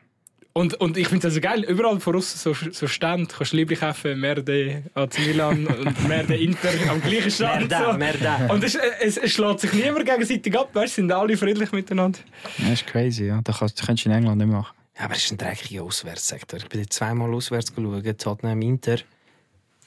[0.56, 3.58] Und, und ich finde das so geil, überall von außen so, so Stände, kannst du
[3.58, 7.70] lieblich kaufen, Merde AC Milan und Merde Inter am gleichen Stand.
[7.70, 7.98] Merda, so.
[7.98, 8.48] Merda.
[8.54, 12.20] Und es, es, es schlägt sich niemand gegenseitig ab, weißt, sind alle friedlich miteinander.
[12.60, 13.42] Das ist crazy, ja.
[13.44, 14.76] Das kannst, das könntest du in England nicht machen.
[14.98, 16.60] Ja, aber es ist ein dreckiger Auswärtssektor.
[16.60, 18.98] Ich bin jetzt zweimal auswärts geschaut, Tottenham Inter.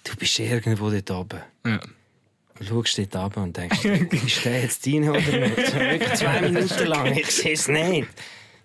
[0.04, 1.40] Du bist irgendwo dort oben.
[1.64, 1.80] Ja.
[2.58, 3.84] Und schaust dort runter und denkst,
[4.24, 5.56] ist der jetzt dein oder nicht?
[5.74, 8.08] Wirklich zwei Minuten lang, ich sehe es nicht.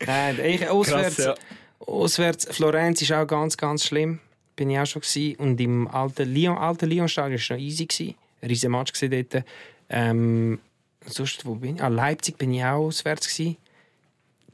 [0.05, 1.85] Nein, ich, auswärts, Krass, ja.
[1.85, 4.19] auswärts, Florenz ist auch ganz, ganz schlimm.
[4.55, 5.35] Bin ich auch schon gewesen.
[5.37, 7.85] Und im alten Lyon, alten Lyon-Stadion war es noch easy.
[7.85, 8.15] Gewesen.
[8.41, 9.45] Ein riesen Match dort.
[9.89, 10.59] Ähm,
[11.05, 11.83] sonst, wo bin ich?
[11.83, 13.57] Ah, Leipzig bin ich auch auswärts gewesen.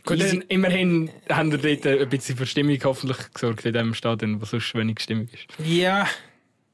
[0.08, 4.42] Gut, dann, immerhin haben wir dort ein bisschen für Stimmung hoffentlich gesorgt in dem Stadion,
[4.42, 5.46] wo sonst wenig Stimmung ist.
[5.66, 6.08] Ja,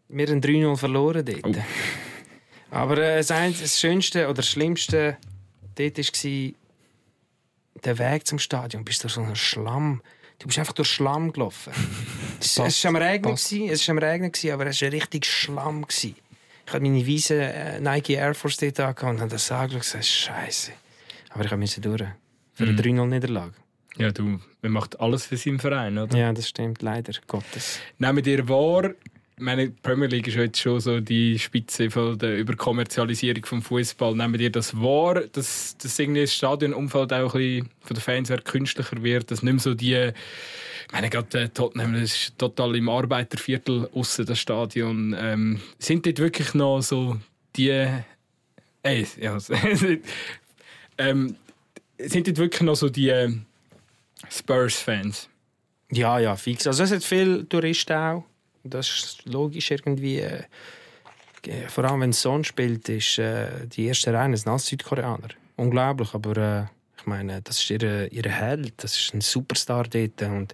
[0.10, 1.42] wir haben 3-0 verloren dort.
[1.46, 1.56] Oh.
[2.72, 5.18] Aber äh, das, ein- das Schönste oder das Schlimmste
[5.76, 6.52] dort war
[7.84, 8.82] der Weg zum Stadion.
[8.84, 10.02] Du bist durch so einen Schlamm.
[10.40, 11.74] Du bist einfach durch Schlamm gelaufen.
[12.40, 15.88] es war am Regnen, gewesen, es war am Regnen, gewesen, aber es war richtig Schlamm.
[15.88, 16.16] Gewesen.
[16.66, 19.82] Ich hatte meine weißen äh, Nike Air Force dort angehabt und habe das angeschaut und
[19.82, 20.72] gesagt, Scheiße.
[21.30, 22.04] Aber ich musste durch.
[22.54, 23.54] Für eine 3-0-Niederlage.
[23.98, 26.18] Ja, du, man macht alles für seinen Verein, oder?
[26.18, 27.80] Ja, das stimmt, leider Gottes.
[28.00, 28.94] Nehmen dir wahr,
[29.38, 34.16] meine, Premier League ist jetzt schon so die Spitze von der Überkommerzialisierung vom Fußball.
[34.16, 38.30] Nehmen dir das wahr, dass, dass irgendwie das Stadionumfeld auch ein bisschen von den Fans
[38.30, 40.12] her künstlicher wird, dass nicht mehr so die
[40.86, 45.16] ich meine, gerade äh, Tottenham das ist total im Arbeiterviertel aussen das Stadion.
[45.18, 47.18] Ähm, sind dort wirklich noch so
[47.56, 47.88] die.
[48.84, 49.38] Ey, ja,
[50.98, 51.36] ähm,
[52.10, 53.32] sind dort wirklich noch so die äh,
[54.30, 55.30] Spurs-Fans?
[55.92, 56.66] Ja, ja, fix.
[56.68, 58.24] Also es hat viele Touristen auch.
[58.64, 60.20] Das ist logisch irgendwie.
[60.20, 60.44] Äh,
[61.46, 65.30] äh, vor allem wenn Son spielt, ist äh, die erste Reihe alles Südkoreaner.
[65.56, 70.22] Unglaublich, aber ich meine, das ist ihr, ihr Held, das ist ein Superstar dort.
[70.22, 70.54] Und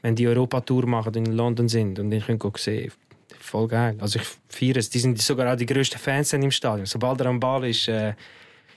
[0.00, 2.90] wenn die Europatour machen und in London sind und ich können sehen,
[3.38, 3.96] voll geil.
[4.00, 4.90] Also ich feiere es.
[4.90, 6.86] Die sind sogar auch die grössten Fans im Stadion.
[6.86, 8.14] Sobald er am Ball ist, äh,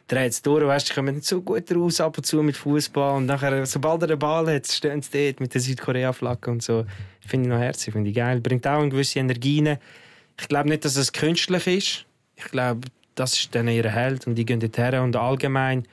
[0.07, 3.17] dreht es durch, weißt, die kommen nicht so gut raus ab und zu mit Fußball
[3.17, 6.85] und nachher, sobald er den Ball hat, stehen sie dort mit der Südkorea-Flagge und so.
[7.25, 8.39] Finde ich noch herzig, finde ich geil.
[8.39, 9.79] Bringt auch eine gewisse Energie rein.
[10.39, 12.05] Ich glaube nicht, dass es künstlich ist.
[12.35, 15.87] Ich glaube, das ist dann ihr Held und die gehen dort her und allgemein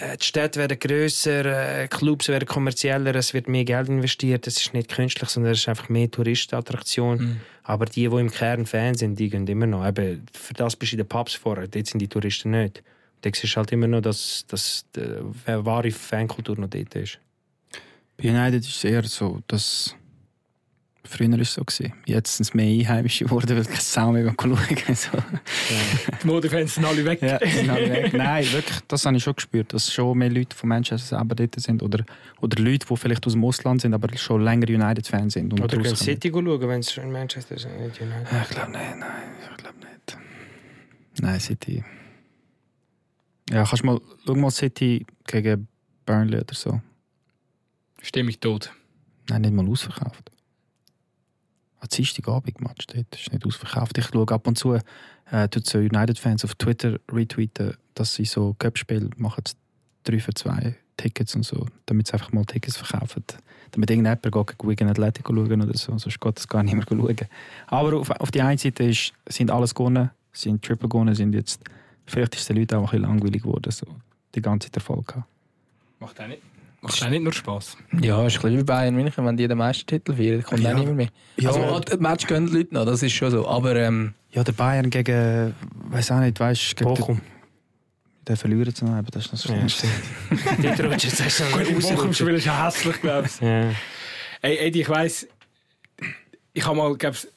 [0.00, 4.46] äh, die Städte werden grösser, äh, Clubs werden kommerzieller, es wird mehr Geld investiert.
[4.46, 7.40] Es ist nicht künstlich, sondern es ist einfach mehr Touristenattraktion.
[7.70, 9.86] Aber die, die im Kern Fan sind, die gehen immer noch.
[9.86, 12.82] Eben, für das bist du in den Pubs vorher, dort sind die Touristen nicht.
[13.20, 17.20] Da siehst du halt immer noch, dass, dass die äh, wahre Fankultur noch dort ist.
[18.16, 19.94] Bei United ist es eher so, dass
[21.10, 21.92] früher ist es so gewesen.
[22.06, 24.56] Jetzt sind es mehr Einheimische geworden, weil keine Sau mehr schauen.
[24.94, 25.10] So.
[26.22, 27.20] Die Modefans sind alle weg.
[27.22, 28.12] Ja, sind alle weg.
[28.14, 31.58] Nein, wirklich, das habe ich schon gespürt, dass schon mehr Leute von Manchester selber dort
[31.60, 31.82] sind.
[31.82, 32.04] Oder,
[32.40, 35.52] oder Leute, die vielleicht aus dem Ausland sind, aber schon länger United-Fans sind.
[35.52, 36.14] Und Oder können rauskommen.
[36.16, 37.66] City schauen, wenn es in Manchester ist.
[37.66, 38.32] nicht United.
[38.32, 39.10] Ja, Ich glaube nicht, nein,
[39.50, 40.18] ich glaube nicht.
[41.20, 41.84] Nein, City.
[43.50, 45.66] Ja, kannst mal, schau mal City gegen
[46.06, 46.80] Burnley oder so.
[48.00, 48.72] Stimme ich tot.
[49.28, 50.29] Nein, nicht mal ausverkauft.
[51.80, 53.06] An Dienstagabend-Match dort.
[53.10, 53.98] Das ist nicht ausverkauft.
[53.98, 59.10] Ich schaue ab und zu, äh, so United-Fans auf Twitter retweeten, dass sie so Cup-Spiele
[59.16, 59.44] machen,
[60.04, 63.24] drei für zwei Tickets und so, damit sie einfach mal Tickets verkaufen.
[63.70, 67.16] Damit irgendjemand geht gegen Atletico schauen oder so, sonst geht das gar nicht mehr schauen.
[67.68, 71.62] Aber auf, auf die einen Seite ist, sind alles gewonnen, sind Triple gewonnen, sind jetzt,
[72.06, 73.86] vielleicht ist den Leuten auch ein bisschen langweilig geworden, so
[74.34, 75.26] die ganze Zeit Erfolg gehabt.
[76.00, 76.42] Macht auch nicht,
[76.80, 77.76] macht auch nicht nur Spass.
[78.00, 80.72] Ja, ist ein bisschen wie Bayern München, wenn die den Meistertitel feiern, kommt Ja.
[80.74, 81.08] auch nicht mehr.
[81.36, 81.50] Ja.
[81.50, 83.46] Also, das Match gönnen die Leute noch, das ist schon so.
[83.48, 85.54] Aber ähm, Ja, der Bayern gegen,
[85.90, 87.20] weiß auch nicht, weißt du, Bochum.
[88.28, 89.66] den verlieren zu haben, das ist noch so Ja.
[90.76, 91.96] Dort rutscht jetzt du noch rausrutschen.
[91.96, 93.40] Bochum-Spiel ist ja hässlich, glaube ich.
[93.40, 93.70] Ja.
[94.42, 95.26] Ey, Eddie, ich weiss,
[96.52, 97.28] ich habe mal, glaub's,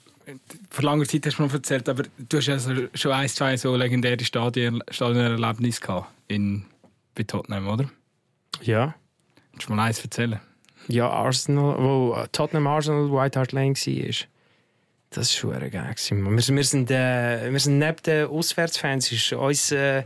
[0.69, 3.27] vor langer Zeit hast du mir noch erzählt, aber du hast ja so, schon ein,
[3.27, 6.65] zwei so legendäre Stadien, Stadionerlebnisse gehabt in,
[7.15, 7.89] bei Tottenham, oder?
[8.61, 8.95] ja.
[9.53, 10.39] Kannst du mal eins erzählen?
[10.87, 14.27] Ja, Arsenal, wo Tottenham Arsenal White Hart Lane war.
[15.11, 15.95] Das war schon geil.
[16.09, 20.03] Wir, wir, sind, äh, wir sind neben den Auswärtsfans, das war unser äh,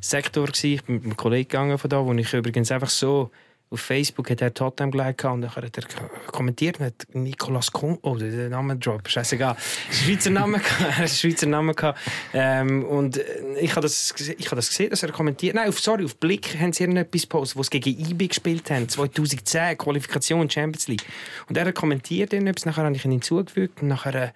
[0.00, 0.48] Sektor.
[0.62, 3.30] Ich bin mit einem Kollegen gegangen von da, wo ich übrigens einfach so
[3.70, 5.84] auf Facebook hat er Tottenham gelegt und dann hat er
[6.32, 7.98] kommentiert mit Nicolas Kuhn.
[8.02, 9.56] Oh, der Name Drop, scheißegal.
[9.90, 11.74] Schweizer Name, gehabt, Schweizer Name.
[12.32, 15.54] Ähm, und äh, ich habe das, ich das gesehen, dass er kommentiert.
[15.54, 18.88] Nein, auf, sorry, auf Blick haben sie irgendetwas gepostet, wo sie gegen IB gespielt haben,
[18.88, 21.04] 2010, Qualifikation Champions League.
[21.48, 24.28] Und er hat kommentiert irgendetwas, nachher habe ich ihn hinzugefügt und nachher äh,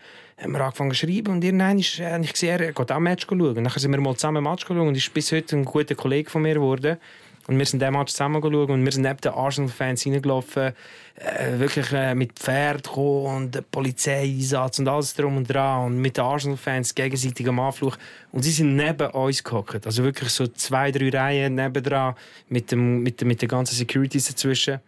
[0.43, 3.27] haben wir angefangen zu schreiben und irgendwann ist, äh, ich gesehen, er geht auch Match
[3.27, 3.41] schauen.
[3.41, 6.29] Und nachher sind wir mal zusammen Match schauen und ist bis heute ein guter Kollege
[6.29, 6.99] von mir geworden.
[7.49, 10.73] Und wir sind den Match zusammen geschaut und wir sind neben den Arsenal-Fans reingelaufen,
[11.17, 16.25] äh, wirklich äh, mit Pferd und Polizeieinsatz und alles drum und dran und mit den
[16.25, 17.99] Arsenal-Fans gegenseitig am Anflug.
[18.31, 22.15] Und sie sind neben uns gehockt, also wirklich so zwei, drei Reihen nebendran
[22.49, 24.79] mit, dem, mit, dem, mit den ganzen Securities dazwischen.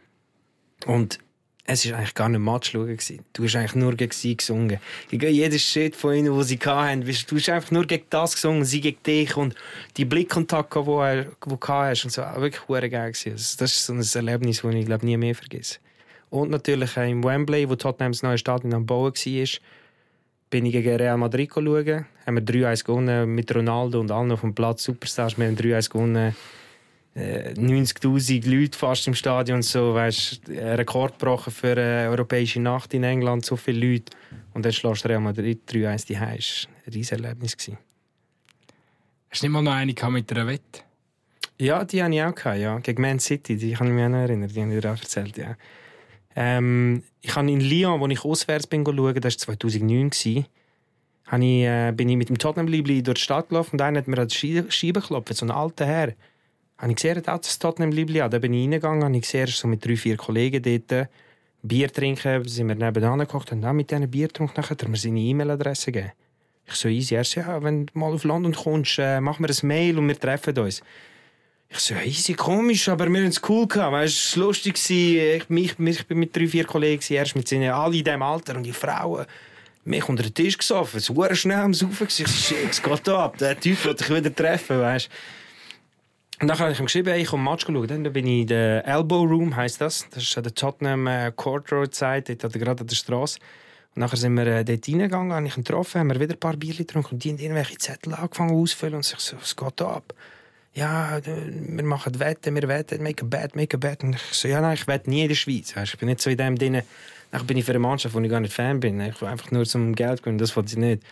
[0.86, 1.18] Und
[1.66, 2.98] es war eigentlich gar nicht Match schauen.
[3.32, 4.78] Du hast eigentlich nur gegen sie gesungen.
[5.10, 7.00] Gegen jeden Shit von ihnen, den sie hatten.
[7.00, 9.34] Du hast einfach nur gegen das gesungen, sie gegen dich.
[9.36, 9.54] Und
[9.96, 12.04] die Blickkontakte, die du hast.
[12.04, 13.12] Und so, wirklich hure geil.
[13.12, 13.32] gewesen.
[13.32, 15.78] Also, das ist so ein Erlebnis, das ich glaube nie mehr vergesse.
[16.28, 19.48] Und natürlich im Wembley, wo das neue Stadion am Bauen war,
[20.50, 22.06] bin ich gegen Real Madrid schauen.
[22.26, 24.84] Haben wir 3-1 gewonnen mit Ronaldo und allen auf dem Platz.
[24.84, 26.36] Superstars, wir haben 3-1 gewonnen
[27.16, 33.44] 90.000 Leute fast im Stadion so, weißt, Rekord gebrochen für eine europäische Nacht in England,
[33.44, 34.12] so viele Leute.
[34.52, 36.38] Und dann schlägst du Real Madrid 3-1 die war ein
[36.86, 37.56] riesiges Erlebnis.
[37.56, 37.78] gewesen.
[39.30, 40.82] Hast du nicht mal noch eine mit einer Wette?
[41.58, 42.34] Ja, die hatte ich auch.
[42.34, 42.78] Gehabt, ja.
[42.78, 45.00] Gegen Man City, die kann ich mich auch noch erinnern, die habe ich dir auch
[45.00, 45.36] erzählt.
[45.36, 45.56] Ja.
[46.36, 50.46] Ähm, ich habe in Lyon, wo ich auswärts bin, schauen, das war 2009, gewesen,
[51.32, 54.18] ich, äh, bin ich mit dem Tottenham-Libli durch die Stadt gelaufen und einer hat mir
[54.18, 56.12] an die Scheibe geklopft, so ein alter Herr.
[56.84, 58.30] Habe ich gesehen, auch das Tottenham-Libli an.
[58.30, 61.08] Da bin ich reingegangen, habe ich gesehen, so mit drei, vier Kollegen dort.
[61.62, 64.90] Bier trinken, sind wir nebenan gekocht und dann mit diesen Bier getrunken, nachher hat er
[64.90, 66.12] mir seine E-Mail-Adresse gegeben.
[66.66, 69.48] Ich so easy, er so, ja, wenn du mal auf London kommst, äh, mach mir
[69.48, 70.82] ein Mail und wir treffen uns.
[71.70, 75.48] Ich so, easy, komisch, aber wir haben es cool gehabt, weißt, es war lustig, ich,
[75.48, 78.20] mich, mich, ich bin mit drei, vier Kollegen, er ist mit seinen, alle in diesem
[78.20, 79.24] Alter und die Frauen,
[79.86, 83.08] mich unter den Tisch gesoffen, es war schnell am Saufen, ich so, shit, es geht
[83.08, 85.08] ab, der Typ will dich wieder treffen, weißt.
[86.44, 87.88] Und dann habe ich ihm geschrieben, ich komme Match schauen.
[87.88, 90.06] Dann bin ich in der Elbow Room, heisst das.
[90.10, 93.38] Das ist an der Tottenham äh, Court Road Seite, dort gerade an der Straße.
[93.94, 96.38] Und nachher sind wir äh, dort reingegangen, habe ich ihn getroffen, haben wir wieder ein
[96.38, 99.80] paar Bier getrunken und die haben irgendwelche Zettel angefangen auszufüllen und sich so, was geht
[99.80, 100.12] ab?
[100.74, 104.04] Ja, wir machen Wetten, wir wetten, make a bet, make a bet.
[104.04, 105.74] Und ich so, ja, nein, ich wette nie in der Schweiz.
[105.74, 106.82] Weißt, ich bin nicht so in dem drin.
[107.30, 109.00] Dann bin ich für eine Mannschaft, wo ich gar nicht Fan bin.
[109.00, 111.02] Ich will einfach nur zum Geld gewinnen, das wollte ich nicht.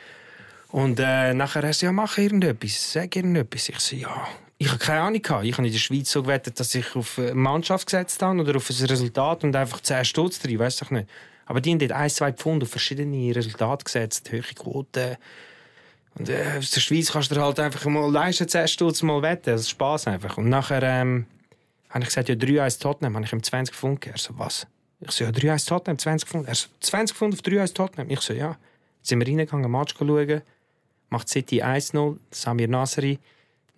[0.72, 3.70] Und äh, nachher hast du ja, mach irgendetwas, sag irgendetwas.
[3.70, 4.28] Ich so, ja,
[4.62, 5.44] ich habe keine Ahnung gehabt.
[5.44, 8.56] Ich habe in der Schweiz so gewettet, dass ich auf eine Mannschaft gesetzt habe oder
[8.56, 11.08] auf ein Resultat und einfach 10 Stutz drin, weiß ich nicht.
[11.46, 15.16] Aber die haben dort ein, zwei Pfund auf verschiedene Resultate gesetzt, hohe Quoten.
[16.14, 19.50] Und äh, aus der Schweiz kannst du halt einfach mal leisten, 10 Stutz mal wetten.
[19.50, 20.38] Das ist Spass einfach.
[20.38, 21.26] Und nachher ähm,
[21.90, 24.16] habe ich gesagt, ja, 3-1 Tottenham, habe ich ihm 20 Pfund gegeben.
[24.16, 24.68] Er so, was?
[25.00, 26.46] Ich so, ja, 3-1 Tottenham, 20 Pfund.
[26.46, 28.10] Er so, 20 Pfund auf 3-1 Tottenham.
[28.10, 28.56] Ich so, ja.
[28.98, 30.42] Jetzt sind wir reingegangen, Match schauen.
[31.08, 33.18] Macht City 1-0, Samir Nasri.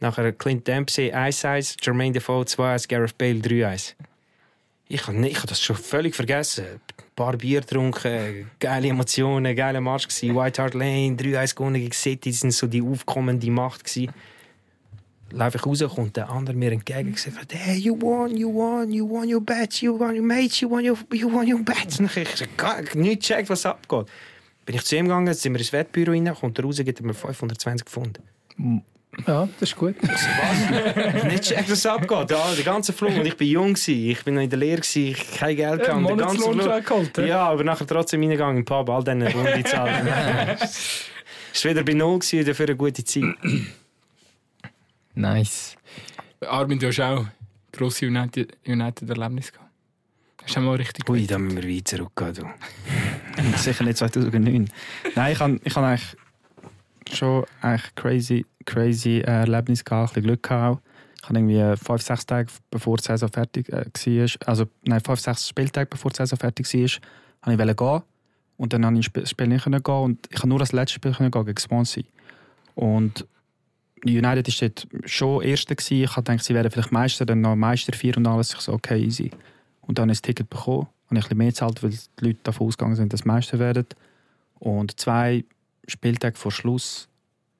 [0.00, 3.94] Nachher Clint Dempsey 1-1, Jermaine Defoe 2-1, Gareth Bale 3-1.
[4.86, 6.64] Ich habe hab das schon völlig vergessen.
[6.64, 10.36] Ein paar Bier getrunken, geile Emotionen, geiler Match gewesen.
[10.36, 14.12] White Hart Lane, 3-1 gewonnen gegen City, das sind so die aufkommende Macht gewesen.
[15.30, 18.92] Lauf ich raus, kommt der andere mir entgegen und sagt, hey, you won, you won,
[18.92, 21.98] you won your bets, you won your mates, you won your, you won your bets.
[21.98, 24.06] Und ich gar nicht gecheckt, was abgeht.
[24.66, 27.06] Bin ich zu ihm gegangen, sind wir ins Wettbüro rein, kommt er raus, gibt er
[27.06, 28.20] mir 520 Pfund.
[29.26, 29.94] Ja, das ist gut.
[30.02, 32.30] nicht was abgeht.
[32.30, 33.16] Ja, der ganze Flug.
[33.16, 33.94] Und ich bin jung, gewesen.
[34.10, 35.02] ich bin noch in der Lehre, gewesen.
[35.08, 35.86] ich hatte kein Geld.
[35.86, 37.24] Ja, der ganze Flug- geholt, ja.
[37.26, 40.08] Ja, aber nachher trotzdem reingegangen im Pub, all diese Runde zahlen.
[41.52, 43.24] Es war wieder bei Null, gewesen, dafür eine gute Zeit.
[45.14, 45.76] Nice.
[46.46, 47.24] Armin, du hast auch
[47.72, 49.70] grosse United- United-Erlebnisse gehabt.
[50.42, 52.34] Hast du auch mal richtig Ui, da müssen wir weit zurückgehen.
[52.34, 53.58] Du.
[53.58, 54.68] Sicher nicht 2009.
[55.14, 56.16] Nein, ich habe ich hab eigentlich
[57.12, 60.82] schon eigentlich crazy, crazy äh, Erlebnis gehabt, ein bisschen Glück gehabt.
[61.22, 65.00] Ich habe irgendwie äh, fünf, sechs Tage bevor die Saison fertig äh, war, also nein,
[65.00, 66.90] fünf, sechs Spieltage bevor die Saison fertig war,
[67.42, 68.02] habe ich gehen.
[68.56, 71.12] Und dann habe ich das Spiel nicht gehen und ich habe nur das letzte Spiel
[71.12, 72.04] gehen gegen Swansea.
[72.74, 73.26] Und
[74.04, 75.74] United war dort schon Erster.
[75.74, 76.04] Gewesen.
[76.04, 78.52] Ich gedacht, sie wären vielleicht Meister, dann noch Meister 4 und alles.
[78.52, 79.30] Ich so, okay, easy.
[79.80, 80.88] Und dann habe ich ein Ticket bekommen.
[81.06, 83.58] Habe ich ein bisschen mehr gezahlt, weil die Leute davon ausgegangen sind, dass sie Meister
[83.58, 83.86] werden.
[84.58, 85.44] Und zwei
[85.86, 87.08] Spieltage vor Schluss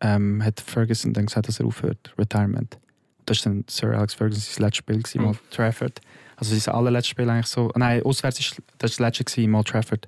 [0.04, 2.14] ähm, hat Ferguson dann gesagt, dass er aufhört.
[2.18, 2.78] Retirement.
[3.24, 6.00] Das war dann Sir Alex Fergusons letztes Spiel, gewesen, mal Trafford.
[6.36, 7.72] Also sein allerletztes Spiel eigentlich so.
[7.74, 10.06] Nein, auswärts ist das, ist das letzte gewesen, mal Trafford.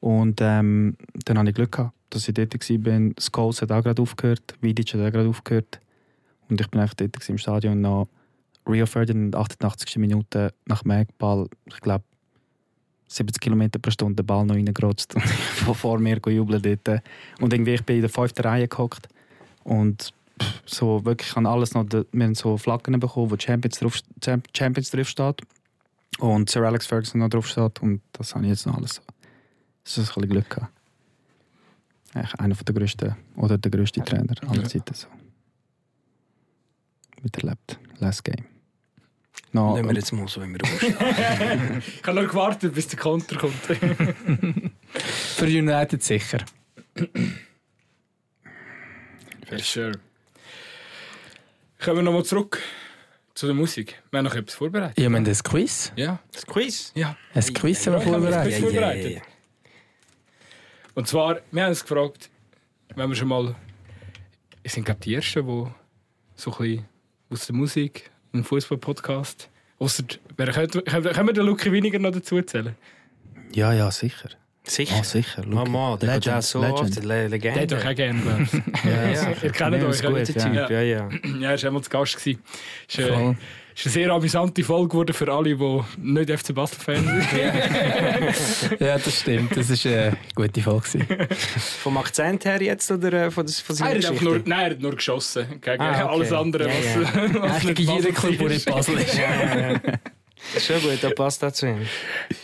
[0.00, 0.96] Und ähm,
[1.26, 3.10] dann hatte ich Glück gehabt, dass ich dort war.
[3.20, 5.78] Scholes hat auch gerade aufgehört, Vidic hat auch gerade aufgehört.
[6.48, 8.08] Und ich bin einfach dort im Stadion und noch
[8.66, 9.96] Rio Ferdinand 88.
[9.98, 12.04] Minute nach dem Eckball, ich glaube
[13.08, 17.02] 70 km pro Stunde den Ball noch reingerotzt und von vor mir jubeln dort.
[17.40, 19.08] Und irgendwie, ich bin in der fünften Reihe gehockt
[19.68, 20.12] und
[20.42, 24.46] pff, so wirklich an alles noch, wir haben so Flaggen bekommen, wo Champions drauf, Champ-
[24.56, 25.40] Champions drauf steht
[26.18, 29.02] und Sir Alex Ferguson noch drauf steht und das habe ich jetzt noch alles so.
[29.84, 30.72] Das ist ein bisschen Glück gehabt.
[32.14, 34.68] Eigentlich einer der grössten oder der grösste Trainer aller Ja.
[34.68, 35.06] Zeiten so.
[37.22, 37.78] Miterlebt.
[37.98, 38.44] Last Game.
[39.52, 40.70] No, Nehmen wir jetzt mal so immer raus.
[40.82, 43.54] Ich habe noch gewartet, bis der Konter kommt.
[44.94, 46.38] Für United sicher.
[49.48, 49.92] For sure.
[51.82, 52.60] Kommen wir nochmal zurück
[53.34, 54.02] zu der Musik.
[54.10, 54.98] Wir haben noch etwas vorbereitet.
[54.98, 55.92] Ja, wir haben ein Quiz.
[55.96, 56.92] Ja, Das Quiz.
[56.94, 57.16] ja.
[57.34, 58.52] Ein Quiz haben wir Ja, ich habe ein vorbereitet.
[58.52, 59.22] Quiz vorbereitet.
[60.94, 62.30] Und zwar, wir haben uns gefragt,
[62.96, 63.54] wenn wir schon mal.
[64.64, 65.66] Es sind, glaube ich, die Ersten, die
[66.34, 66.84] so ein bisschen
[67.30, 69.48] aus der Musik, einen Fußball-Podcast.
[69.78, 72.74] Können wir den Lucky weniger noch dazu zählen?
[73.52, 74.30] Ja, ja, sicher.
[74.68, 74.96] Sicher.
[75.00, 75.42] Ah, sicher.
[75.46, 76.80] Mama, der Legend, geht auch so Legend.
[76.80, 77.02] oft.
[77.04, 77.60] Le Der Legende.
[77.60, 78.52] hat doch auch gerne, ich.
[78.84, 80.02] Ja, ja, ihr kennt Ja, euch.
[80.02, 80.10] gut?
[80.12, 80.70] Guter Typ, Ja.
[80.70, 81.08] ja, ja.
[81.40, 82.16] Ja, er war einmal zu Gast.
[82.16, 82.42] gewesen.
[82.88, 83.02] Ist, äh,
[83.74, 88.80] ist eine sehr amüsante Folge geworden für alle, die nicht FC Basel-Fans sind.
[88.80, 89.56] Ja, das stimmt.
[89.56, 90.98] Das war eine gute Folge.
[91.82, 94.80] Vom Akzent her jetzt oder äh, von, von seiner Er hat nur, nein, er hat
[94.80, 96.12] nur geschossen gegen Ah, okay.
[96.14, 97.42] alles andere, Ja, was, ja.
[97.42, 99.14] was Eigentlich nicht jeder Basel Club, der nicht Basel ist.
[99.16, 99.80] Ja, ja, ja.
[100.58, 101.86] Schon gut, da passt das zu ihm.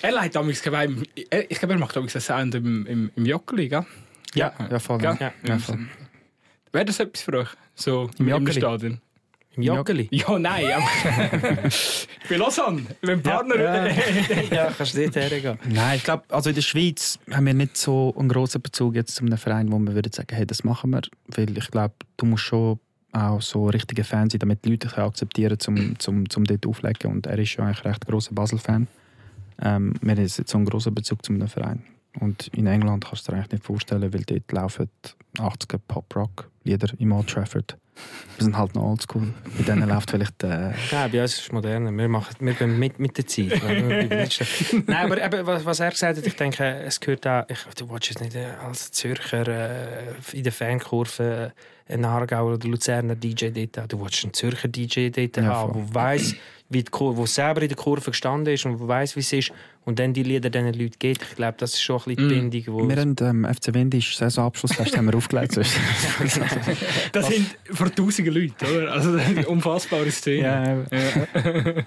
[0.02, 3.68] Er leitet damals, ich, er- glaube, er macht damals einen Sound im, im, im Joggeli,
[3.68, 3.86] gell?
[4.34, 5.02] Ja, ja, voll.
[5.02, 5.16] Ja.
[5.46, 5.78] Ja, voll.
[6.72, 7.48] Wäre das etwas für euch?
[7.74, 8.52] So Im im?
[8.52, 9.00] Stadion?
[9.56, 10.08] Im Joggeli?
[10.10, 10.64] Ja, nein.
[10.72, 12.82] Aber ich bin Lausanne.
[13.02, 13.56] Mein Partner.
[13.60, 13.86] Ja.
[14.50, 15.58] Ja, kannst du dort hergehen.
[15.68, 19.14] Nein, ich glaube, also in der Schweiz haben wir nicht so einen grossen Bezug jetzt
[19.14, 21.02] zu einem Verein, wo wir würden sagen, hey, das machen wir.
[21.28, 22.80] Weil ich glaube, du musst schon
[23.14, 27.12] auch so richtiger Fan sein, damit die Leute akzeptieren, zum, zum, zum dort auflegen.
[27.12, 28.88] Und er ist ja eigentlich recht grosser Basel-Fan.
[29.62, 31.82] Ähm, wir haben jetzt so einen grossen Bezug zu einem Verein.
[32.20, 34.88] Und in England kannst du dir eigentlich nicht vorstellen, weil dort laufen
[35.38, 37.76] 80er Pop-Rock-Lieder im Old Trafford.
[38.36, 39.32] Wir sind halt noch oldschool.
[39.56, 41.92] Bei denen läuft vielleicht äh, Ja, bei uns ist es moderner.
[41.92, 43.60] Wir, machen, wir gehen mit, mit der Zeit.
[44.86, 47.88] Nein, aber eben, was, was er gesagt hat, ich denke, es gehört auch, ich, du
[47.90, 51.52] willst jetzt nicht äh, als Zürcher äh, in der Fankurve
[51.88, 53.88] einen Aargauer oder Luzerner DJ dort haben.
[53.88, 56.34] Du willst einen Zürcher DJ dort Ja, haben, der weiss,
[56.70, 59.52] wie die Kurve, wo selber in der Kurve gestanden ist und weiss, wie es ist
[59.84, 61.20] und dann die Lieder diesen Leuten geht.
[61.22, 62.50] Ich glaube, das ist schon ein bisschen die Mm.
[62.50, 62.88] Bindung, wo...
[62.88, 65.56] Wir haben ähm, FC Windisch Saisonabschlussfest haben wir aufgelegt.
[67.12, 68.92] Das sind vor tausenden Leute, oder?
[68.92, 70.86] Also eine unfassbare Szene.
[70.90, 71.84] ja,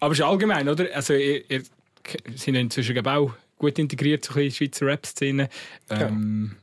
[0.00, 0.86] Aber es ist allgemein, oder?
[0.94, 1.62] Also, ihr, ihr
[2.34, 5.48] sind ja inzwischen auch gut integriert so ein bisschen in die Schweizer Rap-Szene.
[5.90, 6.56] Ähm,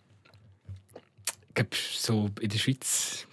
[1.50, 3.28] ich glaube, so in der Schweiz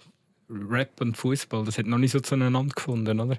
[0.49, 3.37] Rap und Fußball, das hat noch nicht so zueinander gefunden, oder?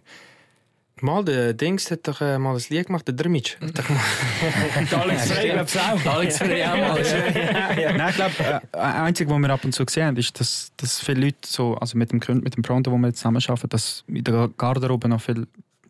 [1.03, 3.57] Mal, der Dings hat doch äh, mal ein Lied gemacht, der Drmitsch.
[3.61, 3.99] Doch mal-
[4.79, 6.15] Und Alex Frey, glaube ich, auch.
[6.15, 7.03] Alex Frey auch mal.
[7.97, 10.73] Nein, ich glaube, äh, das Einzige, was wir ab und zu gesehen haben, ist, dass,
[10.77, 13.69] dass viele Leute so, also mit dem, mit dem Pronto, wo wir jetzt zusammen arbeiten,
[13.69, 15.47] dass in der Garderobe noch viel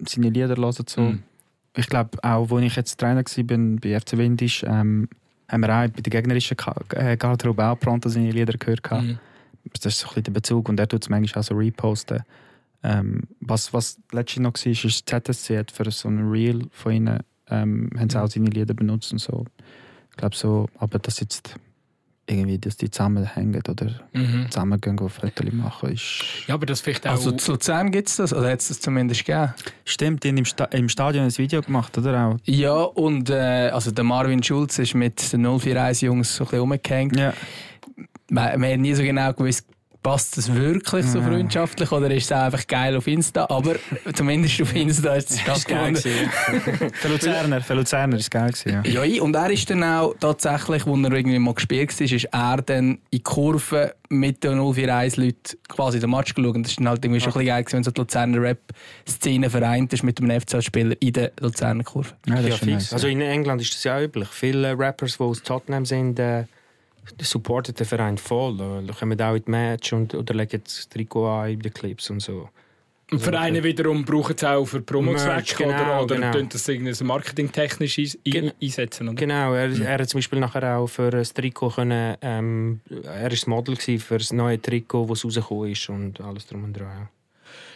[0.06, 0.72] seine Lieder hören.
[0.86, 1.00] So.
[1.00, 1.22] Mhm.
[1.76, 5.08] Ich glaube, auch als ich jetzt Trainer war bei FC Windisch, ähm,
[5.48, 6.56] haben wir auch bei der gegnerischen
[6.94, 8.80] äh, Garderobe auch Pronto seine Lieder gehört.
[8.90, 9.18] Mhm.
[9.80, 12.22] Das ist so ein bisschen der Bezug und er tut es manchmal auch so reposten.
[12.82, 16.92] Ähm, was, was letztens noch war, ist, das ZSC hat für so ein Reel von
[16.92, 19.44] ihnen ähm, haben sie auch seine Lieder benutzt und so.
[20.10, 21.54] Ich glaube so, aber das jetzt
[22.30, 24.50] irgendwie, dass die zusammenhängen oder Mhm.
[24.50, 25.90] zusammen gehen, go Fotos machen.
[25.92, 27.12] Ist Ja, aber das vielleicht auch...
[27.12, 29.54] Also zu Luzern gibt es das, oder hat es das zumindest gegeben?
[29.86, 32.36] Stimmt, die haben im, Sta im Stadion ein Video gemacht, oder auch?
[32.44, 37.16] Ja, und äh, also der Marvin Schulz ist mit den 041-Jungs so ein bisschen rumgehängt.
[37.16, 37.32] Ja.
[38.30, 39.64] Man, man hat nie so genau gewusst,
[40.08, 41.26] passt das wirklich so Ja.
[41.26, 43.46] freundschaftlich oder ist es einfach geil auf Insta?
[43.50, 43.74] Aber
[44.14, 45.94] zumindest auf Insta ist es Das ist geil.
[46.94, 48.90] Für Luzerner, für Luzerner ist es geil gewesen, ja.
[48.90, 52.24] Ja, ich- und er ist dann auch tatsächlich, als er irgendwie mal gespielt war, ist
[52.32, 56.54] er dann in die Kurve mit den 041-Leuten quasi den Match geschaut.
[56.56, 58.40] Und das ist dann halt irgendwie schon ein bisschen geil, gewesen, wenn so die Luzerner
[58.42, 62.10] Rap-Szene vereint ist mit einem FC-Spieler in der Luzerner Kurve.
[62.26, 62.82] Ja, das Ja, ist schon fix.
[62.84, 62.92] nice.
[62.94, 64.28] Also in England ist das ja üblich.
[64.28, 66.44] Viele Rappers, die aus Tottenham sind, äh,
[67.22, 68.60] supporten den Verein voll.
[68.60, 72.10] Äh, kommen auch in die Match und, oder legen das Trikot an in den Clips
[72.10, 72.48] und so.
[73.10, 76.42] Und Vereine wiederum brauchen es auch für Promozwecke genau, oder, oder genau.
[76.42, 79.08] das irgendwie so marketingtechnisch ein, Gen- einsetzen.
[79.08, 79.16] Oder?
[79.16, 83.46] Genau, er, er hat zum Beispiel nachher auch für das Trikot können, ähm, er das
[83.46, 87.08] Model für das neue Trikot, das rausgekommen ist und alles drum und dran.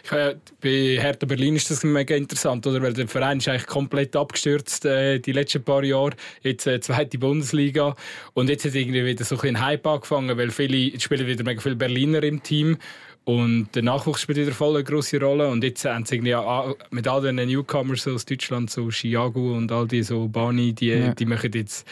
[0.05, 2.81] Ich, bei Hertha Berlin ist das mega interessant, oder?
[2.81, 6.11] weil der Verein ist eigentlich komplett abgestürzt äh, die letzten paar Jahre.
[6.41, 7.95] Jetzt äh, zweite Bundesliga
[8.33, 11.77] und jetzt hat irgendwie wieder so ein Hype angefangen, weil viele spielen wieder mega viele
[11.77, 12.77] Berliner im Team
[13.23, 16.75] und der Nachwuchs spielt wieder voll eine große Rolle und jetzt haben sie irgendwie auch
[16.91, 21.13] mit all den Newcomers aus Deutschland, so Chiago und all die so Bani, die, Ja.
[21.13, 21.87] die machen jetzt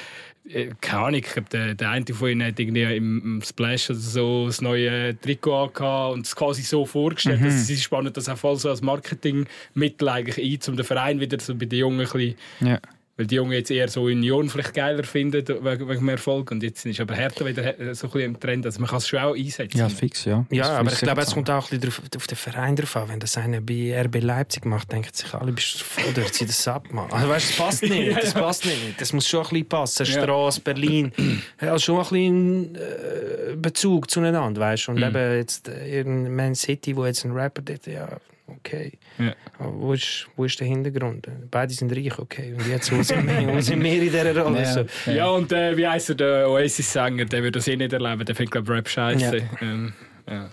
[0.81, 4.47] keine Ahnung, ich glaube, der, der eine von ihnen hat irgendwie im, Splash oder so
[4.47, 7.41] das neue Trikot angehabt und es quasi so vorgestellt.
[7.41, 7.45] Mhm.
[7.45, 11.39] dass sie spannen das auch voll so als Marketingmittel eigentlich ein, um den Verein wieder
[11.39, 12.79] so bei den Jungen ein bisschen, Ja.
[13.17, 16.63] Weil die Jungen jetzt eher so Union vielleicht geiler finden wegen, wegen dem Erfolg und
[16.63, 19.07] jetzt ist aber Hertha wieder äh, so ein bisschen im Trend, also man kann es
[19.07, 19.77] schon auch einsetzen.
[19.77, 20.45] ja, fix, ja.
[20.49, 23.09] Ja, Das aber ich glaube, es kommt auch ein bisschen auf den Verein drauf an.
[23.09, 26.49] Wenn das einer bei RB Leipzig macht, denken sich alle, bist du voll, der zieht
[26.49, 27.11] das ab, Mann.
[27.11, 28.99] Also, weißt, das passt nicht, das passt nicht.
[28.99, 30.05] Das muss schon ein bisschen passen.
[30.05, 30.23] Ja.
[30.23, 31.11] Straße, Berlin,
[31.61, 34.91] ja, schon ein bisschen äh, Bezug zueinander, weißt du.
[34.91, 35.03] Und Mhm.
[35.03, 38.07] eben jetzt äh, irgendein Man City, wo jetzt ein Rapper dort, ja,
[38.57, 38.93] okay.
[39.17, 39.33] Ja.
[39.59, 41.27] Aber wo, ist, wo ist der Hintergrund?
[41.49, 42.53] Beide sind reich, okay.
[42.57, 44.61] Und jetzt, wo sind wir, wo sind wir in dieser Rolle?
[44.61, 44.73] Ja.
[44.73, 45.11] So.
[45.11, 48.35] Ja, und äh, wie heisst er, der Oasis-Sänger, der würde das eh nicht erleben, der
[48.35, 49.37] findet, glaube Rap scheiße.
[49.37, 49.43] Ja.
[49.61, 49.93] Ähm,
[50.29, 50.49] ja.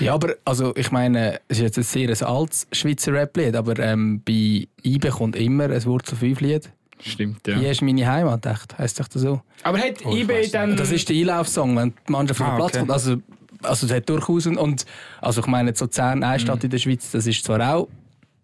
[0.00, 3.78] Ja, aber also, ich meine, es ist jetzt ein sehr ein altes Schweizer Rap-Lied, aber
[3.78, 6.70] ähm, bei IBE kommt immer ein Wurzel 5-Lied.
[7.04, 7.56] Stimmt, ja.
[7.58, 8.78] Hier ist meine Heimat, echt.
[8.78, 9.42] Heisst doch das so?
[9.64, 10.76] Aber hat Oh, ich IB dann...
[10.76, 12.78] Das ist der Einlaufsong, wenn die Mannschaft auf den Ah, Platz okay.
[12.78, 12.90] kommt.
[12.92, 13.16] Also,
[13.62, 14.84] also es hat durchaus und, und
[15.20, 17.88] also ich meine so Luzern, eine Stadt in der Schweiz, das ist zwar auch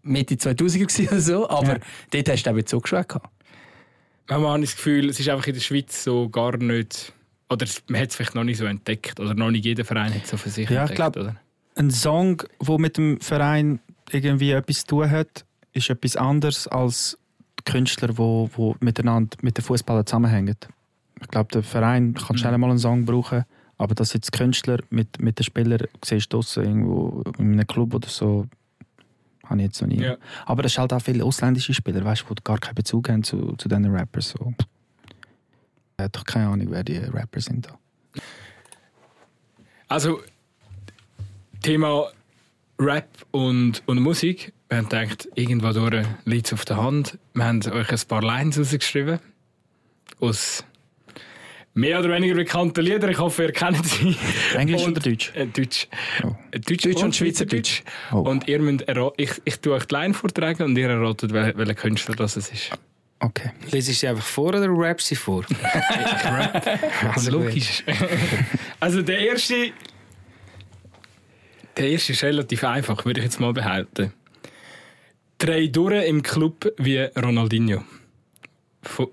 [0.02, 1.78] Mitte 2000er gewesen oder so, aber Ja.
[2.10, 3.26] dort hast du auch Bezug gehabt.
[4.28, 7.12] Manchmal habe ich das Gefühl, es ist einfach in der Schweiz so gar nicht.
[7.50, 9.18] Oder es- man hat es vielleicht noch nicht so entdeckt.
[9.20, 10.96] Oder noch nicht jeder Verein hat es so für sich Ja, ich entdeckt.
[11.14, 11.36] glaub- oder?
[11.76, 13.80] Ein Song, der mit dem Verein
[14.10, 17.16] irgendwie etwas zu tun hat, ist etwas anderes als
[17.64, 20.56] Künstler, die wo, wo miteinander mit den Fußballern zusammenhängen.
[21.20, 22.38] Ich glaube, der Verein kann Mhm.
[22.38, 23.44] schnell mal einen Song brauchen,
[23.78, 28.08] aber dass jetzt Künstler mit, mit den Spielern siehst du irgendwo in einem Club oder
[28.08, 28.46] so,
[29.46, 30.02] habe ich jetzt noch nie.
[30.02, 30.16] Ja.
[30.46, 33.54] Aber es sind halt auch viele ausländische Spieler, weißt, die gar keinen Bezug haben zu,
[33.56, 34.30] zu diesen Rappers.
[34.30, 34.52] So.
[34.58, 37.66] Ich habe doch keine Ahnung, wer die Rapper sind.
[37.66, 37.78] Da.
[39.86, 40.20] Also,
[41.62, 42.10] Thema
[42.78, 44.52] Rap und, und Musik.
[44.68, 47.18] Wir haben gedacht, irgendwo durch liegt es auf der Hand.
[47.32, 49.18] Wir haben euch ein paar Lines rausgeschrieben.
[50.20, 50.64] Aus
[51.78, 53.10] mehr oder weniger bekannten Liedern.
[53.10, 54.16] Ich hoffe, ihr kennt sie.
[54.56, 55.32] Englisch Und- oder Deutsch?
[55.34, 55.86] Äh, Deutsch.
[56.24, 56.34] Oh.
[56.50, 57.82] Äh, Deutsch, Deutsch und Schweizerdeutsch.
[58.12, 58.16] Oh.
[58.18, 58.84] Und ihr müsst
[59.16, 62.50] ich, ich tue euch die Line vortragen und ihr erratet, wel- welcher Künstler das es
[62.50, 62.70] ist.
[63.20, 63.50] Okay.
[63.70, 65.44] Lese ich sie einfach vor oder rap sie vor?
[67.14, 67.82] Also logisch.
[68.80, 69.72] also der erste.
[71.76, 74.12] Der erste ist relativ einfach, würde ich jetzt mal behaupten.
[75.38, 77.84] Drei durch im Club wie Ronaldinho.
[78.82, 79.08] Von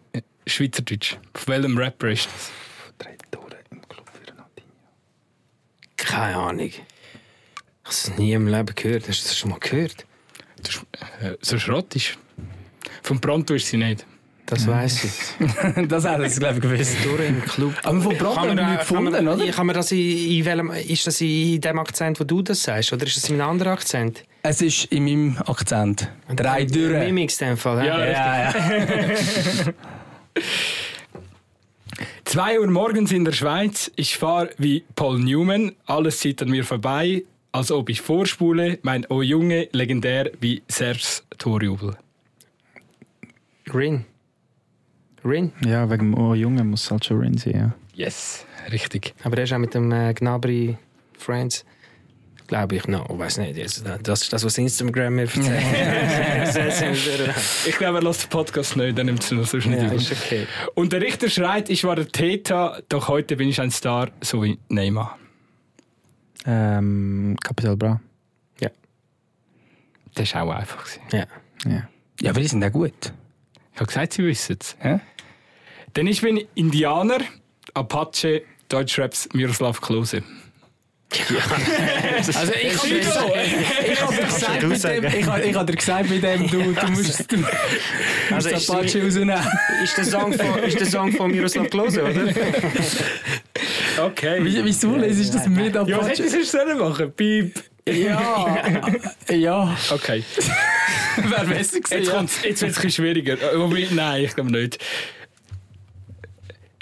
[0.48, 1.18] Schweizerdeutsch.
[1.34, 2.52] Von welchem Rapper ist das?
[2.98, 4.70] Drei Tore im Club für Ronaldinho.
[5.98, 6.68] Keine Ahnung.
[6.68, 6.80] Ich
[7.84, 9.08] habe es nie im Leben gehört.
[9.08, 10.06] Hast du das schon mal gehört?
[10.58, 10.86] das ist,
[11.22, 12.18] äh, so schrottisch.
[13.04, 14.06] Vom Pronto ist sie nicht.
[14.48, 15.88] Das weiss ich.
[15.88, 16.98] das hat es, glaube ich, gewusst.
[17.04, 17.74] Durch im Club.
[17.84, 19.52] Aber von Brot haben wir nicht gefunden, kann man, oder?
[19.52, 22.94] Kann man das in, in welchem, ist das in dem Akzent, wo du das sagst?
[22.94, 24.24] Oder ist das in einem anderen Akzent?
[24.44, 26.12] Es ist in meinem Akzent.
[26.36, 27.00] Drei Dürren.
[27.06, 27.88] Mimix in dem Fall.
[27.88, 28.54] Ja, Ja, ja.
[32.26, 33.92] Zwei Uhr morgens in der Schweiz.
[33.96, 35.74] Ich fahre wie Paul Newman.
[35.86, 38.80] Alles zieht an mir vorbei, als ob ich vorspule.
[38.82, 41.96] Mein Oh Junge, legendär wie Serge Torjubel.
[43.74, 44.06] Rin.
[45.24, 45.54] Rin.
[45.66, 47.54] Ja, wegen dem oh, Junge muss es halt schon Rin sein.
[47.56, 47.76] Ja.
[47.94, 49.14] Yes, richtig.
[49.24, 50.78] Aber er ist auch mit dem äh, Gnabry
[51.18, 51.66] Friends.
[52.48, 53.10] Glaube ich noch.
[53.10, 53.60] Ich weiß nicht.
[53.60, 55.48] Also, Das ist das, was Instagram mir erzählt.
[57.68, 59.96] Ich glaube, er lässt den Podcast nicht, dann nimmt es noch so schnell ja, auf.
[59.96, 60.48] ist okay.
[60.76, 64.44] Und der Richter schreit, ich war der Täter, doch heute bin ich ein Star, so
[64.44, 65.18] wie Neymar.
[66.46, 68.00] Ähm, Capital Bra.
[70.16, 70.86] Das war auch einfach.
[71.12, 71.26] Ja.
[71.66, 71.88] Ja.
[72.22, 73.14] Ja, aber die sind auch gut.
[73.74, 74.76] Ich habe gesagt, sie wissen es.
[74.84, 75.02] Ja?
[75.96, 77.20] Denn ich bin Indianer,
[77.74, 80.24] Apache, Deutschraps, Miroslav Klose.
[82.18, 83.32] Also ich habe dir gesagt,
[83.88, 86.48] ich hab dir gesagt, du mit dem, ich, hab- ich hab dir gesagt, mit dem
[86.50, 87.38] du, du musst, du
[88.34, 89.40] Also musst ist, Apache rausnehmen.
[89.84, 92.26] ist, der Song von, ist der Song von Miroslav Klose, oder?
[94.02, 94.44] Okay.
[94.44, 96.10] Wie, wieso lesest du das mit Ja, was Apache?
[96.10, 97.12] hättest du sollen machen?
[97.14, 97.64] Piep.
[97.88, 98.58] Ja,
[99.30, 99.78] ja.
[99.92, 100.24] Okay.
[101.18, 102.04] Wäre besser gewesen.
[102.04, 102.22] Jetzt, ja.
[102.44, 103.38] wird es ein bisschen schwieriger.
[103.56, 104.80] Wobei, nein, ich glaube nicht.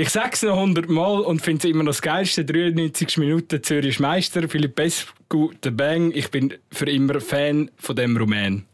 [0.04, 2.44] Ich sage es noch 100 Mal und finde es immer noch das Geilste.
[2.44, 4.50] 93 Minuten Zürich ist Meister.
[4.50, 6.12] Philipp Bescu, der Bang.
[6.12, 8.66] Ich bin für immer Fan von dem Rumän.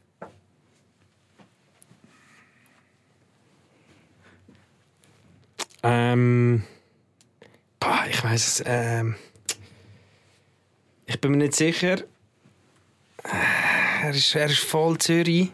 [5.84, 6.64] Ähm.
[7.80, 8.64] Boah, ich weiß es.
[8.66, 9.14] Ähm,
[11.06, 12.00] ich bin mir nicht sicher.
[13.24, 15.52] Äh, Er ist, er ist voll Zürich.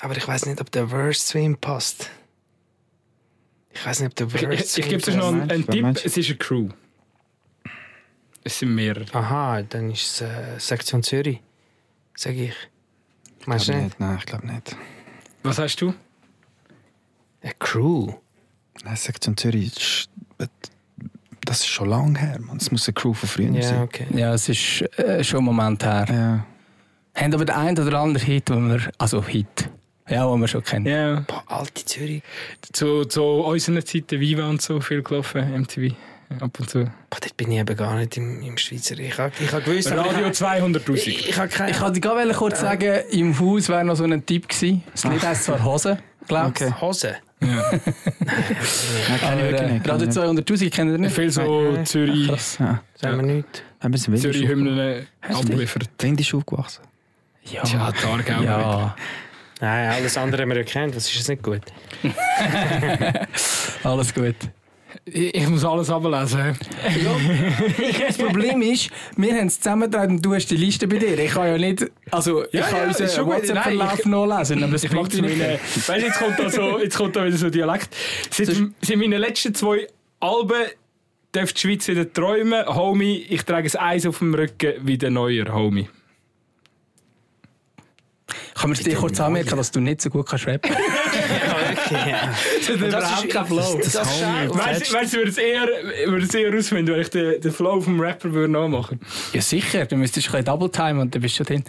[0.00, 2.10] Aber ich weiß nicht, ob der Verse zu ihm passt.
[3.78, 5.82] Ich weiß nicht, ob der Verse ich, ich gebe dir noch einen, Tipp.
[5.82, 6.04] meinst?
[6.04, 6.68] Es ist eine Crew.
[8.42, 9.06] Es sind mehrere.
[9.14, 11.40] Aha, dann ist es äh, Sektion Zürich.
[12.14, 12.54] Sag ich.
[13.44, 13.84] Meinst du nicht?
[13.84, 14.00] nicht?
[14.00, 14.76] Nein, ich glaube nicht.
[15.42, 15.94] Was hast du?
[17.42, 18.12] Eine Crew.
[18.84, 20.10] Nein, Sektion Zürich, ist-
[21.44, 22.40] das ist schon lange her.
[22.40, 22.56] Man.
[22.56, 23.82] Es muss eine Crew von früher Ja, sein.
[23.82, 24.06] okay.
[24.14, 26.06] Ja, es ist äh, schon ein Moment her.
[26.08, 26.46] Ja.
[27.22, 29.68] Haben aber den einen oder anderen Hit, den wir, also Hit,
[30.08, 30.86] ja, den wir schon kennen.
[30.86, 31.24] Ja.
[31.26, 32.22] Boah, alte Zürich.
[32.72, 35.94] Zu, zu unseren Zeiten Viva und so viel gelaufen, MTV.
[36.40, 36.84] Ab und zu.
[36.84, 38.98] Boah, dort bin ich eben gar nicht im, im Schweizer.
[38.98, 40.94] Ich habe ich hab gewusst, Radio ich, 200'000.
[40.94, 41.70] ich, ich keine...
[41.70, 44.82] Ich wollte gerade kurz sagen, im Haus wäre noch so ein Tipp gewesen.
[44.92, 46.62] Das Lied heisst zwar Hose, glaube ich.
[46.62, 46.74] Okay.
[46.80, 47.16] Hose.
[47.40, 47.60] Nein,
[49.20, 49.88] kenne ich wirklich äh, nicht.
[49.88, 51.14] Radio 200'000 kennt ihr nicht?
[51.14, 52.56] Viel so Zürich, Krass.
[52.58, 52.82] Ja.
[52.94, 53.62] Sagen wir nichts.
[53.82, 55.88] Windisch, auf, Zürich-Hymnen abgeliefert.
[55.98, 56.82] Windisch aufgewachsen.
[57.44, 57.62] Ja.
[57.62, 58.42] Tja, die Aargauer.
[58.42, 58.96] ja,
[59.60, 60.94] Nein, alles andere haben wir erkannt.
[60.96, 61.62] Was ist das nicht gut?
[63.82, 64.34] alles gut.
[65.04, 66.58] Ich, ich muss alles ablesen.
[68.06, 71.18] Das Problem ist, wir haben es zusammengetragen und du hast die Liste bei dir.
[71.18, 73.34] Ich kann ja nicht, also ich Ja, kann ja, unseren schon gut.
[73.36, 75.38] WhatsApp-Verlauf Nein, ich- nachlesen, aber das Ich mache bringt meinen.
[75.52, 75.88] nicht.
[75.88, 77.94] Weißt du, jetzt kommt da so, jetzt kommt da wieder so Dialekt.
[78.30, 79.86] Sind, sind meine letzten zwei
[80.20, 80.64] Alben
[81.32, 82.64] darf die Schweiz wieder träumen.
[82.66, 85.88] Homie, ich trage ein Eis auf dem Rücken wie der Neuer, Homie.
[88.56, 90.70] Kann man es dir kurz anmerken, dass du nicht so gut kannst rappen?
[92.90, 93.78] Das ist kein Flow.
[93.78, 95.68] Das, das, das Weißt du, du, würde es eher,
[96.06, 99.00] würde es eher ausfinden, wenn ich den, den Flow vom Rapper würde nachmachen
[99.32, 101.64] Ja sicher, du müsstest ein bisschen Double Time und dann bist du schon drin.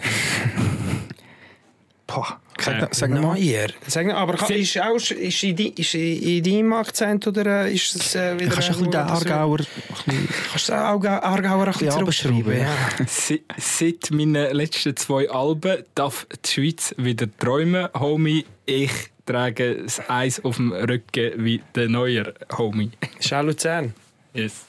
[2.06, 2.40] Boah.
[2.60, 3.34] Sag, sag noch mal.
[3.40, 3.68] Neuer.
[3.86, 7.64] Sag noch, aber kann, ist, auch, ist, in, die- ist in, in deinem Akzent oder
[7.66, 8.50] äh, ist es äh, wieder...
[8.52, 9.56] Kannst du ein bisschen den Aargauer...
[9.58, 10.80] bisschen- Kannst du den
[11.10, 12.58] Aargauer ein bisschen zurückschreiben?
[12.58, 12.66] Ja.
[13.06, 18.44] Se- Seit meinen letzten zwei Alben darf die Schweiz wieder träumen, Homie.
[18.66, 18.90] Ich
[19.26, 22.90] trage das Eis auf dem Rücken wie der Neuer, Homie.
[23.30, 23.94] Auch Luzern.
[24.34, 24.64] Yes.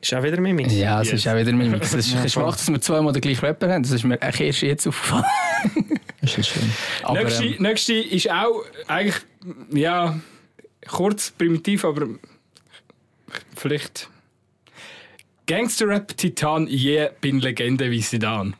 [0.00, 0.70] Ist auch wieder Mimik.
[0.70, 1.20] Ja, es Yes.
[1.20, 1.92] ist auch wieder Mimix.
[1.92, 3.82] Es ist Ja, schwach, dass wir zweimal den gleichen Rapper haben.
[3.82, 5.24] Das ist mir eigentlich erst jetzt aufgefallen.
[6.22, 6.72] Ist das schön.
[7.04, 9.14] Aber, nächste, ähm, nächste ist auch eigentlich,
[9.70, 10.18] ja,
[10.88, 12.08] kurz, primitiv, aber
[13.54, 14.08] vielleicht.
[15.46, 18.56] Gangster-Rap-Titan, yeah, bin Legende wie Sidan.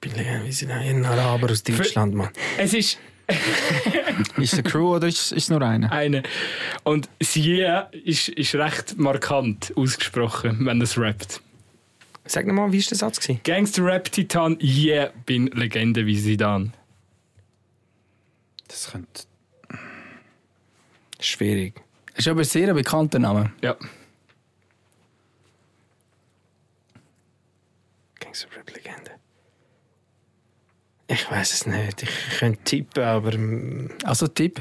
[0.00, 2.30] Billy, wie sind ein Araber aus Deutschland, Mann.
[2.58, 2.98] Es ist
[4.36, 5.90] Ist es eine Crew oder ist es nur eine?
[5.90, 6.22] eine.
[6.84, 11.40] Und das Yeah ist, ist recht markant ausgesprochen, wenn es rappt.
[12.24, 13.20] Sag nochmal, wie war der Satz?
[13.20, 13.40] Gewesen?
[13.44, 16.72] Gangster-Rap-Titan, yeah, bin Legende wie Sidan.
[18.68, 19.24] Das könnte...
[21.20, 21.80] Schwierig.
[22.16, 23.52] ist aber ein sehr bekannter Name.
[23.62, 23.76] Ja.
[28.20, 29.12] Gangster Rap Legende.
[31.08, 32.02] Ich weiß es nicht.
[32.02, 33.36] Ich könnte tippen, aber.
[33.36, 34.60] mm, Also Tipp.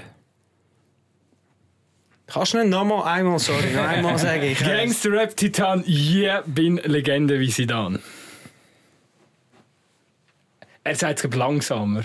[2.27, 4.43] Kannst du nicht nochmal einmal, sorry, noch einmal sagen?
[4.43, 4.67] Ich weiss.
[4.67, 7.99] Gangster-Rap-Titan, yeah, bin Legende wie Sidan.
[10.83, 12.03] Er sagt es langsamer.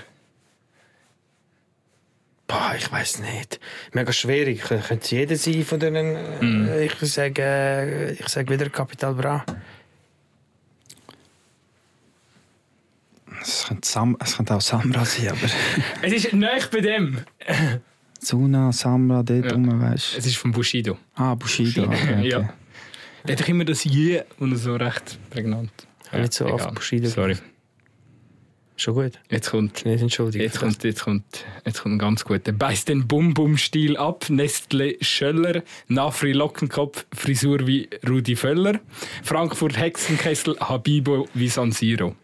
[2.46, 3.60] Boah, ich weiß nicht.
[3.92, 4.62] Mega schwierig.
[4.64, 6.68] Kön- Könnte es jeder sein von denen.
[6.68, 9.44] äh, Ich sage äh, ich sag wieder Capital Bra.
[13.40, 15.38] Es könnte, Sam, es könnte auch Samra sein, aber...
[16.02, 17.18] Es ist nicht bei dem.
[18.20, 19.52] Suna, Samra, dort Ja.
[19.52, 20.98] rum, weißt Es ist von Bushido.
[21.14, 21.84] Ah, Bushido.
[21.84, 22.28] Okay, okay.
[22.28, 22.52] Ja.
[23.26, 25.70] Der hat doch immer das Je und so recht prägnant.
[26.12, 26.54] Nicht so egal.
[26.56, 27.08] oft Bushido.
[27.08, 27.36] Sorry.
[28.76, 29.12] Schon gut.
[29.30, 30.42] Jetzt kommt, Nicht entschuldigt.
[30.42, 31.24] jetzt kommt, jetzt kommt,
[31.66, 32.52] jetzt kommt ein ganz guter.
[32.52, 34.24] Beißt den Bum-Bum-Stil ab.
[34.30, 35.62] Nestle Schöller.
[35.88, 37.04] Nafri Lockenkopf.
[37.12, 38.80] Frisur wie Rudi Völler.
[39.22, 40.58] Frankfurt Hexenkessel.
[40.60, 42.16] Habibo wie San Siro.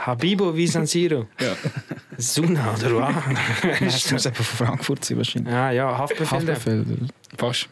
[0.00, 1.26] Habibo wie San Siro.
[1.38, 1.54] Ja.
[2.16, 3.14] Suna oder was?
[3.80, 5.52] Das muss eben von Frankfurt sein wahrscheinlich.
[5.52, 6.38] ah ja, Haftbefehl.
[6.38, 7.08] Haftbefehl.
[7.36, 7.68] Fast.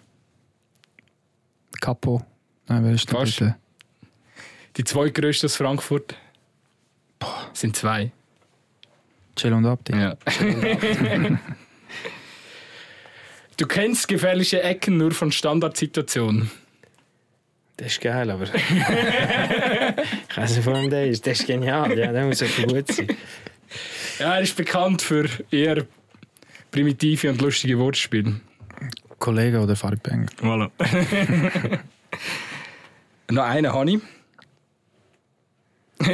[1.80, 2.22] Capo.
[2.66, 3.38] Nein, wer ist der Fast.
[3.38, 3.56] bitte?
[4.76, 6.14] Die zwei grössten aus Frankfurt
[7.54, 8.12] sind zwei.
[9.34, 9.92] Chill und Abdi.
[9.96, 10.16] Ja.
[13.56, 16.50] du kennst gefährliche Ecken nur von Standardsituationen.
[17.78, 18.44] Das ist geil, aber.
[20.28, 21.24] ich weiß nicht, von wem der ist.
[21.24, 21.96] Das ist genial.
[21.96, 23.06] Ja, der muss einfach gut sein.
[24.18, 25.86] Ja, er ist bekannt für eher
[26.72, 28.40] primitive und lustige Wortspiele.
[29.20, 30.28] Kollege oder Farid Bang.
[30.42, 30.70] Voilà.
[33.30, 34.00] Noch einen habe ich.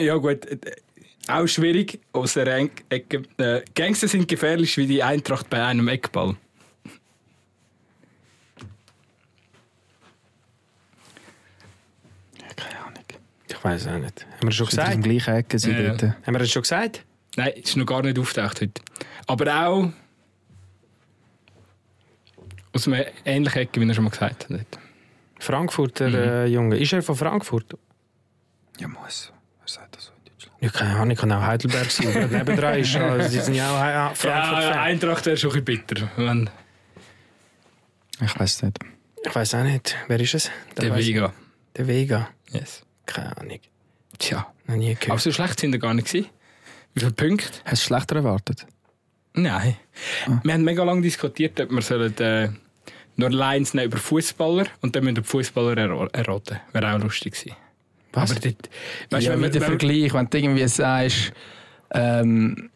[0.03, 0.47] Ja gut,
[1.28, 2.47] auch schwierig aus der
[2.91, 3.23] Ecke.
[3.39, 6.36] Äh, Gangster sind gefährlich wie die Eintracht bei einem Eckball.
[13.66, 14.27] Ich weiß auch nicht.
[14.27, 14.89] Haben wir das schon gesagt?
[14.91, 16.16] der gleichen Ecke sind Ja, ja.
[16.27, 17.03] Haben wir das schon gesagt?
[17.36, 18.82] Nein, ist noch gar nicht auftaucht heute.
[19.27, 19.89] Aber auch
[22.73, 24.66] aus einer ähnlichen Ecke, wie er schon mal gesagt hat.
[25.39, 26.15] Frankfurter Mhm.
[26.15, 26.77] äh, Junge.
[26.78, 27.77] Ist er von Frankfurt?
[28.78, 29.32] Ja, muss.
[29.61, 30.57] Wer sagt das so in Deutschland?
[30.62, 32.09] Ja, keine Ahnung, kann auch Heidelberg sein.
[32.09, 34.78] aber Nebendran ist ja, sie sind ja auch äh, Ja, Frankfurt-Fan.
[34.78, 36.09] Eintracht wäre schon ein bisschen bitter.
[36.16, 36.51] Wenn
[38.20, 38.78] Ich weiß nicht.
[39.24, 39.97] Ich weiß auch nicht.
[40.09, 40.51] Wer ist es?
[40.77, 41.32] der weiss- Vega.
[41.77, 42.28] Der Vega.
[42.51, 42.85] Yes.
[43.06, 43.59] Keine Ahnung.
[44.18, 44.47] Tja.
[44.66, 45.20] Noch nie Aber gehört.
[45.20, 46.26] so schlecht sind wir gar nicht gewesen.
[46.94, 47.48] Wie viele Punkte?
[47.64, 48.66] Hast du es schlechter erwartet?
[49.35, 49.76] Nein.
[50.26, 50.40] Ah.
[50.44, 52.48] Wir haben mega lange diskutiert, ob wir sollen, äh,
[53.16, 56.60] nur Lines nehmen über Fußballer und dann müssen wir die Fußballer erro- erraten.
[56.72, 57.56] Wäre auch lustig gewesen.
[58.12, 58.31] Was?
[58.31, 58.70] Aber dort,
[59.10, 61.32] weißt, ja, wenn, wie wir- der wenn, Vergleich, wenn du irgendwie sagst,
[61.93, 62.70] ähm,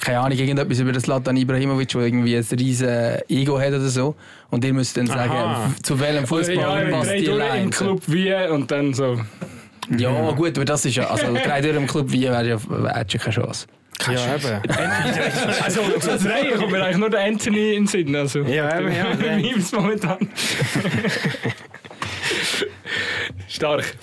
[0.00, 4.14] keine Ahnung, irgendetwas über den Zlatan Ibrahimovic, der irgendwie ein riesen Ego hat oder so,
[4.50, 5.72] und ihr müsst dann sagen, Aha.
[5.82, 7.70] zu welchem ja, Fußballer wir passt die durch im Line.
[7.70, 9.18] Club wie und dann so.
[9.98, 12.58] Ja, gut, aber das ist ja, also drei durch im Club wie wäre ja,
[12.94, 13.66] hättest du keine Chance.
[14.10, 14.60] Ja, eben.
[15.64, 18.14] Also, zu drehen kommt mir eigentlich nur der Anthony in den Sinn.
[18.14, 19.14] Also, Ja, eben, ja.
[19.36, 20.18] Mir ist momentan.
[23.48, 23.96] Stark.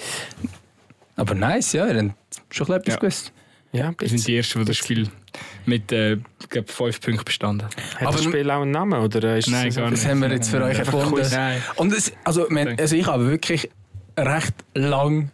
[1.15, 2.15] Aber nice, ja, ihr habt
[2.49, 2.76] schon ein bisschen Ja.
[2.77, 3.31] etwas gewusst.
[3.72, 5.10] Ja, Wir sind die Ersten, die das Spiel
[5.65, 7.76] mit äh, ich glaub, fünf Punkten bestanden haben.
[7.95, 8.99] Hat Aber- das Spiel auch einen Namen?
[9.01, 11.27] Oder ist Nein, es gar Das haben wir jetzt für euch Einfach erfunden.
[11.31, 11.61] Nein.
[11.76, 13.69] Und es, also, wir, also ich habe wirklich
[14.18, 15.31] recht lang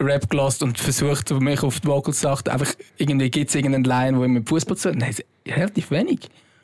[0.00, 2.50] Rap gelassen und versucht, mich auf die Vocals zu achten.
[2.50, 5.24] Einfach irgendwie gibt es irgendeinen Line, wo ich mit Fußball zu tun Nein, es-
[5.54, 6.20] relativ wenig.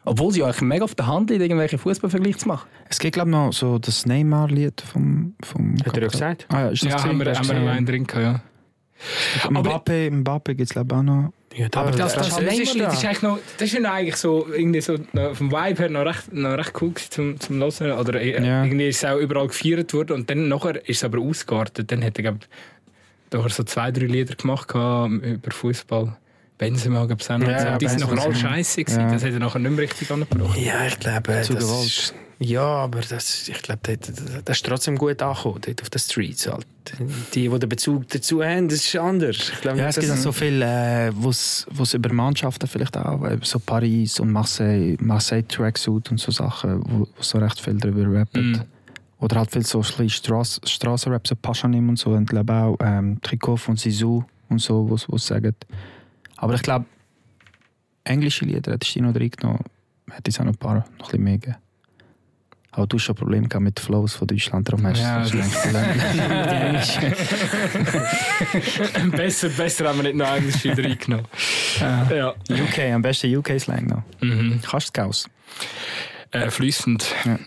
[0.07, 2.69] Obwohl sie eigentlich mega auf der Hand liegt, irgendwelche Fußballvergleiche zu machen.
[2.91, 6.47] Es gibt, glaube ich, noch so das Neymar-Lied vom, vom Hat er ja gesagt.
[6.51, 9.51] Ah ja, ist das Ja, haben wir, haben wir einen drin gehabt, ja.
[9.51, 11.33] Mbappe, Mbappe gibt es, glaube ich, auch noch.
[11.57, 12.85] Ja, da, Aber das, das, das, Neymar ist, da.
[12.87, 15.89] das ist eigentlich noch, das ist ja eigentlich so, irgendwie so noch vom Vibe her
[15.89, 17.93] noch recht, noch recht cool zum, zum Hören.
[17.99, 18.65] Oder äh, Ja.
[18.65, 21.91] irgendwie ist es auch überall gefeiert worden und dann nachher ist es aber ausgeartet.
[21.93, 22.39] Dann hat er, glaub,
[23.43, 26.17] da so zwei, drei Lieder gemacht gehabt über Fußball.
[26.57, 27.49] Benzema gab es auch noch.
[27.49, 29.01] Ja, die sind nachher alle scheiße gewesen.
[29.01, 29.13] Ja.
[29.13, 30.57] Das hat er nachher nicht mehr richtig angebracht.
[30.57, 34.13] Ja, ich glaube, Zu das ist, ja, aber das, ich glaube, das,
[34.45, 36.47] das ist trotzdem gut angekommen, dort auf den Streets.
[36.47, 36.67] Halt.
[37.35, 39.37] Die, die den Bezug dazu haben, das ist anders.
[39.53, 43.29] Ich glaube, Ja, es gibt auch so viel, äh, wo es über Mannschaften vielleicht auch,
[43.29, 47.75] eben so Paris und Marseille, Marseille Tracksuit und so Sachen, wo, wo so recht viel
[47.75, 48.53] darüber rappen.
[48.53, 48.61] Mm.
[49.25, 53.57] Oder halt viel so Strass, Strassenrap, so Paschanim und so, und glaube auch ähm, Trikot
[53.57, 55.55] von Sisu und so, wo sie sagen.
[56.37, 56.85] Aber ich glaube,
[58.05, 59.65] englische Lieder hättest du noch reingenommen,
[60.11, 61.57] hätte es auch noch ein paar noch ein bisschen mehr gegeben.
[62.73, 65.33] Aber du hast schon Probleme gehabt mit Flows von Deutschland, darum hast Ja, du es
[65.33, 66.03] längst gelernt.
[69.17, 71.27] besser, besser haben wir nicht noch Englisch wieder reingenommen.
[71.81, 72.35] Ja.
[72.51, 74.03] UK, am besten UK-Slang noch.
[74.21, 74.61] Mhm.
[74.63, 75.31] Kannst du es?
[76.35, 77.15] Äh, fließend.
[77.25, 77.39] Ja.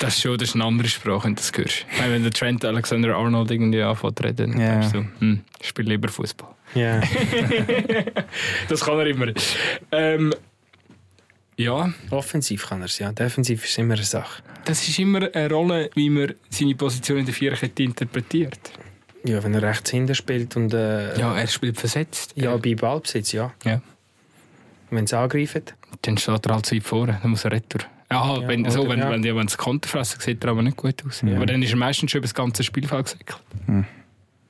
[0.00, 1.86] Das ist schon das ist eine andere Sprache, wenn du das hörst.
[1.98, 5.68] Meine, wenn der Trent Alexander Arnold irgendwie anfängt zu reden, dann denkst du, hm, ich
[5.68, 6.50] spiele lieber Fußball.
[6.74, 7.00] Ja.
[8.68, 9.32] Das kann er immer.
[9.92, 10.32] Ähm,
[11.56, 13.12] ja, Offensiv kann er es, ja.
[13.12, 14.42] Defensiv ist immer eine Sache.
[14.64, 18.58] das ist immer eine Rolle, wie man seine Position in der Viererkette interpretiert.
[19.24, 22.32] Ja, wenn er rechts hinten spielt und äh, Ja, er spielt versetzt.
[22.36, 23.52] ja, bei Ballbesitz, ja.
[23.64, 23.80] Ja.
[24.94, 25.62] Wenn sie angreifen.
[26.02, 27.80] Dann steht er halt zu weit vorne, dann muss er retour.
[28.10, 29.10] Ja, Ja, wenn, so, oder- wenn, ja.
[29.10, 31.22] wenn die wenn sie Konter fressen, sieht er aber nicht gut aus.
[31.26, 31.36] Ja.
[31.36, 33.38] Aber dann ist er meistens schon über das ganze Spielfeld gesäckelt.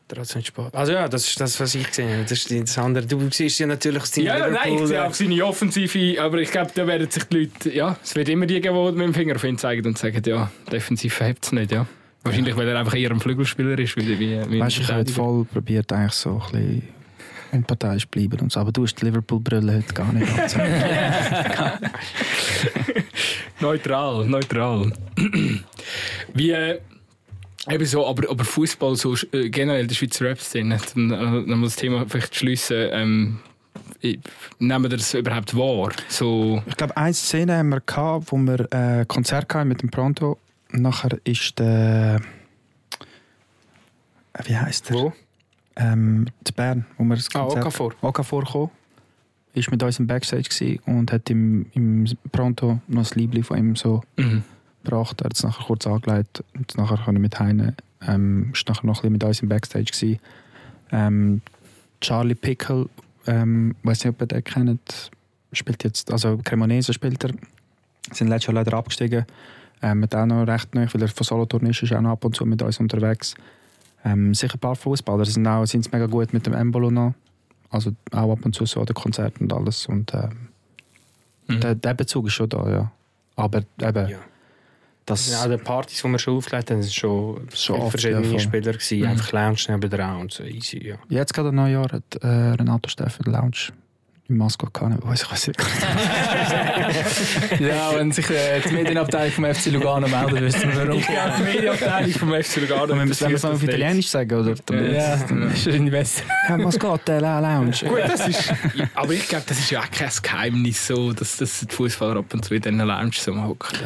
[0.07, 0.43] Trotzdem
[0.73, 2.23] Also ja, das ist das, was ich gesehen habe.
[2.23, 3.07] Das ist das andere.
[3.07, 6.51] Du siehst ja natürlich aus Ja, ja nein, ich sehe auch seine Offensive, aber ich
[6.51, 9.15] glaube, da werden sich die Leute, ja, es wird immer die geben, die mit dem
[9.15, 11.87] Finger auf ihn zeigen und sagen, ja, defensiv hebt es nicht, ja.
[12.23, 15.07] Wahrscheinlich, weil er einfach eher ein Flügelspieler ist, wie, wie, wie Weißt du, ich habe
[15.11, 16.83] voll probiert, eigentlich so ein bisschen
[17.55, 18.61] unparteiisch bleiben und so.
[18.61, 20.27] Aber du hast die Liverpool-Brille heute gar nicht
[23.61, 24.93] Neutral, neutral.
[26.35, 26.81] wie, äh,
[27.71, 31.11] eben so, aber, aber Fußball, so äh, generell der Schweizer Rap-Szene, dann
[31.49, 32.89] äh, das Thema vielleicht schliessen.
[32.91, 33.39] Ähm,
[34.59, 35.93] nehmen wir das überhaupt wahr?
[36.09, 39.83] So ich glaube, eine Szene haben wir gehabt, wo wir ein äh, Konzert hatten mit
[39.83, 40.39] dem Pronto.
[40.71, 42.21] Nachher ist der.
[44.45, 44.97] Wie heißt der?
[44.97, 45.13] Wo?
[45.77, 47.59] Ähm, in Bern, wo wir das ah, Konzert...
[47.59, 47.95] Ah, Okafor.
[48.01, 48.71] Okafor kam.
[49.55, 53.77] Ist mit uns im Backstage und hat im, im Pronto noch ein Liebling von ihm
[53.77, 54.43] so mhm.
[54.83, 55.21] gebracht.
[55.21, 57.75] Er hat es nachher kurz angelegt und nachher ich mit Heine
[58.07, 60.19] ähm, ist nachher noch ein bisschen mit uns im Backstage gewesen.
[60.91, 61.41] Ähm,
[62.01, 62.89] Charlie Pickle,
[63.27, 65.11] ähm, weiß nicht, ob ihr den kennt,
[65.53, 67.31] spielt jetzt, also Cremonese spielt er,
[68.11, 69.25] sind letztes Jahr leider abgestiegen.
[69.83, 72.25] Ähm, hat auch noch recht neu, weil er von Solothurn ist, ist auch noch ab
[72.25, 73.35] und zu mit uns unterwegs.
[74.05, 77.15] Ähm, sicher ein paar Fußballer sind auch sind mega gut mit dem Embolo noch.
[77.71, 79.87] Also auch ab und zu so der Konzert und alles.
[79.87, 80.49] Und ähm,
[81.49, 81.61] mhm.
[81.61, 82.93] der, der, Bezug ist schon da, ja.
[83.37, 84.09] Aber eben.
[84.09, 84.19] Ja.
[85.07, 88.39] Das ja, die Partys, die wir schon aufgelegt haben, waren schon, schon oft, verschiedene ja,
[88.39, 88.73] Spieler.
[88.73, 89.01] Gewesen.
[89.01, 89.07] Mhm.
[89.07, 90.87] Einfach Lounge neben dran und so easy.
[90.87, 90.97] Ja.
[91.09, 93.73] Jetzt gerade ein Neujahr hat äh, Renato Steffen Lounge
[94.29, 95.47] im Maskott kann, weiß ich was
[97.61, 101.03] Ja, wenn sich äh, die Medienabteilung vom FC Lugano meldet, wissen wir warum.
[101.13, 102.97] Ja, die Medienabteilung vom FC Lugano.
[102.97, 104.55] Wir müssen es auf Italienisch sagen, oder?
[104.91, 106.23] Ja, das ist irgendwie besser.
[106.49, 107.77] Ja, Maskott, äh, Lounge.
[107.87, 108.55] Gut, das ist,
[108.95, 112.33] aber ich glaube, das ist ja auch kein Geheimnis so, dass, dass die Fußballer ab
[112.33, 113.77] und zu in diesen Lounge so hocken.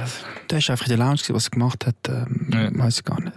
[0.46, 2.70] Das war einfach in der Lounge, was er gemacht hat, ähm, ja.
[2.78, 3.34] weiß ich gar nicht.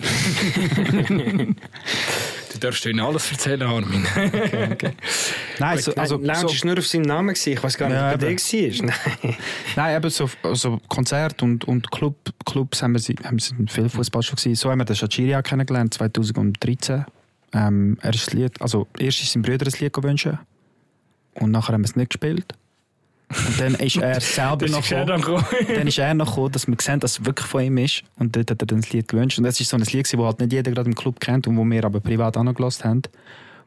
[2.60, 4.04] du darfst ihnen alles erzählen, Armin.
[4.16, 4.92] okay, okay.
[5.58, 7.52] Nein, so, also, Lounge so, ist nur auf seinen Namen gewesen.
[7.52, 8.86] Ich weiß gar nicht, ja, ob er war.
[9.22, 9.36] Nein.
[9.76, 14.22] Nein, eben so also Konzert und, und Club, Clubs haben wir, haben wir viel Fußball
[14.22, 14.54] schon gesehen.
[14.54, 17.04] So haben wir den Shachiria kennengelernt, 2013.
[17.52, 20.28] Ähm, er ist Lied, also erst ist sein Bruder ein Lied gewünscht
[21.34, 22.54] und nachher haben wir es nicht gespielt.
[23.30, 25.44] Und dann ist er selber noch gekommen.
[25.74, 28.02] dann ist er noch gekommen, dass wir sehen, dass es wirklich von ihm ist.
[28.18, 29.38] Und dort hat er dann das Lied gewünscht.
[29.38, 31.56] Und das ist so ein Lied, das halt nicht jeder gerade im Club kennt und
[31.56, 33.02] wo wir aber privat angelassen haben.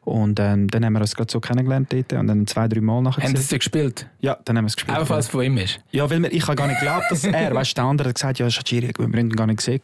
[0.05, 3.01] Und ähm, dann haben wir uns gerade so kennengelernt dort und dann zwei, drei Mal
[3.01, 4.05] nachher Haben Sie es gespielt?
[4.19, 4.97] Ja, dann haben wir es gespielt.
[4.97, 5.79] Auch falls es von ihm ist?
[5.91, 8.15] Ja, weil wir, ich habe gar nicht geglaubt, dass er, weißt du, der andere hat
[8.15, 9.79] gesagt, ja, Shachiri, wir haben ihn gar nicht gesehen.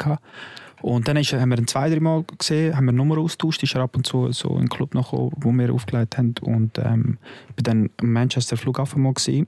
[0.81, 3.75] Und dann ist, haben wir ihn zwei, drei Mal gesehen, haben wir Nummer austauscht, ist
[3.75, 6.35] er ab und zu so in den Club noch gekommen, wo wir aufgelegt haben.
[6.41, 7.17] Und ähm,
[7.51, 9.47] ich war dann am Manchester Flughafen mal gewesen.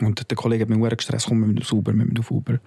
[0.00, 2.30] Und der Kollege hat mich sehr gestresst, komm, wir müssen auf Uber, wir müssen auf
[2.30, 2.58] Uber.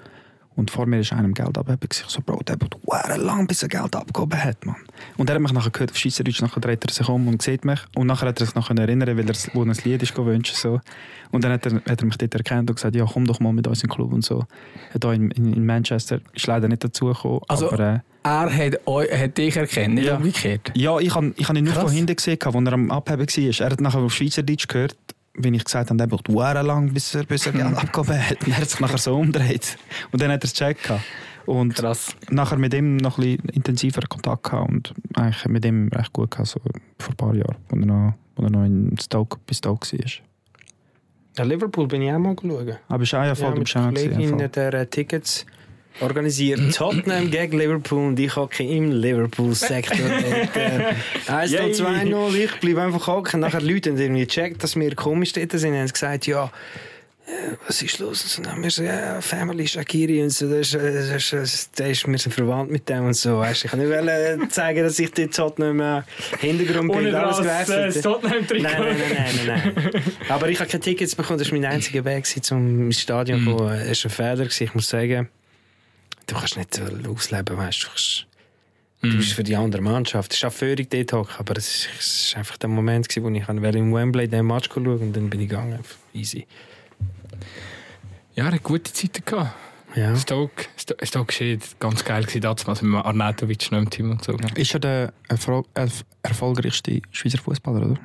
[0.60, 1.80] Und vor mir ist einem Geld abgeben.
[1.89, 4.76] Ich so, Bro, der hat lang bis er Geld abgegeben hat, man.
[5.15, 7.64] Und er hat mich nachher gehört auf Schweizerdeutsch, nachher dreht er sich um und sieht
[7.64, 7.80] mich.
[7.95, 10.56] Und nachher hat er sich noch erinnern weil er wo ein Lied ist gewünscht.
[10.56, 10.81] So.
[11.31, 13.53] Und dann hat er, hat er mich dort erkannt und gesagt, ja, komm doch mal
[13.53, 14.45] mit uns in den Club und so.
[14.91, 17.39] Hier in, in, in Manchester ist leider nicht dazu gekommen.
[17.47, 20.18] Also, aber, äh, er hat, hat dich erkannt, nicht ja.
[20.18, 20.73] umgekehrt?
[20.76, 23.65] Ja, ich habe ich hab ihn nur von hinten gesehen, als er am Abheben war.
[23.65, 24.97] Er hat nachher auf Schweizerdeutsch gehört
[25.35, 28.41] wie ich gesagt habe, der braucht lang, bis er, bis er Geld abgegeben hat.
[28.45, 29.77] Und er hat sich nachher so umgedreht.
[30.11, 30.91] Und dann hat er es gecheckt.
[31.45, 32.15] Und Krass.
[32.30, 36.30] nachher mit ihm noch ein bisschen intensiver Kontakt gehabt und eigentlich mit ihm recht gut
[36.30, 36.60] gehabt, so
[36.99, 40.11] vor ein paar Jahren, als er noch, er noch in Stoke, bei Stoke war.
[41.38, 42.77] Ja, Liverpool bin ich auch mal geschaut.
[42.88, 45.45] Aber ich auch ja, voll, ja, mit Kollegin der Tickets
[46.02, 50.06] organisiert Tottenham gegen Liverpool und ich hocke im Liverpool-Sektor.
[51.28, 53.40] 1 0 2 0 ich bleibe einfach hocken.
[53.42, 56.52] Nachher Leute haben irgendwie gecheckt, dass wir komisch dort sind und haben gesagt, ja,
[57.68, 58.38] was ist los?
[58.38, 61.88] Und dann haben wir so, ja, Family Shakiri und so, das ist, das ist, das
[61.88, 63.40] ist, wir sind verwandt mit dem und so.
[63.40, 66.02] Weißt, ich kann nicht wollen zeigen, dass ich dort Tottenham äh,
[66.40, 70.04] Hintergrundbild alles gewechselt äh, Tottenham nein, nein, nein, nein, nein.
[70.30, 73.74] Aber ich habe keine Tickets bekommen, das war mein einziger Weg zum Stadion zu kommen.
[73.74, 75.30] Es war ein Fehler, ich muss sagen
[76.30, 77.88] du kannst nicht so ausleben, weißt du.
[77.88, 78.27] Kannst,
[79.01, 79.10] mm.
[79.10, 80.31] Du bist für die andere Mannschaft.
[80.31, 81.88] Es ist auch völlig dort aber es
[82.34, 85.49] war einfach der Moment, wo ich im Wembley den Match schauen und dann bin ich
[85.49, 85.80] gegangen.
[86.14, 86.47] Easy.
[88.35, 89.56] Ja, er hat gute Zeiten gehabt.
[89.95, 90.15] Ja.
[90.15, 90.65] Stoke,
[91.03, 94.38] Stoke war ganz geil damals mit Arnautovic noch im Team und so.
[94.56, 95.64] Ist er der erfol
[96.22, 97.99] erfolgreichste Schweizer Fußballer, oder?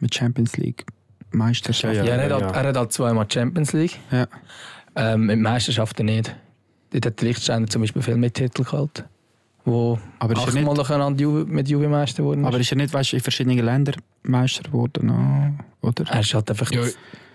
[0.00, 0.86] Mit Champions League
[1.32, 1.94] Meisterschaft.
[1.94, 3.98] Ja, ja, er, hat, er hat halt zweimal Champions League.
[4.10, 4.26] Ja.
[4.94, 6.34] Ähm, mit Meisterschaften nicht.
[6.92, 9.04] Dort hat der Lichtsteiner zum Beispiel viel mehr Titel gehabt.
[9.64, 13.20] Wo aber ist achtmal nacheinander mit Juve Meister geworden Aber ist er nicht weißt, in
[13.20, 13.94] verschiedenen Ländern
[14.24, 15.56] Meister geworden?
[15.82, 16.04] oder?
[16.10, 16.70] Er ist halt einfach...
[16.72, 16.82] Ja,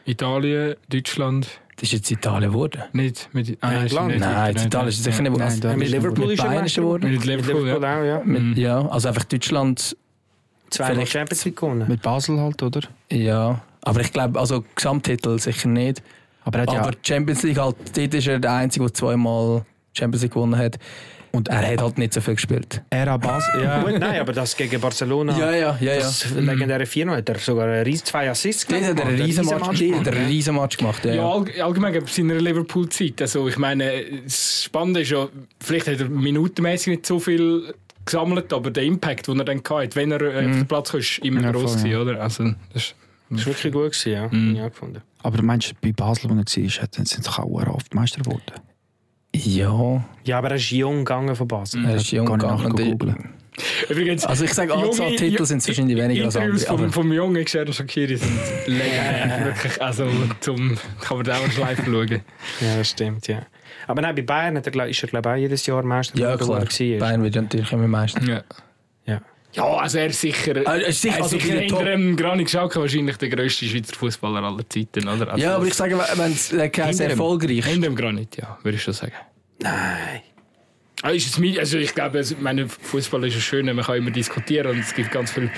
[0.06, 2.84] Italien, Deutschland, Das ist jetzt Italien geworden.
[2.94, 4.08] Nicht mit ah, Nein, ist England.
[4.10, 7.12] nicht Nein, Italien, Italien ist sicher nicht Nein, also, mit Liverpool ist er Meister geworden.
[7.12, 7.76] Mit Liverpool, ja.
[7.78, 8.22] auch, ja.
[8.24, 8.54] Mit, Mhm.
[8.58, 9.96] ja, also einfach Deutschland,
[10.70, 11.88] Zweimal Champions League gewonnen.
[11.88, 12.82] Mit Basel halt, oder?
[13.12, 13.62] ja.
[13.84, 16.04] Aber ich glaube, also Gesamttitel sicher nicht.
[16.48, 19.65] Aber er hat Aber ja, Champions League halt, dort ist er der Einzige, der zweimal
[19.94, 20.78] Champions League gewonnen hat.
[21.34, 22.82] Und er hat halt nicht so viel gespielt.
[22.90, 23.61] er an Basel.
[23.61, 23.82] Ja.
[23.84, 25.38] Gut, nein, aber das gegen Barcelona.
[25.38, 25.99] Ja, ja, ja, ja.
[25.99, 29.60] Das legendäre 4 hat er sogar Ries- zwei Assists Dort hat er einen riesen Match,
[29.60, 31.03] dort hat er einen riesen Match gemacht.
[31.06, 31.30] Ja, Ja, ja.
[31.30, 33.22] all, allgemein bei seiner Liverpool-Zeit.
[33.22, 33.91] Also, ich meine,
[34.24, 35.28] das Spannende ist ja,
[35.61, 37.74] vielleicht hat er minutenmäßig nicht so viel
[38.06, 40.99] gesammelt, aber der Impact, den er dann hatte, wenn er äh, auf den Platz kam,
[41.02, 41.98] ist immer Ja, groß voll, ja.
[41.99, 42.22] gewesen, oder?
[42.22, 42.44] Also,
[42.74, 42.95] das ist,
[43.30, 44.28] Das war wirklich gut, gewesen, ja.
[44.30, 44.56] Mhm.
[44.56, 45.02] ja gefunden.
[45.24, 48.41] Aber meinst du, bei Basel, wo er war, hat- sind sie auch oft Meister geworden?
[49.36, 51.86] ja, Ja, aber er ist jung gegangen von Basel.
[51.86, 53.30] er ist jung ich gegangen.
[53.58, 53.90] ich-.
[53.90, 56.78] Übrigens, Also ich sage, Anzahl junge- Titel sind es wahrscheinlich weniger als Interviews andere.
[56.78, 58.32] vom, Aber vom jungen Xherdan Shaqiri sind
[58.68, 59.45] legendär.
[59.45, 60.08] Wirklich, also,
[60.41, 62.22] zum, kann man da auch schleifen schauen.
[62.62, 63.41] Ja, das stimmt, ja.
[63.88, 66.38] Aber nein, bei Bayern hat er, ist er, glaube ich, auch jedes Jahr Meister ja,
[66.38, 66.64] klar.
[66.80, 66.99] er.
[66.99, 68.22] Bayern wird natürlich immer Meister.
[68.24, 68.44] Ja.
[69.58, 69.66] Ja.
[69.78, 72.48] Also er ist sicher, Ah, er ist sicher- er ist also sicher hinter dem Granit
[72.48, 75.32] Xhaka wahrscheinlich der grösste Schweizer Fußballer aller Zeiten, oder?
[75.34, 78.84] Also, Ja, aber ich sage, wenn es äh, erfolgreich Hinter dem Granit, ja, würde ich
[78.84, 79.14] schon sagen.
[79.60, 80.22] Nein.
[81.08, 83.96] Ah, ist es mein- Also ich glaube, also, meine Fußball ist ja schön, man kann
[83.98, 85.50] immer diskutieren und es gibt ganz viele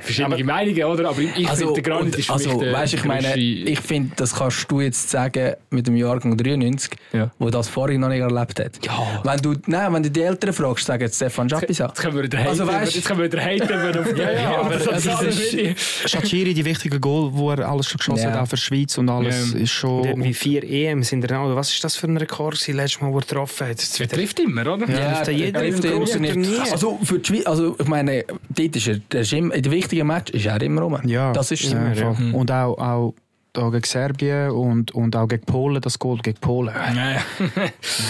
[0.00, 1.08] verschiedene Aber- Meinungen, oder?
[1.10, 3.36] Aber ich Also, finde, der Granit und, ist für also mich der weißt, ich meine,
[3.36, 7.30] ich finde, das kannst du jetzt sagen mit dem Jahrgang 93, Ja.
[7.38, 8.84] wo das vorhin noch nicht erlebt hat.
[8.84, 9.20] Ja.
[9.22, 11.86] Wenn du, nein, wenn du die Eltern fragst, sagen jetzt Stefan Schapisa.
[11.86, 14.70] Jetzt können wir wieder haten, Also, weißt- jetzt können wir wieder haten, ja, ja, aber
[14.74, 18.32] das ist das alles Shaqiri, die wichtigen Goal, wo er alles schon geschossen Ja.
[18.32, 19.58] hat, auch für die Schweiz und alles, Ja.
[19.60, 20.04] ist schon...
[20.04, 23.12] Irgendwie vier EM sind er oder Was ist das für ein Rekord gewesen, letztes Mal,
[23.12, 24.00] wo er getroffen hat?
[24.00, 24.79] Er trifft immer, oder?
[24.88, 26.32] Ja, trifft er jeder im grossen nicht.
[26.34, 26.62] Turnier.
[26.72, 29.72] Also, für die Schweiz, also ich meine, dort ist er, der ist immer, in den
[29.72, 30.98] wichtigen Match ist er immer rum.
[31.06, 32.14] Ja, Das ist ja, Ja.
[32.14, 32.32] voll.
[32.34, 33.14] Und auch, auch
[33.52, 36.72] da gegen Serbien und, und auch gegen Polen, das Goal gegen Polen.
[36.74, 37.20] Ja, Nein,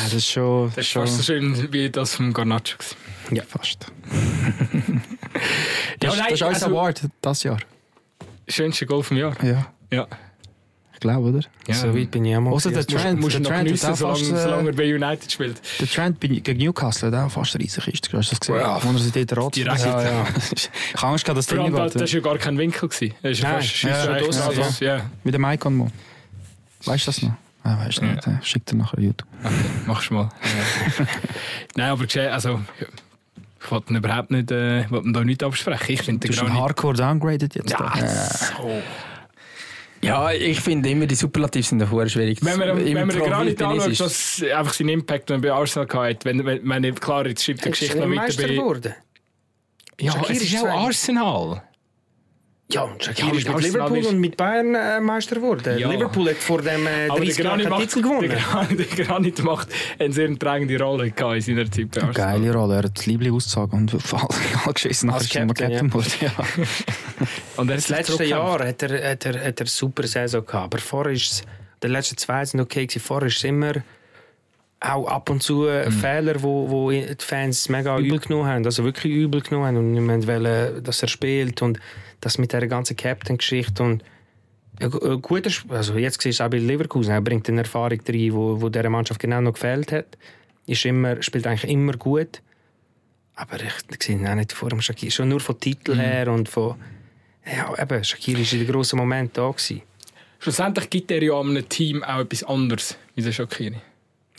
[0.04, 0.68] das ist schon...
[0.68, 2.76] das ist schon fast so schön wie das vom Garnacho.
[3.30, 3.86] ja, fast.
[4.12, 4.90] Ja,
[5.98, 7.58] Das, nein, das ist unser also- Award das Jahr.
[8.48, 9.34] Schönste Goal vom Jahr.
[9.42, 10.06] Ja, Ja.
[11.00, 11.40] Ich glaube, oder?
[11.66, 11.74] ja.
[11.74, 12.50] So weit bin ich auch mal.
[12.50, 12.86] Außer der.
[12.86, 15.62] Trent, Musst du der noch geniessen, solange, solange er bei United spielt.
[15.80, 18.14] Der Trent gegen Newcastle auch fast eine riesige Kiste.
[18.18, 18.56] Hast du das gesehen?
[18.56, 18.78] Ja.
[18.82, 19.80] Wo er sich dort rot Direkt.
[19.80, 20.26] Ja, ja.
[20.54, 22.86] Ich habe Angst gehabt, dass der nicht das, war ja gar kein Winkel.
[22.86, 23.14] Gewesen.
[23.22, 25.88] Das ist ja Nein, fast ja, Also, das, ja, Mit dem Icon Mo.
[26.84, 27.32] Weißt du das noch?
[27.64, 28.26] Ah, weißt du nicht.
[28.26, 28.38] Ja.
[28.42, 29.26] Schickt er nachher YouTube.
[29.86, 30.28] machst du mal.
[30.98, 31.06] Ja.
[31.76, 32.86] Nein, aber geschehen, also, ja,
[33.62, 35.94] ich wollte ihn überhaupt nicht, äh, wollte ihn da nicht absprechen.
[35.94, 36.60] Ich finde Du den bist ein.
[36.60, 37.70] Hardcore downgraded jetzt.
[37.70, 38.06] Ja, da.
[38.56, 38.82] so.
[40.02, 42.38] Ja, ich finde immer, die Superlative sind davor schwierig.
[42.42, 45.88] Wenn man, wenn man den Granit Profi-Tennis anschaut, was einfach seinen Impact den bei Arsenal
[45.88, 48.54] hatte, wenn, wenn, wenn klar, jetzt schreibt die Geschichte noch weiter Meister bei...
[48.54, 48.94] geworden?
[50.00, 51.62] Ja, Shaqiri es ist auch Arsenal.
[52.72, 55.78] Ja, und Shaqiri Ja, ist mit Liverpool ist- und mit Bayern äh, Meister geworden.
[55.78, 55.90] Ja.
[55.90, 58.28] Liverpool hat vor dem äh, Aber 30 Jahren keinen Titel der, gewonnen.
[58.30, 59.68] Granit, der Granit macht
[59.98, 62.12] eine sehr tragende Rolle gehabt in seiner Zeit bei Arsenal.
[62.12, 63.94] Geile Rolle, er hat das Liebling ausgezogen und
[64.64, 65.08] alle geschissen.
[65.08, 66.12] Nachher Als er Captain, geworden.
[66.20, 66.32] Ja.
[67.56, 68.24] Und er Das letzte.
[68.24, 70.72] Jahr hat er, hat er, hat er eine super Saison gehabt.
[70.74, 71.42] Aber vorher ist es,
[71.82, 73.00] die letzten zwei sind okay gewesen.
[73.04, 73.72] Vorher ist es immer
[74.80, 75.92] auch ab und zu Mhm.
[75.92, 78.64] Fehler, wo, wo die Fans mega übel genommen haben.
[78.64, 79.76] Also wirklich übel genommen haben.
[79.76, 81.60] Und niemand wollen, dass er spielt.
[81.60, 81.78] Und
[82.20, 83.82] das mit der ganzen Captain-Geschichte.
[83.82, 84.04] Und
[84.80, 87.60] ein gu- ein guter, Sp- also jetzt siehst du auch bei Leverkusen, er bringt eine
[87.62, 90.18] Erfahrung rein, wo, wo dieser Mannschaft genau noch gefehlt hat.
[90.66, 92.42] Ist immer, spielt eigentlich immer gut.
[93.34, 95.10] Aber ich sehe ihn auch nicht vor dem Shakiri.
[95.10, 96.74] Schon nur von Titel her und von...
[97.46, 99.50] Ja, eben, Shakiri war in den grossen Moment da.
[99.50, 99.82] Gewesen.
[100.38, 103.76] Schlussendlich gibt er ja einem Team auch etwas anderes wie der Shaqiri.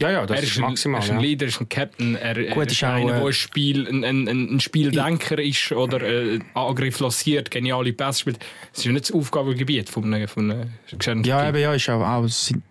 [0.01, 0.99] Ja, ja, das er ist, ein, maximal.
[1.01, 1.19] Er ist ein.
[1.19, 4.03] Leader, er ist ein Captain, er, Gut, ist ist einer, äh, der ein, Spiel, ein,
[4.03, 8.39] ein, ein Spieldenker ist oder äh, Angriff lanciert, geniale Pässe spielt.
[8.71, 12.01] Das ist ja nicht das Aufgabengebiet von einem, von einem ja, eben, ja, ist auch,
[12.01, 12.63] auch sein-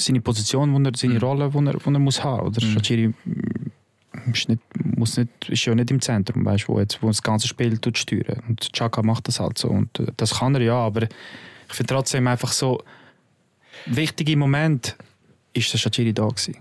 [0.00, 1.20] seine Position, wo er, seine Mhm.
[1.20, 2.46] Rolle, die er, wo er muss haben.
[2.46, 3.14] Oder Mhm.
[3.24, 4.60] Mm, ist, nicht,
[4.96, 7.96] muss nicht, ist ja nicht im Zentrum, weißt, wo, jetzt, wo das ganze Spiel tut
[7.98, 8.42] steuern.
[8.48, 9.68] Und Chaka macht das halt so.
[9.68, 12.82] Und äh, das kann er ja, aber ich finde trotzdem einfach so
[13.86, 14.96] wichtige Moment
[15.54, 16.56] ist der Shaqiri da gewesen.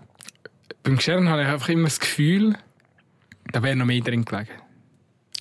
[0.88, 2.56] Beim Geschern habe ich einfach immer das Gefühl,
[3.52, 4.48] da wäre noch mehr drin gelegen.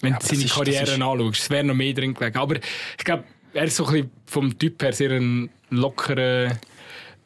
[0.01, 2.37] Wenn Ja, du seine ist- Karriere ist- anschaust, es wäre noch mehr drin gelegen.
[2.37, 3.23] Aber ich glaube,
[3.55, 6.59] er ist so ein bisschen vom Typ her sehr ein lockerer.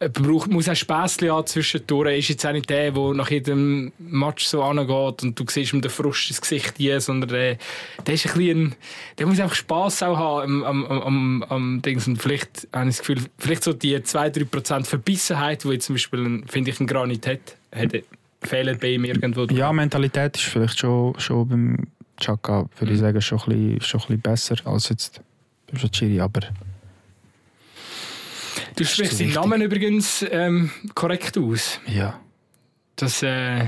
[0.01, 2.09] Er braucht, muss auch Späßchen haben zwischendurch.
[2.11, 5.73] Er ist jetzt auch nicht der, der nach jedem Match so angeht und du siehst
[5.73, 7.57] ihm den Frust ins Gesicht hier, sondern der,
[8.07, 8.75] der ist ein bisschen,
[9.19, 12.07] der muss einfach Spass auch haben am, am, am, am Dings.
[12.07, 16.45] Und vielleicht habe ich das Gefühl, vielleicht so die 2-3% Verbissenheit, die jetzt zum Beispiel,
[16.47, 17.93] finde ich, ein Granit hat, hat
[18.43, 19.45] fehlen bei ihm irgendwo.
[19.47, 21.77] Ja, Mentalität ist vielleicht schon, schon beim
[22.21, 23.03] Chaka, würde ich Mhm.
[23.05, 25.21] sagen, schon ein, bisschen, schon ein bisschen besser als jetzt
[25.67, 26.21] beim Shaqiri.
[26.21, 26.41] Aber
[28.77, 29.35] Du sprichst wichtig.
[29.35, 31.81] Namen übrigens ähm, korrekt aus.
[31.87, 32.19] Ja.
[32.97, 33.67] Das äh,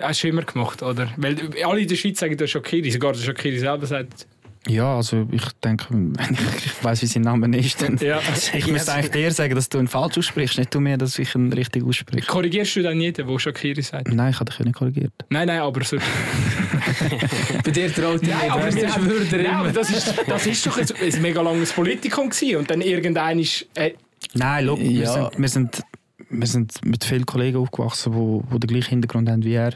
[0.00, 1.12] hast du immer gemacht, oder?
[1.16, 2.90] Weil alle in der Schweiz sagen, du hast Shakiri.
[2.90, 4.26] Sogar der Shakiri selber sagt,
[4.68, 8.18] Ja, also ich denke, wenn ich, ich weiß, wie sein Name ist, dann ja.
[8.54, 11.34] ich müsste eigentlich dir sagen, dass du ihn falsch aussprichst, nicht du mir, dass ich
[11.34, 12.26] ihn richtig ausspreche.
[12.26, 14.12] Korrigierst du dann jeden, der Shakiri sagt?
[14.12, 15.12] Nein, ich habe dich nicht korrigiert.
[15.30, 15.96] Nein, nein, aber so.
[17.64, 19.72] Bei dir traut ich Nein, aber, nicht, wir haben- würde er nein, aber immer.
[19.78, 22.56] das, ist, das ist doch ein, ein mega langes Politikum gewesen.
[22.56, 23.66] Und dann irgendein ist.
[23.74, 23.92] Äh,
[24.34, 25.12] Nein, look, wir, Ja.
[25.30, 25.82] sind, wir, sind,
[26.30, 29.74] wir sind mit vielen Kollegen aufgewachsen, die, die den gleichen Hintergrund haben wie er.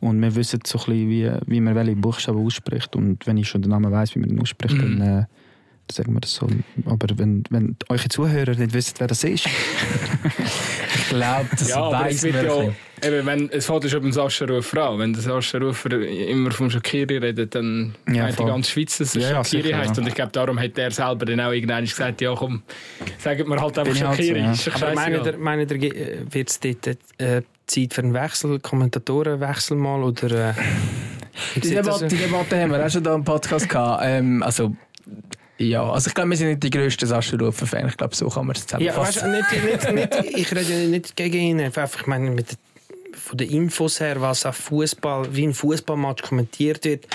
[0.00, 2.96] Und wir wissen so ein bisschen, wie, wie man welche Buchstaben ausspricht.
[2.96, 4.98] Und wenn ich schon den Namen weiß, wie man ihn ausspricht, Mhm.
[4.98, 5.26] dann, äh, dann
[5.92, 6.48] sagen wir das so.
[6.86, 9.46] Aber wenn, wenn eure Zuhörer nicht wissen, wer das ist,
[10.94, 12.44] Ich glaube, das ja, es wird man.
[12.44, 12.52] ja.
[12.52, 12.76] ein bisschen.
[13.14, 14.98] Eben, wenn, es fällt schon beim Sascha Rufer an.
[14.98, 19.16] Wenn der Sascha Rufer immer vom Shakiri redet, dann Ja, meint die ganze Schweiz, dass
[19.16, 19.96] er Ja, ja, Shakiri sicher, heisst.
[19.96, 20.02] ja.
[20.02, 22.62] Und ich glaube, darum hat er selber dann auch irgendwann gesagt: Ja, komm,
[23.18, 24.44] sagt mir halt einfach ich halt so, ja.
[24.46, 25.26] Aber scheißegal.
[25.26, 26.86] ihr, meint ihr äh, wird es dort
[27.18, 30.02] äh, Zeit für einen Wechsel, Kommentatorenwechsel mal?
[30.02, 30.54] Oder, äh,
[31.56, 34.02] Die Debatte, die Debatte haben wir auch schon da im Podcast gehabt.
[34.04, 34.74] Ähm, also,
[35.58, 37.90] ja, also ich glaube, wir sind nicht die grössten Sascha-Rufer-Fans.
[37.92, 39.64] Ich glaube, so kann man es Ja, weißt, zusammenfassen.
[39.94, 41.60] nicht, nicht, nicht, ich rede nicht gegen ihn.
[41.60, 42.56] Einfach, ich meine, mit
[43.12, 47.06] von den Infos her, was auf Fußball, wie ein Fußballmatch kommentiert wird,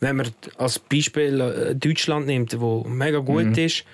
[0.00, 3.84] wenn man als Beispiel äh, Deutschland nimmt, wo mega gut ist,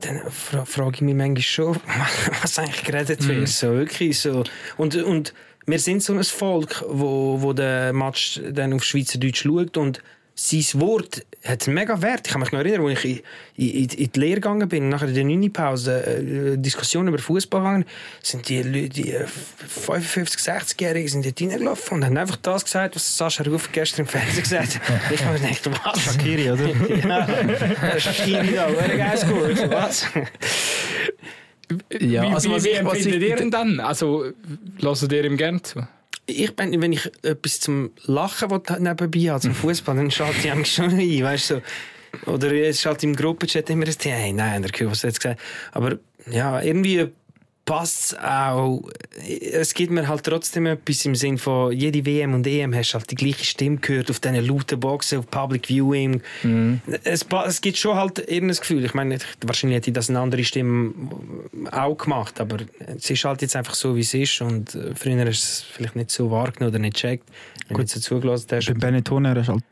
[0.00, 1.76] dann fra frage ich mich manchmal schon,
[2.42, 3.48] was eigentlich geredet wird.
[3.48, 4.44] So, wirklich so.
[4.76, 5.34] Und, und
[5.66, 10.02] wir sind so ein Volk, wo, wo der Match dann auf Schweizerdeutsch schaut und
[10.42, 12.26] sein Wort hat mega Wert.
[12.26, 13.22] Ich kann mich noch erinnern, als ich
[13.56, 15.52] in, in, in die Lehre gegangen bin, in der 9.
[15.52, 17.84] Pause äh, Diskussionen über Fußball gegangen,
[18.22, 19.26] sind die Leute, die äh,
[19.86, 24.06] 55-, 60-Jährigen sind dort reingelaufen und haben einfach das gesagt, was Sascha Rufer gestern im
[24.06, 25.12] Fernsehen gesagt hat.
[25.12, 26.04] Ich habe mir gedacht, was?
[26.04, 26.68] Shakiri, oder?
[27.92, 30.06] ja, Shakiri da, geil scored, was?
[32.00, 33.78] Ja, wie, also wie, was wie ich- was empfindet ich- ihr ihn dann?
[33.80, 34.24] Also,
[34.78, 35.86] lasst ihr ihm gerne zu?
[36.30, 40.50] Ich bin, wenn ich etwas zum Lachen will, nebenbei habe, zum Fußball, dann schalte ich
[40.50, 41.54] eigentlich schon ein, weißt du.
[41.56, 41.62] So.
[42.26, 45.10] Oder jetzt schalte ich im Gruppenchat immer das Thema, hey, nein, der gehört, was er
[45.10, 45.40] jetzt gesagt
[45.72, 45.98] Aber
[46.30, 47.08] ja, irgendwie
[47.64, 48.82] passt es auch.
[49.52, 53.08] Es gibt mir halt trotzdem etwas im Sinn von, jede WM und EM hast halt
[53.10, 56.20] die gleiche Stimme gehört auf diesen lauten Boxen, auf Public Viewing.
[57.04, 58.84] Es, pa- es gibt schon halt irgendein Gefühl.
[58.84, 60.92] Ich meine, wahrscheinlich hätte das eine andere Stimme
[61.70, 62.56] auch gemacht, aber
[62.96, 65.64] es ist halt jetzt einfach so, wie es ist und äh, früher hast du es
[65.72, 67.28] vielleicht nicht so wahrgenommen oder nicht gecheckt.
[67.68, 68.66] Wenn du so zugelassen hast.
[68.66, 69.64] Bei Benetton hast du halt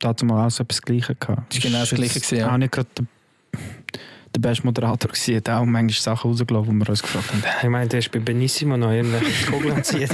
[0.00, 1.44] dazu mal auch so etwas Gleiches gehabt.
[1.48, 2.52] Das ist genau das Gleiche gewesen, ja.
[2.52, 2.88] Auch nicht gerade
[4.38, 5.32] der, der beste Moderator gewesen.
[5.32, 7.42] Er hat auch manchmal Sachen rausgelassen, die wir uns gefragt haben.
[7.62, 10.08] Ich meine, du hast bei Benissimo noch irgendwelche Kugeln Ziehen.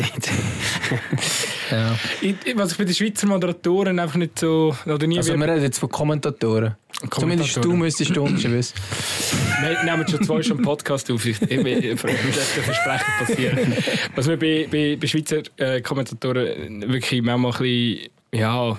[1.71, 1.99] Ja.
[2.21, 4.77] Ich, was ich bei den Schweizer Moderatoren einfach nicht so.
[4.87, 6.77] Oder nie Also wir reden jetzt von Kommentatoren.
[7.11, 8.75] Zumindest du müsstest du wissen.
[9.61, 11.25] Wir nehmen schon zwei schon einen Podcast auf.
[11.27, 13.73] Ich, ich, ich, ich das Versprechen passieren.
[14.15, 18.71] Was mir bei, bei, bei Schweizer äh, Kommentatoren wirklich manchmal ein bisschen, ja,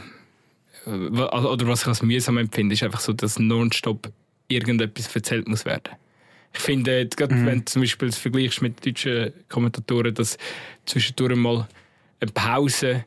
[0.88, 4.10] äh, also- oder was ich als mühsam empfinde, ist einfach so, dass nonstop
[4.48, 5.90] irgendetwas erzählt muss werden.
[6.54, 10.38] Ich finde, gerade wenn du zum Beispiel das vergleichst mit deutschen Kommentatoren, dass
[10.86, 11.68] zwischendurch mal
[12.22, 13.04] eine Pause,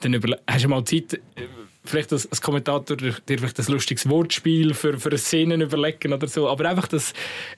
[0.00, 1.18] dann überle- hast du mal Zeit, äh,
[1.84, 6.26] vielleicht als, als Kommentator dir vielleicht ein lustiges Wortspiel für, für eine Szene überlegen oder
[6.26, 6.48] so.
[6.48, 7.12] Aber einfach das,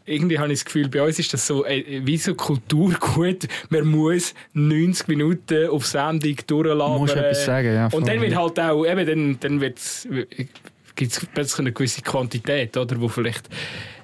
[0.04, 3.48] irgendwie habe ich das Gefühl, bei uns ist das so, äh, wie so Kulturgut.
[3.70, 6.98] Man muss 90 Minuten auf Sendung durchlabern.
[6.98, 7.86] Musst du etwas sagen, ja.
[7.86, 10.06] Und dann wird halt auch, eben, dann, dann wird's,
[11.00, 13.48] gibt es plötzlich eine gewisse Quantität, oder, wo vielleicht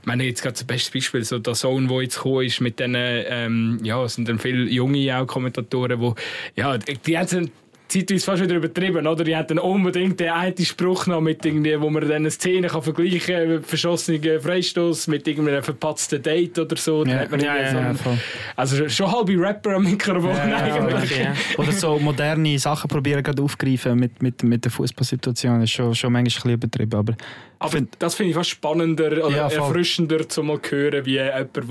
[0.01, 2.79] ich meine, jetzt gerade das beste Beispiel, so der Sohn, der jetzt gekommen ist, mit
[2.79, 7.51] diesen, ähm, ja, es sind dann viele junge auch Kommentatoren, die, ja, die haben
[7.89, 9.23] zeitweise fast wieder übertrieben, oder?
[9.25, 12.83] Die dann unbedingt den einen Spruch noch mit irgendwie, wo man dann eine Szene kann
[12.83, 17.05] vergleichen kann, verschossenen Freistoß mit irgendeinem verpatzten Date oder so.
[17.05, 18.19] Dann Ja, hat man ja, ja, ja, einen- voll.
[18.57, 21.13] also schon halbe Rapper am Mikrofon Ja, eigentlich.
[21.13, 21.35] Okay, ja.
[21.59, 25.61] Oder so moderne Sachen probieren gerade aufgreifen mit, mit, mit der Fußballsituation.
[25.61, 26.95] Das ist schon, schon manchmal ein bisschen übertrieben.
[26.99, 27.15] Aber
[27.59, 31.57] Aber find- das finde ich fast spannender oder Ja, erfrischender zu mal hören, wie jemand,
[31.57, 31.63] der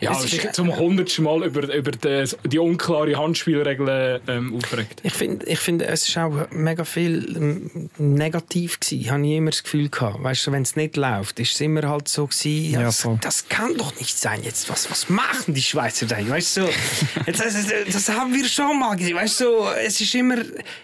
[0.00, 0.12] ja,
[0.52, 5.00] zum hundertsten Mal über, über die, die unklare Handspielregeln ähm, aufregt.
[5.06, 9.10] Ich finde, ich finde, es ist auch mega viel ähm, negativ gewesen.
[9.10, 10.22] Habe ich immer das Gefühl gehabt.
[10.22, 13.46] Weißt du, wenn es nicht läuft, ist es immer halt so gewesen, ja, das, das
[13.50, 14.42] kann doch nicht sein.
[14.42, 16.16] Jetzt, was, was machen die Schweizer da?
[16.26, 16.70] Weißt du, so,
[17.26, 19.14] das, das haben wir schon mal gesehen.
[19.14, 20.36] Weißt du, so, es ist immer,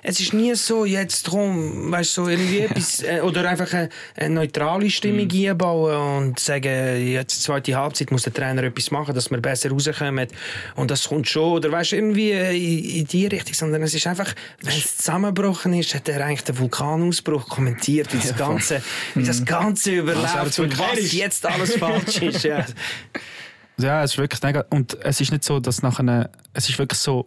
[0.02, 3.88] es ist nie so, jetzt drum, weißt du, so irgendwie etwas, äh, oder einfach eine,
[4.16, 9.14] eine neutrale Stimmung einbauen und sagen, jetzt zweite Halbzeit muss der Trainer etwas machen.
[9.14, 10.28] dass wir besser rauskommen.
[10.76, 14.09] Und das kommt schon, oder weißt irgendwie äh, in, in die Richtung, sondern es ist
[14.10, 18.82] einfach, wenn es zusammengebrochen ist, hat er eigentlich den Vulkanausbruch kommentiert, wie das Ganze,
[19.14, 22.44] wie das Ganze überläuft und was jetzt alles falsch ist.
[22.44, 22.64] Ja.
[23.82, 24.70] Ja, es ist wirklich negativ.
[24.76, 27.24] Und es ist nicht so, dass nachher, es ist wirklich so,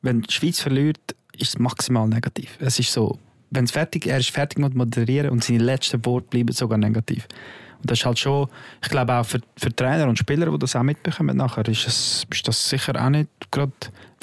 [0.00, 0.98] wenn die Schweiz verliert,
[1.38, 2.58] ist es maximal negativ.
[2.58, 3.18] Es ist so,
[3.50, 7.28] wenn es fertig, er ist fertig mit moderieren und seine letzten Worte bleiben sogar negativ.
[7.80, 8.48] Und das ist halt schon,
[8.82, 12.26] ich glaube auch für, für Trainer und Spieler, die das auch mitbekommen nachher, ist, es,
[12.32, 13.72] ist das sicher auch nicht gerade,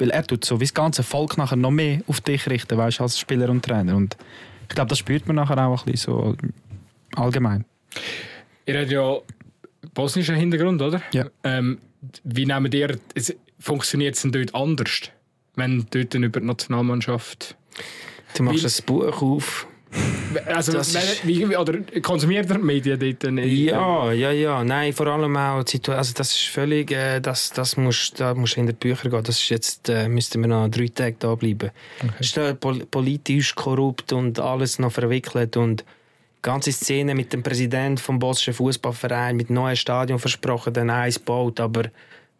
[0.00, 3.00] weil er tut so wie das ganze Volk nachher noch mehr auf dich richten, weißt
[3.00, 3.96] als Spieler und Trainer.
[3.96, 4.16] Und
[4.62, 6.36] ich glaube, das spürt man nachher auch ein bisschen so
[7.16, 7.64] allgemein.
[8.66, 9.18] Ihr habt ja
[9.94, 11.02] bosnischen Hintergrund, oder?
[11.12, 11.26] Ja.
[11.44, 11.78] Ähm,
[12.24, 12.98] wie nehmen ihr,
[13.58, 15.10] funktioniert es denn dort anders,
[15.56, 17.56] wenn dort über die Nationalmannschaft...
[18.36, 19.66] Du machst ein Buch auf.
[20.46, 20.72] Also,
[21.24, 23.70] wie, oder konsumiert die Medien dort nicht?
[23.70, 24.62] Ja, ja, ja.
[24.62, 25.98] Nein, vor allem auch die Situation.
[25.98, 29.22] Also das ist völlig, äh, das, das musst, da musst du in die Bücher gehen.
[29.24, 31.70] Das ist jetzt, äh, müssten wir noch drei Tage da bleiben.
[32.20, 37.32] Es ist da pol politisch korrupt und alles noch verwickelt und die ganze Szene mit
[37.32, 41.90] dem Präsidenten vom bosnischen Fußballverein mit neuem Stadion versprochen, dann eins baut, aber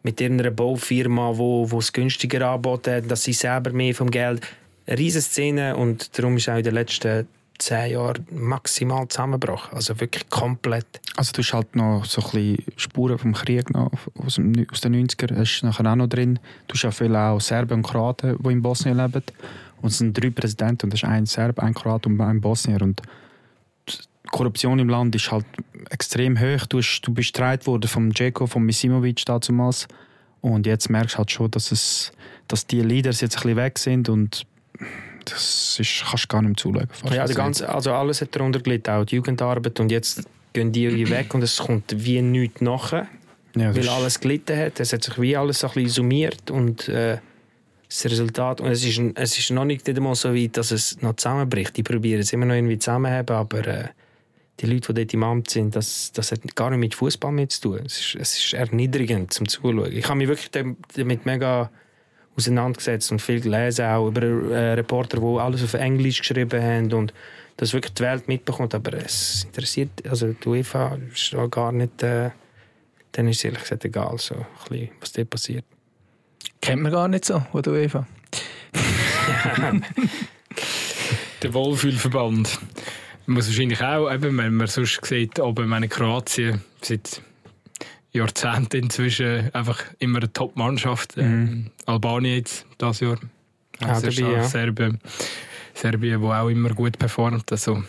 [0.03, 4.41] mit irgendeiner Baufirma, wo, wo es günstiger angeboten hat, dass sie selber mehr vom Geld.
[4.87, 7.27] Eine riesige Szene und darum ist auch in den letzten
[7.61, 9.75] zehn Jahren maximal zusammengebrochen.
[9.75, 10.85] Also wirklich komplett.
[11.15, 14.39] Also du hast halt noch so ein bisschen Spuren vom Krieg noch aus,
[14.71, 16.39] aus den 90er, hast du nachher auch noch drin.
[16.67, 19.23] Du hast ja viele auch Serben und Kroaten, die in Bosnien leben.
[19.81, 22.81] Und es sind drei Präsidenten und das ist ein Serb, ein Kroat und ein Bosnier.
[22.81, 23.01] Und
[23.87, 25.45] die Korruption im Land ist halt
[25.89, 26.65] extrem hoch.
[26.67, 29.87] Du, hast, du bist getragen worden vom Djeko, von Misimovic damals.
[30.41, 32.11] Und jetzt merkst du halt schon, dass, es,
[32.47, 34.45] dass die Leaders jetzt ein bisschen weg sind und
[35.31, 37.13] das ist, kannst du gar nicht fast.
[37.13, 39.79] Ja, der ganze, also alles hat darunter gelitten, auch die Jugendarbeit.
[39.79, 43.07] Und jetzt gehen die irgendwie weg und es kommt wie nichts nachher,
[43.55, 44.79] ja, weil alles gelitten hat.
[44.79, 47.17] Es hat sich wie alles so ein bisschen summiert und äh,
[47.87, 48.61] das Resultat.
[48.61, 51.75] Und es ist, es ist noch nicht einmal so weit, dass es noch zusammenbricht.
[51.75, 53.87] Die probieren es immer noch irgendwie zusammenzuhaben, aber äh,
[54.59, 57.49] die Leute, die dort im Amt sind, das, das hat gar nicht mit Fußball mehr
[57.49, 57.79] zu tun.
[57.85, 59.91] Es ist, es ist erniedrigend zum Zuschauen.
[59.91, 61.71] Ich habe mich wirklich damit mega
[62.41, 67.13] auseinandergesetzt und viel gelesen, auch über äh, Reporter, die alles auf Englisch geschrieben haben und
[67.57, 68.75] das wirklich die Welt mitbekommt.
[68.75, 72.31] Aber es interessiert, also die UEFA ist da gar nicht, äh,
[73.11, 75.65] dann ist es ehrlich gesagt egal, so, ein bisschen, was dort passiert.
[76.59, 78.07] Kennt man gar nicht so, wo du Eva.
[81.41, 82.59] Der Wohlfühlverband.
[83.25, 87.21] Man muss wahrscheinlich auch, eben, wenn man sonst sieht, oben meine Kroatien seit
[88.13, 91.17] Jahrzehnten inzwischen einfach immer eine Top-Mannschaft.
[91.17, 93.17] Ähm, Albanien jetzt dieses Jahr.
[93.81, 94.43] Auch Also dabei, ja.
[94.43, 94.99] Serbien,
[95.73, 97.51] Serbien, wo auch immer gut performt.
[97.51, 97.83] Also,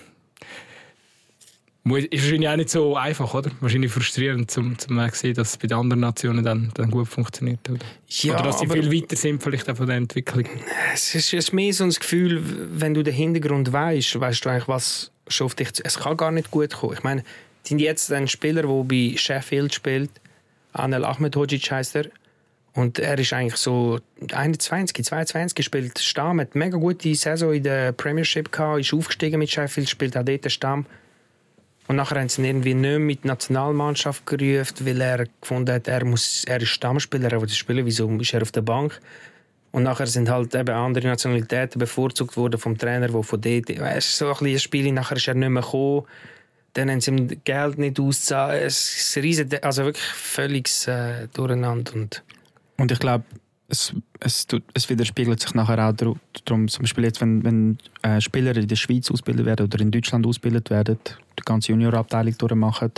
[1.85, 3.51] ist wahrscheinlich auch nicht so einfach, oder?
[3.61, 7.69] Wahrscheinlich frustrierend, zum, zu sehen, dass es bei den anderen Nationen dann, dann gut funktioniert.
[7.69, 10.45] Oder, Ja, oder dass sie viel weiter sind vielleicht auch von der Entwicklung.
[10.95, 12.41] Es ist, es ist mehr so ein Gefühl,
[12.79, 15.85] wenn du den Hintergrund weißt, weißt du eigentlich, was schon auf dich zu.
[15.85, 16.95] Es kann gar nicht gut kommen.
[16.95, 17.25] Ich meine,
[17.65, 20.11] sind jetzt ein Spieler, der bei Sheffield spielt,
[20.73, 22.07] Anel Ahmedhodzic heißt er.
[22.75, 23.99] Und er ist eigentlich so
[24.33, 29.51] 21, 22 gespielt Stamm, hat mega gute Saison in der Premiership gehabt, ist aufgestiegen mit
[29.51, 30.87] Sheffield, spielt auch dort Stamm.
[31.89, 35.75] Und nachher haben sie ihn irgendwie nicht mehr mit der Nationalmannschaft gerufen, weil er gefunden
[35.75, 38.99] hat, er, muss, er ist Stammspieler, er will spielen, wieso ist er auf der Bank?
[39.73, 43.71] Und nachher sind halt eben andere Nationalitäten bevorzugt worden vom Trainer, der von dort...
[43.71, 46.05] Es ist so ein bisschen ein Spiel, nachher ist er nicht mehr gekommen.
[46.75, 48.63] Dann haben sie ihm Geld nicht ausgezahlt.
[48.63, 51.95] Es ist riesen, also wirklich völliges äh, Durcheinander.
[51.95, 52.23] Und
[52.79, 53.25] Und ich glaube,
[53.69, 58.21] es, es, es widerspiegelt sich nachher auch dar- darum, zum Beispiel jetzt, wenn, wenn äh,
[58.21, 60.99] Spieler in der Schweiz ausgebildet werden oder in Deutschland ausgebildet werden,
[61.39, 62.93] die ganze Juniorabteilung durchmachen,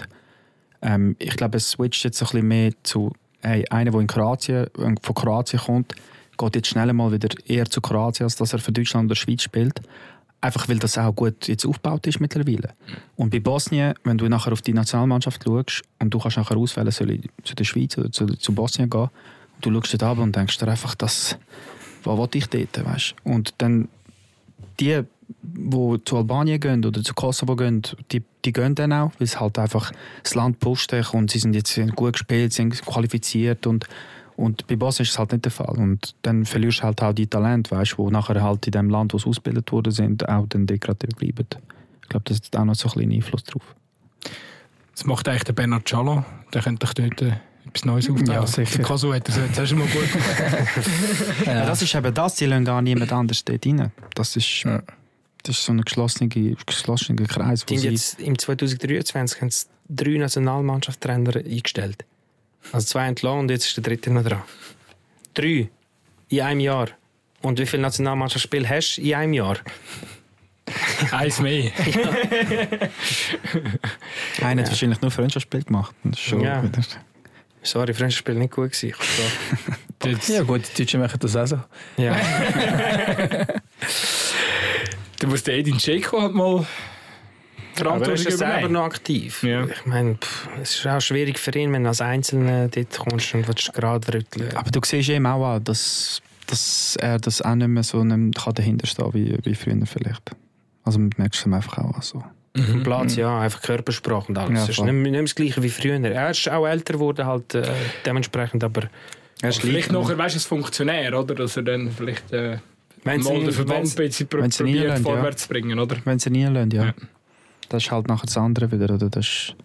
[0.83, 4.67] ähm, ich glaube, es switcht jetzt ein bisschen mehr zu hey, einer, der in Kroatien,
[4.67, 5.95] äh, von Kroatien kommt,
[6.37, 9.43] geht jetzt schnell mal wieder eher zu Kroatien, als dass er für Deutschland oder Schweiz
[9.43, 9.81] spielt.
[10.45, 12.75] Einfach weil das auch gut jetzt aufgebaut ist mittlerweile.
[13.17, 16.91] Und bei Bosnien, wenn du nachher auf die Nationalmannschaft schaust und du kannst nachher auswählen,
[16.91, 19.09] soll ich zu der Schweiz oder zu, zu Bosnien gehen,
[19.63, 21.39] du schaust dort ab und denkst dir einfach, das,
[22.03, 23.15] was will ich dort, weißt?
[23.25, 23.89] Und dann
[24.81, 25.01] die,
[25.43, 27.81] die zu Albanien gehen oder zu Kosovo gehen,
[28.13, 29.93] die, die gehen dann auch, weil es halt einfach
[30.23, 33.87] das Land pusht und sie sind jetzt gut gespielt, sind qualifiziert und
[34.37, 35.77] und bei Bosnien ist es halt nicht der Fall.
[35.79, 39.15] Und dann verlierst du halt auch die Talente, weißt, die nachher halt in dem Land,
[39.15, 41.47] wo sie ausgebildet worden sind, auch dann degradiert bleiben.
[42.03, 43.75] Ich glaube, das hat auch noch so ein bisschen Einfluss drauf.
[44.95, 46.25] Das macht eigentlich der Bernard Cialo.
[46.53, 47.33] Der könnte doch dort äh,
[47.67, 48.27] etwas Neues aufbauen.
[48.27, 48.77] Ja, sicher.
[48.77, 51.47] Der Kosovo hat das jetzt erst mal gut gemacht.
[51.47, 51.67] Ja.
[51.67, 53.91] das ist eben das, die lassen gar niemand anders dort rein.
[54.15, 54.83] Das ist, Ja.
[55.43, 56.29] das ist so ein geschlossener,
[56.67, 57.65] geschlossener Kreis.
[57.69, 62.05] Jetzt im 2023 haben sie drei Nationalmannschaftstrainer eingestellt.
[62.73, 64.43] Also zwei entlassen und jetzt ist der dritte noch dran.
[65.35, 65.69] Drei
[66.29, 66.89] in einem Jahr.
[67.43, 69.59] Und wie viele Nationalmannschaftsspiele hast du in einem Jahr?
[71.13, 71.71] Eins mehr.
[74.43, 75.95] Einer hat wahrscheinlich nur Freundschaftsspiel gemacht.
[76.05, 76.63] Das ist schon Ja.
[76.63, 76.81] wieder.
[77.63, 78.95] Sorry, Freundschaftsspiel nicht gut gewesen.
[80.29, 81.59] Ja gut, die Deutschen machen das auch so.
[81.97, 82.15] ja.
[85.19, 86.67] Du musst Edin Dzeko halt mal
[87.81, 89.43] Aber er Verantwortung ist ja selber noch aktiv.
[89.43, 89.65] Ja.
[89.67, 93.35] Ich meine, pff, es ist auch schwierig für ihn, wenn du als Einzelner dort kommst
[93.35, 94.57] und willst gerade rütteln.
[94.57, 98.39] Aber du siehst eben auch, an, dass, dass er das auch nicht mehr so nicht
[98.43, 100.31] kann dahinter stehen wie, wie früher vielleicht.
[100.85, 102.19] Also man merkt es ihm einfach auch so.
[102.57, 104.53] Auf dem Platz, ja, einfach Körpersprache und alles.
[104.61, 105.95] Ja, ist nicht, nicht mehr das Gleiche wie früher.
[106.05, 107.67] Er ist auch älter geworden, halt, äh,
[108.07, 108.83] dementsprechend, aber
[109.43, 111.35] Er ist Vielleicht gleich- nachher, weißt du, als Funktionär, oder?
[111.35, 112.59] Dass er dann vielleicht äh,
[113.03, 115.97] wenn mal den Verband ein wenn's- bisschen ihn probiert vorwärts zu bringen, oder?
[116.05, 116.85] Wenn sie nie lassen, ja.
[116.85, 116.95] Ja.
[117.69, 118.95] Das ist halt nachher das andere wieder.
[118.95, 119.09] Oder?
[119.09, 119.57] Das, ist,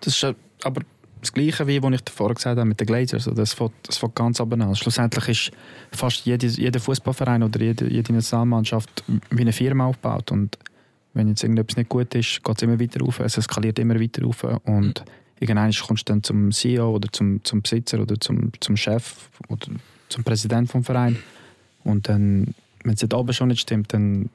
[0.00, 0.82] das ist äh, aber
[1.20, 3.28] das Gleiche, wie was ich davor gesagt habe mit den Glazers.
[3.34, 4.76] Das fängt, das fängt ganz ab an.
[4.76, 5.50] Schlussendlich ist
[5.92, 10.30] fast jede, jeder Fußballverein oder jede, jede Nationalmannschaft wie eine Firma aufgebaut.
[10.30, 10.58] Und
[11.14, 13.20] wenn jetzt irgendetwas nicht gut ist, geht es immer weiter auf.
[13.20, 14.44] Es eskaliert immer weiter auf.
[14.64, 15.04] Und
[15.40, 19.66] irgendwann kommst du dann zum CEO oder zum, zum Besitzer oder zum, zum Chef oder
[20.08, 21.18] zum Präsident vom Verein.
[21.84, 22.54] Und dann,
[22.84, 24.30] wenn es dort oben schon nicht stimmt, dann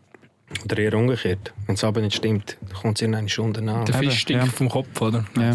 [0.65, 1.53] Oder eher umgekehrt.
[1.65, 3.85] Wenn es aber nicht stimmt, kommt es irgendeine Stunde nach.
[3.85, 4.51] Der Fisch stinkt ja.
[4.51, 5.25] vom Kopf, oder?
[5.37, 5.53] Ja.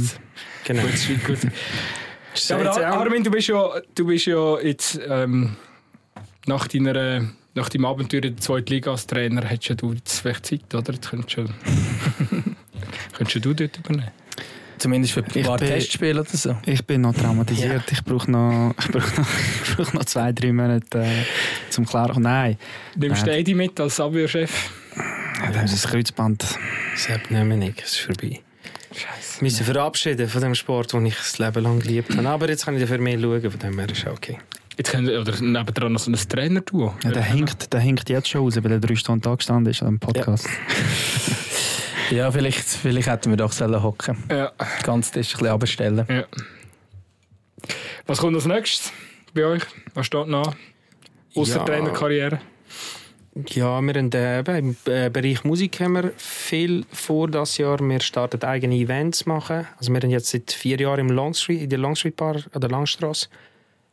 [0.65, 0.83] Genau.
[0.83, 1.53] Gut, gut.
[2.49, 5.57] Ja, aber Armin, du bist ja, du bist ja jetzt ähm,
[6.47, 10.21] nach, deiner, nach deinem Abenteuer in der zweiten Liga als Trainer, hättest ja du jetzt
[10.21, 10.93] vielleicht Zeit, oder?
[10.93, 11.45] Jetzt könntest du,
[13.17, 14.13] könntest du dort übernehmen.
[14.79, 16.57] Zumindest für ein paar Testspiele oder so.
[16.65, 17.91] Ich bin noch traumatisiert.
[17.91, 19.29] Ich brauche noch, ich brauche noch,
[19.65, 21.25] ich brauche noch zwei, drei Monate äh,
[21.71, 22.23] zum Klarkommen.
[22.23, 22.59] Nein,
[22.95, 23.33] Nimmst du.
[23.33, 24.71] Edi mit als Abwehrchef?
[24.99, 26.59] Ja, das ist das Kreuzband.
[26.97, 28.41] Sepp nehmen wir nicht, es ist vorbei.
[28.91, 29.43] Scheiße.
[29.45, 32.29] müssen verabschieden von dem Sport, den ich das Leben lang geliebt habe.
[32.29, 34.39] Aber jetzt kann ich dafür mehr schauen, von dem her ist auch okay.
[34.77, 36.95] Jetzt können, oder nebendran noch so ein Trainer-Duo.
[37.05, 39.83] Ja, der, hinkt, der hinkt jetzt schon raus, weil er drei Stunden da gestanden ist
[39.83, 40.49] am Podcast.
[42.11, 44.17] Ja, vielleicht, vielleicht hätten wir doch sollen hocken.
[44.31, 44.53] Ja.
[44.83, 46.07] Ganz Tisch ein bisschen abstellen.
[46.09, 46.25] Ja.
[48.07, 48.93] Was kommt als nächstes
[49.35, 49.63] bei euch?
[49.95, 50.55] Was steht noch?
[51.35, 51.65] Außer Ja.
[51.65, 52.41] Trainerkarriere?
[53.47, 57.79] Ja, wir haben äh, eben, im äh, Bereich Musik haben wir viel vor das Jahr.
[57.79, 59.67] Wir starten eigene Events machen.
[59.77, 62.71] Also wir haben jetzt seit vier Jahren im Longstreet, in der Longstreet Bar an der
[62.71, 63.29] Langstrasse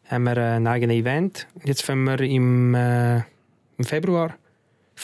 [0.08, 1.48] haben wir äh, ein eigenes Event.
[1.64, 4.36] Jetzt fangen wir im, äh, im Februar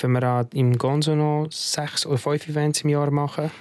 [0.02, 3.52] wir an, im Gonzo noch sechs oder fünf Events im Jahr machen.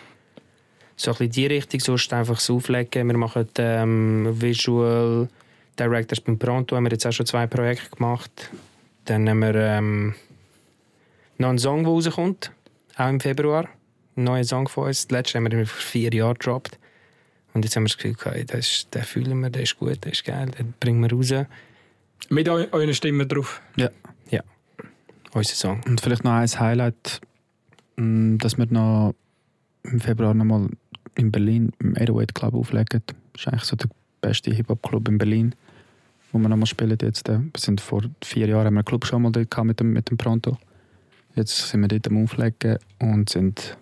[0.97, 3.09] So ein bisschen die Richtung, sonst einfach so auflegen.
[3.09, 5.29] Wir machen ähm, Visual
[5.79, 8.51] Directors beim Pronto, haben wir jetzt auch schon zwei Projekte gemacht.
[9.07, 10.15] Dann haben wir ähm,
[11.41, 12.53] noch einen Song, der rauskommt,
[12.97, 13.69] auch im Februar.
[14.17, 15.07] Ein neuer Song von uns.
[15.07, 16.79] Den letzten haben wir vor vier Jahren gedroppt.
[17.55, 20.05] Und jetzt haben wir das Gefühl, okay, das ist, den fühlen wir, der ist gut,
[20.05, 21.47] der ist geil, den bringen wir raus.
[22.29, 23.61] Mit eu euren Stimmen drauf?
[25.33, 25.81] Unser Song.
[25.87, 27.21] Und vielleicht noch ein Highlight,
[27.97, 29.15] mh, dass wir noch
[29.85, 30.69] im Februar nochmal
[31.15, 33.03] in Berlin im 808 Club auflegen.
[33.07, 33.89] Das ist eigentlich so der
[34.21, 35.55] beste Hip-Hop-Club in Berlin,
[36.33, 37.29] wo wir nochmal spielen jetzt.
[37.29, 37.39] äh.
[37.39, 40.11] Wir sind vor vier Jahren haben wir einen Club schon mal dort mit dem, mit
[40.11, 40.59] dem Pronto.
[41.35, 43.77] Jetzt sind wir dort am Auflegen und sind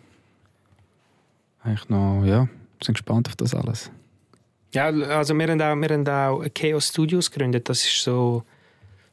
[1.63, 2.49] eigentlich noch, ja,
[2.83, 3.91] sind gespannt auf das alles.
[4.73, 7.69] Ja, also wir haben auch, wir haben auch Chaos Studios gegründet.
[7.69, 8.45] Das ist so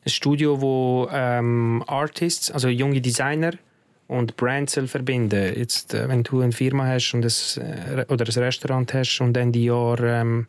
[0.06, 3.54] ein Studio, wo ähm, Artists, also junge Designer
[4.08, 5.54] und Brands soll verbinden.
[5.58, 9.36] Jetzt, äh, wenn du eine Firma hast und das, äh, oder ein Restaurant hast und
[9.38, 10.48] Ende Jahr ähm,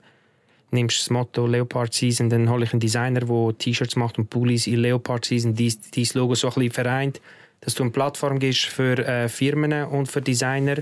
[0.73, 4.67] nimmst das Motto Leopard Season, dann hole ich einen Designer, der T-Shirts macht und Pullis
[4.67, 7.21] in Leopard Season, dies, dies Logo so ein bisschen vereint,
[7.67, 10.77] dass du eine Plattform gibst für äh, Firmen und für Designer.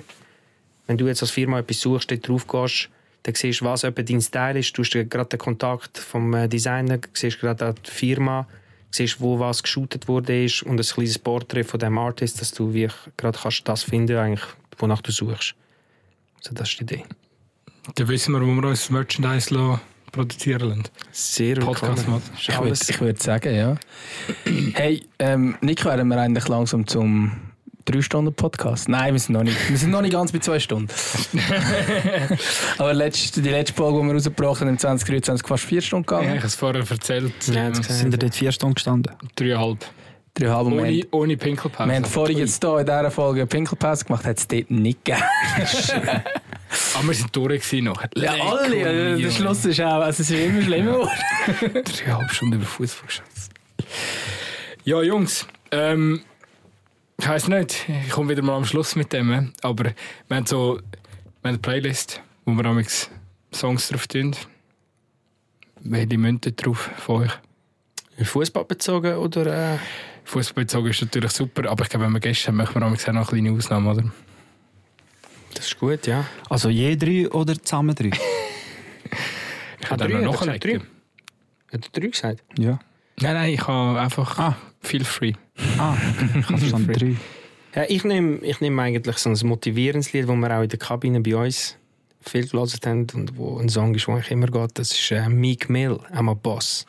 [0.87, 2.91] Wenn du jetzt als Firma etwas suchst, dort drauf gehst,
[3.23, 4.77] dann siehst du, was dein Style ist.
[4.77, 8.47] Du hast gerade den Kontakt vom äh, Designer, siehst gerade die Firma,
[8.91, 12.75] siehst, wo was geshootet wurde ist und ein kleines Porträt von dem Artist, dass du
[12.75, 14.45] wie gerade kannst das finden, eigentlich,
[14.77, 15.55] wonach du suchst.
[16.37, 17.05] Also das ist die Idee.
[17.95, 19.81] Dann wissen wir, wo wir uns Merchandise lassen,
[20.15, 20.83] produzieren lassen.
[21.13, 22.23] Sehr Podcast willkommen.
[22.39, 23.75] Ich würde ich würd sagen, ja.
[24.75, 27.33] Hey, ähm, Nico, wären wir eigentlich langsam zum
[27.87, 28.89] 3-Stunden-Podcast?
[28.89, 30.89] Nein, wir sind, noch nicht, wir sind noch nicht ganz bei 2 Stunden.
[32.79, 36.17] Aber letzte, die letzte Folge, die wir rausgebracht haben, im 2023 fast 4 Stunden Ja,
[36.19, 36.39] ich gegangen.
[36.39, 37.33] habe es vorher erzählt.
[37.49, 37.85] Ja, äh, gesehen.
[37.97, 39.15] Sind wir dort vier Stunden gestanden?
[39.37, 39.85] dreieinhalb.
[40.35, 41.07] Dreieinhalb Ohne, Moment.
[41.13, 41.89] ohne Pinkelpause.
[41.89, 45.05] Wir haben vorhin jetzt hier in dieser Folge eine Pinkelpause gemacht, hat es dort nicht
[45.05, 45.23] gegeben.
[46.95, 48.11] Aber wir sind durch nachher.
[48.17, 51.85] Ja, alle, äh, der Schluss ist auch, also es ist immer schlimmer geworden.
[51.85, 53.53] Dreieinhalb Stunden über Fußball geschätzt.
[54.85, 56.23] Ja, Jungs, ähm,
[57.19, 59.93] ich weiß nicht, ich komme wieder mal am Schluss mit dem, äh, aber
[60.29, 60.81] wir haben so
[61.45, 63.11] wir haben eine Playlist, wo wir amigs
[63.53, 64.35] Songs drauf tun.
[65.81, 67.33] welche Münze drauf von euch?
[68.27, 69.75] Fußball bezogen oder.
[69.75, 69.79] Äh,
[70.25, 72.91] Fußball bezogen ist natürlich super, aber ich glaube, wenn wir Gäste haben, machen wir auch
[72.91, 74.05] noch eine kleine Ausnahme, oder?
[75.55, 76.27] Das ist gut, ja.
[76.51, 78.11] Also je drei oder zusammen drei?
[79.81, 80.83] Ich kann drei, noch hat nachlegen.
[81.71, 82.43] Hat er drei gesagt?
[82.59, 82.79] Ja.
[83.21, 84.57] Nein, nein, ich habe einfach Ah.
[84.81, 85.35] feel free.
[85.79, 85.95] Ah,
[86.39, 87.17] ich habe verstanden, drei.
[87.75, 90.79] Ja, ich nehme ich nehm eigentlich so ein motivierendes Lied, das wir auch in der
[90.79, 91.77] Kabine bei uns
[92.23, 94.79] viel gelesen haben und wo ein Song ist, der eigentlich immer geht.
[94.79, 96.87] Das ist äh, Meek Mill, I'm a Boss.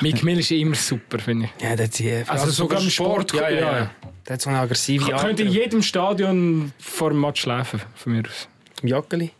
[0.00, 1.62] Mick Mill ist immer super, finde ich.
[1.64, 3.78] Ja, das ist, äh, Also sogar im Sport, ja, ja, ja.
[3.78, 3.90] ja.
[4.26, 8.12] Der hat so eine aggressive Ich könnte in jedem Stadion vor dem Match laufen, von
[8.12, 8.48] mir aus.
[8.82, 9.30] Joggeli.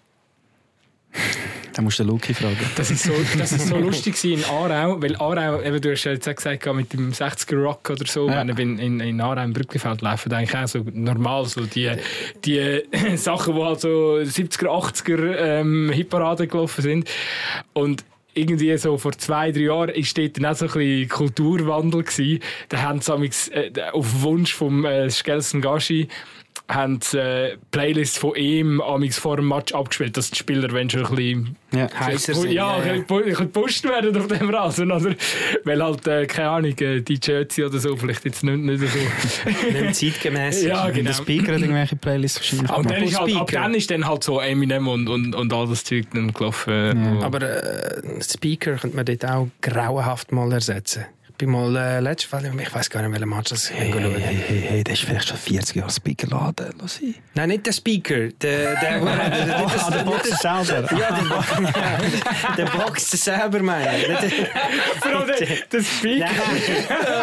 [1.72, 2.56] Dann musst du den Luki fragen.
[2.76, 6.12] Das ist so, das ist so lustig in Aarau, weil Aarau, eben, du hast ja
[6.12, 8.46] jetzt auch gesagt, mit dem 60er Rock oder so, Ja.
[8.46, 11.90] wenn ich in, in, Aarau im Brückenfeld laufen, eigentlich auch so normal, so die,
[12.44, 12.82] die
[13.16, 13.88] Sachen, die halt so
[14.22, 17.10] 70er, 80er ähm, Hitparaden gelaufen sind.
[17.74, 18.04] Und
[18.36, 22.40] irgendwie so vor zwei, drei Jahren ist dort dann auch so ein bisschen Kulturwandel gewesen.
[22.68, 26.08] Da haben sie äh, auf Wunsch vom äh, Skelsen Gashi
[26.68, 30.90] haben sie, äh, Playlists von ihm amigs vor dem Match abgespielt, dass die Spieler wenn
[30.90, 31.88] schon ein bisschen Ja.
[31.98, 32.52] Heißer ja, sind.
[32.52, 35.14] ja, ein bisschen gepusht werden auf dem Rasen, oder?
[35.64, 39.72] Weil halt, äh, keine Ahnung, äh, DJ Ötzi oder so, vielleicht jetzt nicht, nicht so.
[39.72, 40.62] Nicht zeitgemäß.
[40.66, 41.08] Ja, genau.
[41.10, 44.24] der Speaker hat irgendwelche Playlists wahrscheinlich Aber dann ist halt, ab dann ist dann halt
[44.24, 47.18] so Eminem und, und, und all das Zeug dann gelaufen.
[47.20, 47.24] Ja.
[47.24, 51.04] Aber äh, Speaker könnte man dort auch grauenhaft mal ersetzen.
[51.38, 54.00] Ich bin mal äh, letztes Mal, ich weiß gar nicht, welchen Match das hey, hey,
[54.18, 56.72] Hey, hey, hey, das ist vielleicht schon 40 Jahre Speaker laden.
[56.80, 57.14] Lass sein.
[57.34, 58.28] Nein, nicht der Speaker.
[58.40, 60.88] Der, der, der, der, Ah, der Boxer selber.
[60.98, 64.06] Ja, der, Bo ja, der Boxer selber, meine ich.
[64.06, 64.30] Der-
[65.02, 66.30] Vor allem der, der Speaker.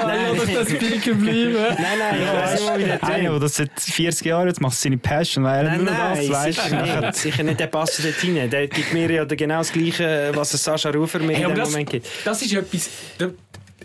[0.06, 1.54] Nein, Lass das Speaker bleiben.
[1.54, 4.62] nein, nein, ich weiß nicht mal, wie der Einer, der das seit 40 Jahren jetzt
[4.62, 6.56] macht, seine Passion, weil er Nein, nur das nein, weiss.
[6.56, 7.16] sicher nicht.
[7.16, 8.48] Sicher nicht, der passt dort rein.
[8.52, 11.58] Der gibt mir ja genau das Gleiche, was der Sascha Rufer mir Hey, in dem
[11.58, 12.08] das, Moment gibt.
[12.24, 12.90] das ist etwas.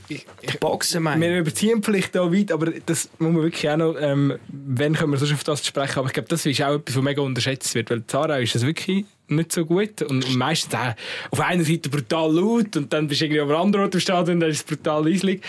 [0.09, 0.14] Da,
[0.47, 1.32] Der Boxen, meine ich.
[1.32, 3.97] wir überziehen vielleicht da weit, aber das muss man wirklich auch noch.
[3.98, 5.98] Ähm, wenn können wir sonst auf das sprechen?
[5.98, 7.90] Aber ich glaube, das ist auch etwas, was mega unterschätzt wird.
[7.90, 10.02] Weil Zara ist das wirklich nicht so gut.
[10.02, 10.94] Und, meistens auch
[11.30, 14.36] auf einer Seite brutal laut und dann bist du irgendwie am anderen Ort im Stadion
[14.36, 15.40] und dann ist es brutal leislich.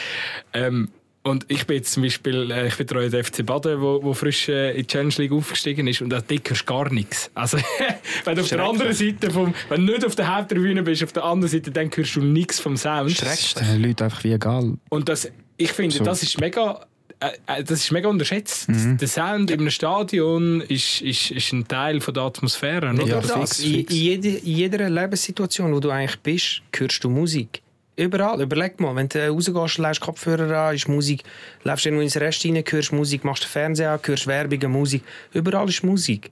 [0.54, 0.90] Ähm,
[1.24, 4.48] und ich bin jetzt zum Beispiel, äh, ich betreue den FC Baden, wo, wo frisch
[4.48, 7.30] äh, in die Challenge League aufgestiegen ist und da du gar nichts.
[7.34, 7.58] Also,
[8.24, 11.12] wenn du auf der anderen Seite vom, wenn du nicht auf der Haupttribüne bist, auf
[11.12, 13.22] der anderen Seite, dann hörst du nichts vom Sound.
[13.22, 14.78] Das ist den Leuten einfach wie egal.
[14.90, 16.04] Und das, ich finde, So.
[16.06, 16.86] das ist mega.
[17.20, 18.68] Äh, das ist mega unterschätzt.
[18.70, 22.94] Der Sound in einem Stadion ist, ist, ist ein Teil von der Atmosphäre.
[22.94, 22.94] Oder?
[22.94, 23.58] nur das.
[23.58, 23.94] fix, In, fix.
[23.94, 27.62] in, jede, in jeder Lebenssituation, wo du eigentlich bist, hörst du Musik.
[28.00, 28.42] Überall.
[28.42, 31.24] Überleg mal, wenn du rausgehst, lässt Kopfhörer an, ist Musik.
[31.64, 35.04] Läufst irgendwo ins Rest rein, hörst Musik, machst den Fernseher an, hörst Werbung, Musik.
[35.34, 36.32] Überall ist Musik.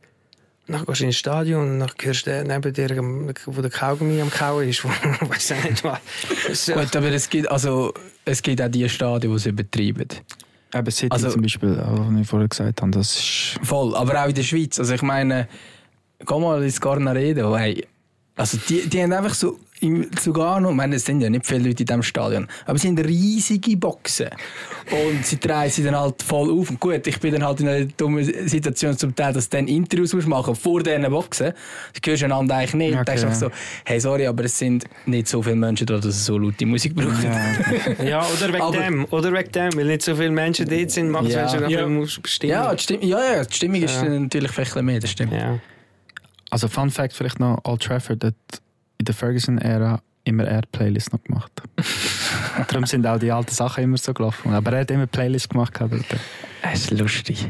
[0.67, 2.89] Dann gehst du ins Stadion und dann hörst du den neben dir,
[3.45, 4.83] wo der Kaugummi am Kauen ist.
[4.85, 5.99] Weiß nicht was.
[6.53, 6.73] So.
[6.73, 10.07] Gut, aber es gibt, also, es gibt auch die Stadien, die es übertreiben.
[10.73, 13.59] Eben City Also- zum Beispiel, was ich vorher gesagt habe, das ist...
[13.63, 14.79] Voll, aber auch in der Schweiz.
[14.79, 15.47] Also ich meine,
[16.25, 17.57] geh mal ins Garnaredo.
[17.57, 17.85] Hey.
[18.35, 21.59] Also die, die haben einfach so im Lugano, ich meine, es sind ja nicht viele
[21.67, 24.29] Leute in diesem Stadion, aber es sind riesige Boxen.
[24.91, 26.69] Und sie drehen sie dann halt voll auf.
[26.69, 29.67] Und gut, ich bin dann halt in einer dummen Situation zum Teil, dass du dann
[29.67, 31.53] Interviews musst machen vor diesen Boxen.
[32.01, 32.89] Du hörst einander eigentlich nicht.
[32.93, 33.51] Okay, du denkst einfach so,
[33.85, 36.95] hey, sorry, aber es sind nicht so viele Menschen da, dass es so laute Musik
[36.95, 37.23] braucht.
[37.23, 39.05] Ja, Ja, oder wegen Aber- dem.
[39.11, 39.75] Oder wegen dem.
[39.77, 41.67] Weil nicht so viele Menschen dort sind, macht es, Ja.
[41.67, 41.87] Ja.
[41.87, 42.51] musst bestimmen.
[42.51, 44.09] Ja, die Stimmung, ja, ja, die Stimmung ist Ja.
[44.09, 45.33] natürlich vielleicht mehr, das stimmt.
[45.33, 45.59] ja.
[46.49, 48.23] also Fun Fact vielleicht noch, Old Trafford
[48.97, 51.51] in der Ferguson-Ära immer er Playlist noch gemacht.
[52.67, 54.53] Darum sind auch die alten Sachen immer so gelaufen.
[54.53, 55.73] Aber er hat immer Playlist gemacht.
[56.61, 57.49] Das ist lustig.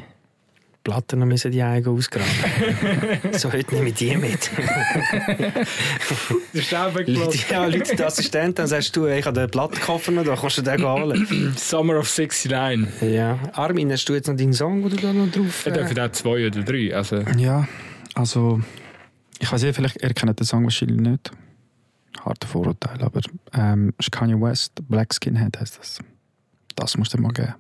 [0.87, 2.29] Platten müssen die eigen ausgraben.
[3.33, 4.49] so, heute nehme ich die mit.
[6.53, 7.41] Der Staub Leute, weggelassen.
[7.49, 10.61] ja, Leute, der Assistent, dann sagst du, ich habe den Plattenkoffer noch, da kannst du
[10.61, 11.53] den holen.
[11.57, 12.49] Summer of 69.
[13.01, 13.37] ja.
[13.51, 16.09] Armin, hast du jetzt noch deinen Song, den du da noch drauf Ich darf da
[16.13, 16.95] zwei oder drei.
[16.95, 17.67] Also, Ja,
[18.13, 18.61] also
[19.39, 21.31] ich weiß nicht, vielleicht ihr kennt den Song wahrscheinlich nicht.
[22.25, 23.21] Harter Vorurteil, aber
[23.53, 25.99] ähm, ist Kanye West, Black Skinhead heißt das.
[26.75, 27.53] Das musst du dir mal geben,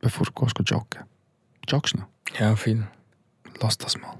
[0.00, 1.02] bevor du gehst joggen.
[1.68, 2.06] Joggst du noch?
[2.38, 2.86] ja, viel.
[3.60, 4.18] Lass das mal.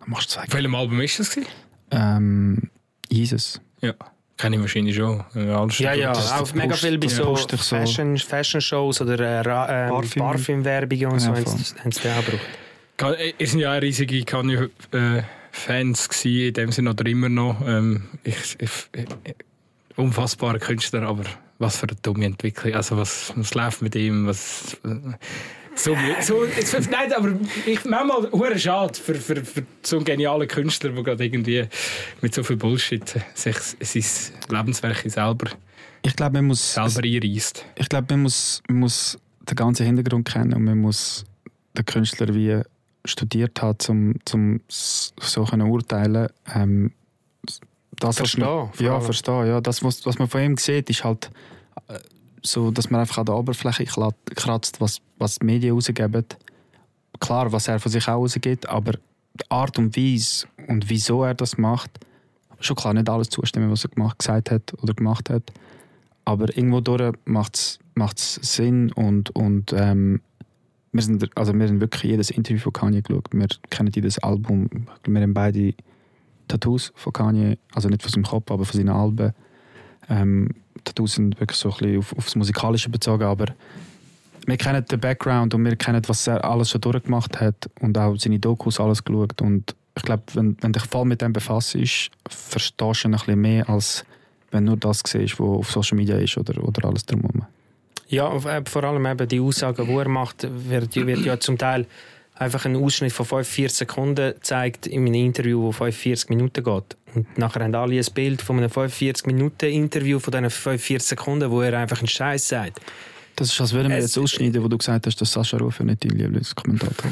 [0.00, 0.42] Dann machst du zwei.
[0.46, 1.30] Auf welchem Album ist das?
[1.30, 1.48] gewesen?
[1.92, 2.70] Ähm,
[3.08, 3.60] Jesus.
[3.80, 3.94] Ja.
[4.36, 5.22] Kenne ich wahrscheinlich schon.
[5.34, 7.76] Ja, alles Ja, ja, Das- auch mega viel bei so dich so.
[7.76, 9.38] Fashion, Fashion Shows oder äh,
[9.84, 10.22] ähm, Parfüm.
[10.22, 11.44] Parfümwerbungen und so Ja, sie
[11.80, 13.34] haben sie den auch gebraucht.
[13.38, 14.24] Ihr seid ja auch riesige
[15.52, 17.60] Kanye-Fans gewesen, in dem Sinne oder immer noch.
[17.66, 19.34] Ähm, ich, ich, ich,
[19.96, 21.24] unfassbarer Künstler, aber
[21.58, 22.74] was für eine dumme Entwicklung.
[22.74, 24.26] Also was, was läuft mit ihm?
[24.26, 24.76] Was,
[25.74, 27.32] So, so, jetzt, nein, aber
[27.64, 31.66] ich manchmal hure schade für, für, für so einen genialen Künstler, der gerade irgendwie
[32.20, 34.04] mit so viel Bullshit sich sein
[34.50, 35.50] Lebenswerk selber,
[36.02, 37.64] Ich glaube, man muss, selber einreißt.
[37.74, 39.18] ich glaube, man muss, man muss
[39.48, 41.24] den ganzen Hintergrund kennen und man muss
[41.74, 42.60] den Künstler wie
[43.04, 46.28] studiert haben, um zum so können urteilen.
[46.54, 46.92] Ähm,
[47.96, 49.46] das, was Verstehen, man, ja, verstehen.
[49.46, 51.30] Ja, das, was, was man von ihm sieht, ist halt
[51.88, 51.98] äh,
[52.42, 56.24] so, dass man einfach an der Oberfläche kratzt, was, was die Medien rausgeben.
[57.20, 58.92] Klar, was er von sich auch rausgibt, aber
[59.34, 61.90] die Art und Weise und wieso er das macht,
[62.60, 65.52] schon klar nicht alles zustimmen, was er gemacht, gesagt hat oder gemacht hat.
[66.24, 70.20] Aber irgendwo durch macht es Sinn und, und ähm,
[70.92, 73.28] wir, sind, also wir haben wirklich jedes Interview von Kanye geschaut.
[73.32, 74.68] Wir kennen jedes Album.
[75.04, 75.74] Wir haben beide
[76.48, 79.32] Tattoos von Kanye, also nicht von seinem Kopf, aber von seinen Alben.
[80.08, 80.50] Ähm,
[80.84, 83.46] Tattoos sind wirklich so ein bisschen auf, aufs Musikalische bezogen, aber
[84.46, 88.16] wir kennen den Background und wir kennen, was er alles schon durchgemacht hat und auch
[88.16, 89.40] seine Dokus alles geschaut.
[89.40, 91.76] Und ich glaube, wenn, wenn dich voll mit dem befasst,
[92.28, 94.04] verstehst du ihn ein bisschen mehr, als
[94.50, 97.46] wenn nur das siehst, was auf Social Media ist oder, oder alles drumherum.
[98.12, 101.86] Ja, äh, vor allem eben die Aussagen, die er macht, wird, wird ja zum Teil
[102.34, 106.96] einfach ein Ausschnitt von 45 Sekunden gezeigt in einem Interview, das 45 Minuten geht.
[107.14, 111.50] Und nachher haben alle ein Bild von einem 45 Minuten Interview von diesen 45 Sekunden,
[111.50, 112.82] wo er einfach einen Scheiß sagt.
[113.36, 115.84] Das ist, als würden wir Es- jetzt ausschneiden, wo du gesagt hast, dass Sascha Rufer
[115.84, 117.10] nicht dein Lieblingskommentator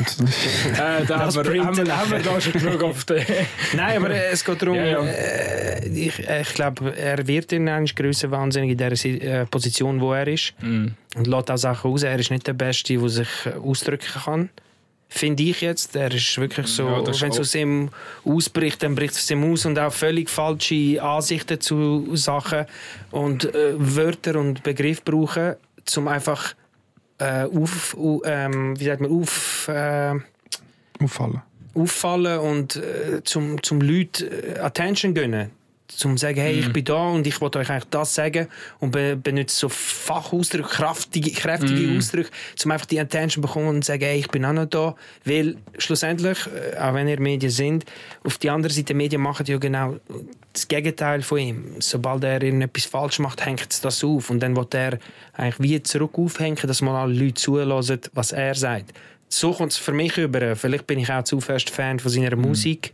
[0.00, 0.20] ist.
[0.20, 3.24] Äh, da Das haben, wir, haben, wir, haben wir da schon genug auf den.
[3.74, 5.02] Nein, aber äh, es geht darum, Ja, ja.
[5.04, 10.00] Äh, ich, äh, ich glaube, er wird in einer Größe wahnsinnig in der äh, Position,
[10.00, 10.52] wo er ist.
[10.60, 10.88] Mm.
[11.16, 12.02] und lässt auch Sachen raus.
[12.02, 13.28] Er ist nicht der Beste, der sich
[13.62, 14.50] ausdrücken kann.
[15.14, 15.94] Finde ich jetzt.
[15.94, 17.90] Er ist wirklich so, Ja, wenn es aus ihm
[18.24, 22.64] ausbricht, dann bricht es aus ihm aus und auch völlig falsche Ansichten zu Sachen
[23.10, 25.56] und äh, Wörter und Begriffe brauchen,
[25.96, 26.54] um einfach
[27.18, 30.14] äh, auf, u- ähm, wie sagt man, auf, äh,
[30.98, 31.42] Auffallen.
[31.74, 35.50] auffallen und äh, zum, zum Leuten äh, Attention gönnen.
[35.96, 38.48] Zum sagen, hey, ich bin da und ich wollte euch eigentlich das sagen
[38.80, 42.30] und be benutze so Fachausdrücke, kraftige, kräftige Ausdrücke,
[42.64, 44.94] um einfach die Attention zu bekommen und zu sagen, hey, ich bin auch noch da.
[45.24, 47.84] Weil schlussendlich, äh, auch wenn ihr Medien sind,
[48.24, 49.96] auf die andere Seite, Medien machen ja genau
[50.52, 51.64] das Gegenteil von ihm.
[51.78, 54.98] Sobald er irgendetwas falsch macht, hängt es das auf und dann will er
[55.34, 58.92] eigentlich wie zurück aufhängen, dass mal alle Leute zulassen, was er sagt.
[59.28, 60.54] So kommt es für mich über.
[60.56, 62.92] Vielleicht bin ich auch zu fest Fan von seiner Musik,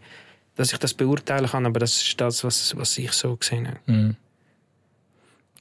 [0.59, 4.17] dass ich das beurteilen kann, aber das ist das, was, was ich so gesehen habe.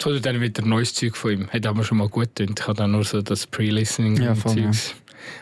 [0.01, 1.49] So, oder dann wieder neues Zeug von ihm.
[1.49, 2.59] Hat aber schon mal gut getönt.
[2.59, 4.71] Ich habe dann nur so das Pre-Listening Ja, voll.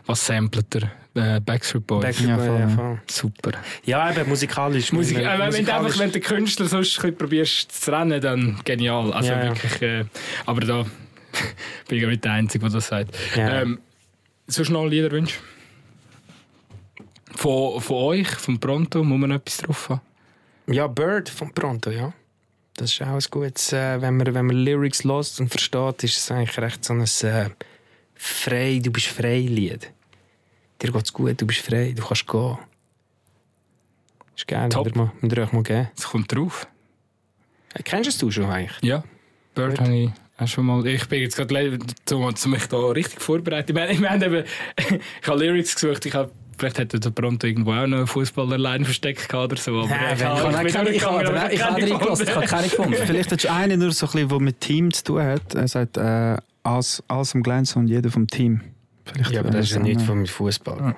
[0.06, 0.92] Was samplet er?
[1.38, 2.02] Äh, Backstreet Boys.
[2.04, 3.02] Backstreet Ja, voll, ja, voll.
[3.10, 3.52] Super.
[3.86, 4.92] Ja, eben musikalisch.
[4.92, 7.92] Musik, äh, wenn, wenn, du musikalisch- einfach, wenn der Künstler sonst ein bisschen probierst zu
[7.92, 9.14] trennen, dann genial.
[9.14, 9.50] Also Ja, ja.
[9.52, 9.82] wirklich.
[9.82, 10.06] Äh,
[10.46, 10.84] aber da
[11.88, 13.16] bin ich ja nicht der Einzige, der das sagt.
[13.36, 13.62] Ja.
[13.62, 13.80] Ähm,
[14.48, 15.38] sonst noch Liederwünsche?
[17.36, 20.02] Von, von euch, vom Pronto, muss man etwas drauf haben?
[20.68, 22.14] Ja, Bird von Pronto, ja.
[22.78, 26.18] Das ist auch ein gutes, äh, wenn, man, wenn man Lyrics lost und versteht, ist
[26.18, 27.50] es eigentlich recht so ein äh,
[28.16, 29.92] frei, du bist frei Lied.
[30.82, 32.58] Dir geht's gut, du bist frei, du kannst gehen.
[34.36, 34.94] Ist geil, Top.
[34.96, 35.90] mal- ihr euch mal geben.
[35.98, 36.68] Es kommt drauf.
[37.74, 38.78] Äh, Kennst du es schon eigentlich?
[38.82, 39.04] Ja.
[39.54, 40.86] Bird habe ich auch schon mal.
[40.86, 41.80] Ich bin jetzt gerade
[42.36, 43.70] zu mich da richtig vorbereitet.
[43.70, 44.46] Ich meine, ich, meine
[45.22, 46.06] ich habe Lyrics gesucht.
[46.06, 49.62] Ich habe, vielleicht hätte der Pronto irgendwo auch noch einen Fußballer allein versteckt gehabt oder
[49.62, 49.80] so.
[49.82, 52.96] Aber Ja, ich Ich keine- ich ich habe reingelassen, ich habe keine gefunden.
[53.06, 55.54] Vielleicht hast du einen nur so ein bisschen, der mit Team zu tun hat.
[55.56, 58.62] Er sagt, äh, alles, alles am Glänzen und jeder vom Team.
[59.08, 60.96] Vielleicht Ja, aber das ist ja nicht von Fußball.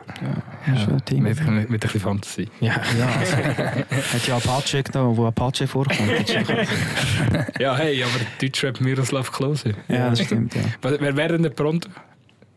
[0.67, 1.23] Ja, ist ein Team.
[1.23, 2.47] Mit, mit, mit ein bisschen Fantasie.
[2.61, 2.75] Ja.
[2.97, 3.35] Ja, also,
[4.13, 5.99] hat ja Apache genommen, wo Apache vorkommt.
[7.59, 8.11] Ja, hey, aber
[8.41, 9.73] Deutschrap Miroslav Klose.
[9.89, 10.55] ja, das stimmt.
[10.55, 10.61] Ja.
[10.99, 11.89] Wer wäre denn der Pronto?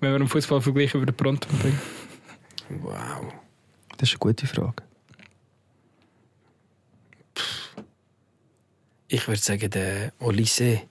[0.00, 1.78] Wenn wir einen Fußballvergleich über den Pronto bringen?
[2.82, 3.32] Wow.
[3.98, 4.82] Das ist eine gute Frage.
[9.08, 10.82] Ich würde sagen, der Olysee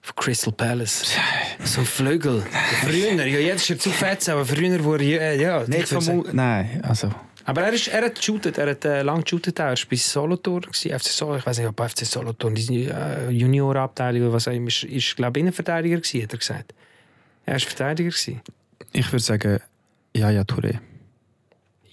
[0.00, 1.16] von Crystal Palace.
[1.64, 2.44] So ein Flügel.
[2.82, 5.62] Früher, ja, jetzt ist er zu fett, aber früher wurde er, ja.
[5.62, 7.10] ich Nicht vom Nein, also.
[7.46, 9.58] Aber er, ist, er hat geshootet, er hat äh, lang geshootet.
[9.58, 11.38] Er war bei Solothurn, FC Solothurn.
[11.40, 14.84] Ich weiß nicht, ob bei FC Solothurn, die äh, Juniorabteilung oder was auch immer, ist,
[14.84, 16.74] ist glaube ich, Innenverteidiger gewesen, hat er gesagt.
[17.44, 18.10] Er war Verteidiger.
[18.10, 18.40] Gewesen.
[18.92, 19.60] Ich würde sagen,
[20.14, 20.78] ja, ja, Touré.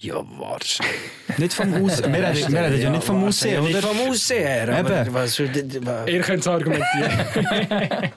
[0.02, 0.82] Ja, warte.
[1.38, 2.02] Nicht vom Aus.
[2.02, 5.14] Wir reden, reden ja nicht vom Aussehen, Nicht vom Aussehen Eben.
[5.14, 8.10] Was, was, Ihr könnt es argumentieren.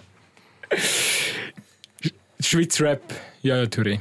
[2.40, 3.02] Schweiz Rap,
[3.44, 3.99] ja, ja, Touré.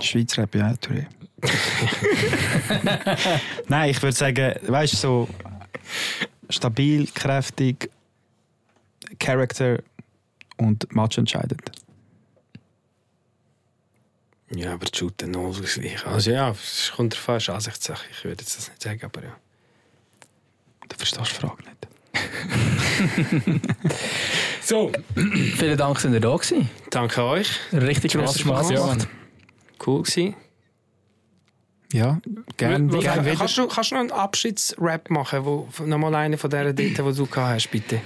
[0.00, 1.06] Schweiz Rap, ja, Touré.
[3.68, 5.28] Nein, ich würde sagen, weißt du, so
[6.48, 7.90] stabil, kräftig,
[9.18, 9.80] Charakter
[10.56, 11.70] und Match entscheidend.
[14.50, 16.08] Ja, aber die Shooter null ausgleichen.
[16.08, 18.06] Also ja, es kommt drauf an, es ist Ansichtssache.
[18.10, 19.36] Ich würde jetzt das nicht sagen, aber ja.
[20.88, 21.76] Du verstehst die Frage nicht.
[24.62, 26.68] So, Vielen Dank, dass ihr da gewesen.
[26.90, 27.50] Danke euch.
[27.72, 29.06] Richtig Merci Spaß gemacht.
[29.86, 30.34] Cool gewesen.
[31.92, 32.20] Ja,
[32.56, 33.36] gerne Wie- gern wieder.
[33.36, 35.44] kannst, du, kannst du noch einen Abschiedsrap machen?
[35.44, 38.00] Wo, nochmal einen von dieser Date, die du gehabt hast, bitte.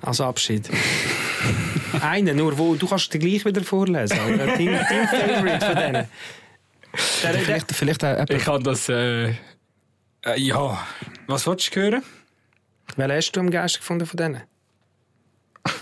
[0.00, 0.68] Als Abschied.
[2.00, 4.16] einen nur, wo du kannst den gleich wieder vorlesen.
[4.16, 6.08] Dein, dein Favorite von denen.
[7.22, 8.88] Der, der, Vielleicht, vielleicht auch ich kann das.
[8.88, 9.34] Äh, äh,
[10.36, 10.86] ja,
[11.26, 12.02] was wolltest du hören?
[12.96, 14.42] welchen hast du am geilsten gefunden von denen?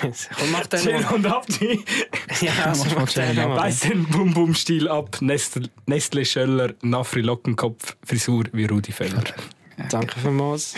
[0.00, 1.84] Komm, mach den Chill und Abdi.
[2.40, 5.20] Ja, also, mach mach den den Bum-Bum-Stil ab.
[5.22, 9.24] Nestle, Nestle Schöller, Nafri Lockenkopf, Frisur wie Rudi Feller.
[9.88, 10.74] Danke vielmals.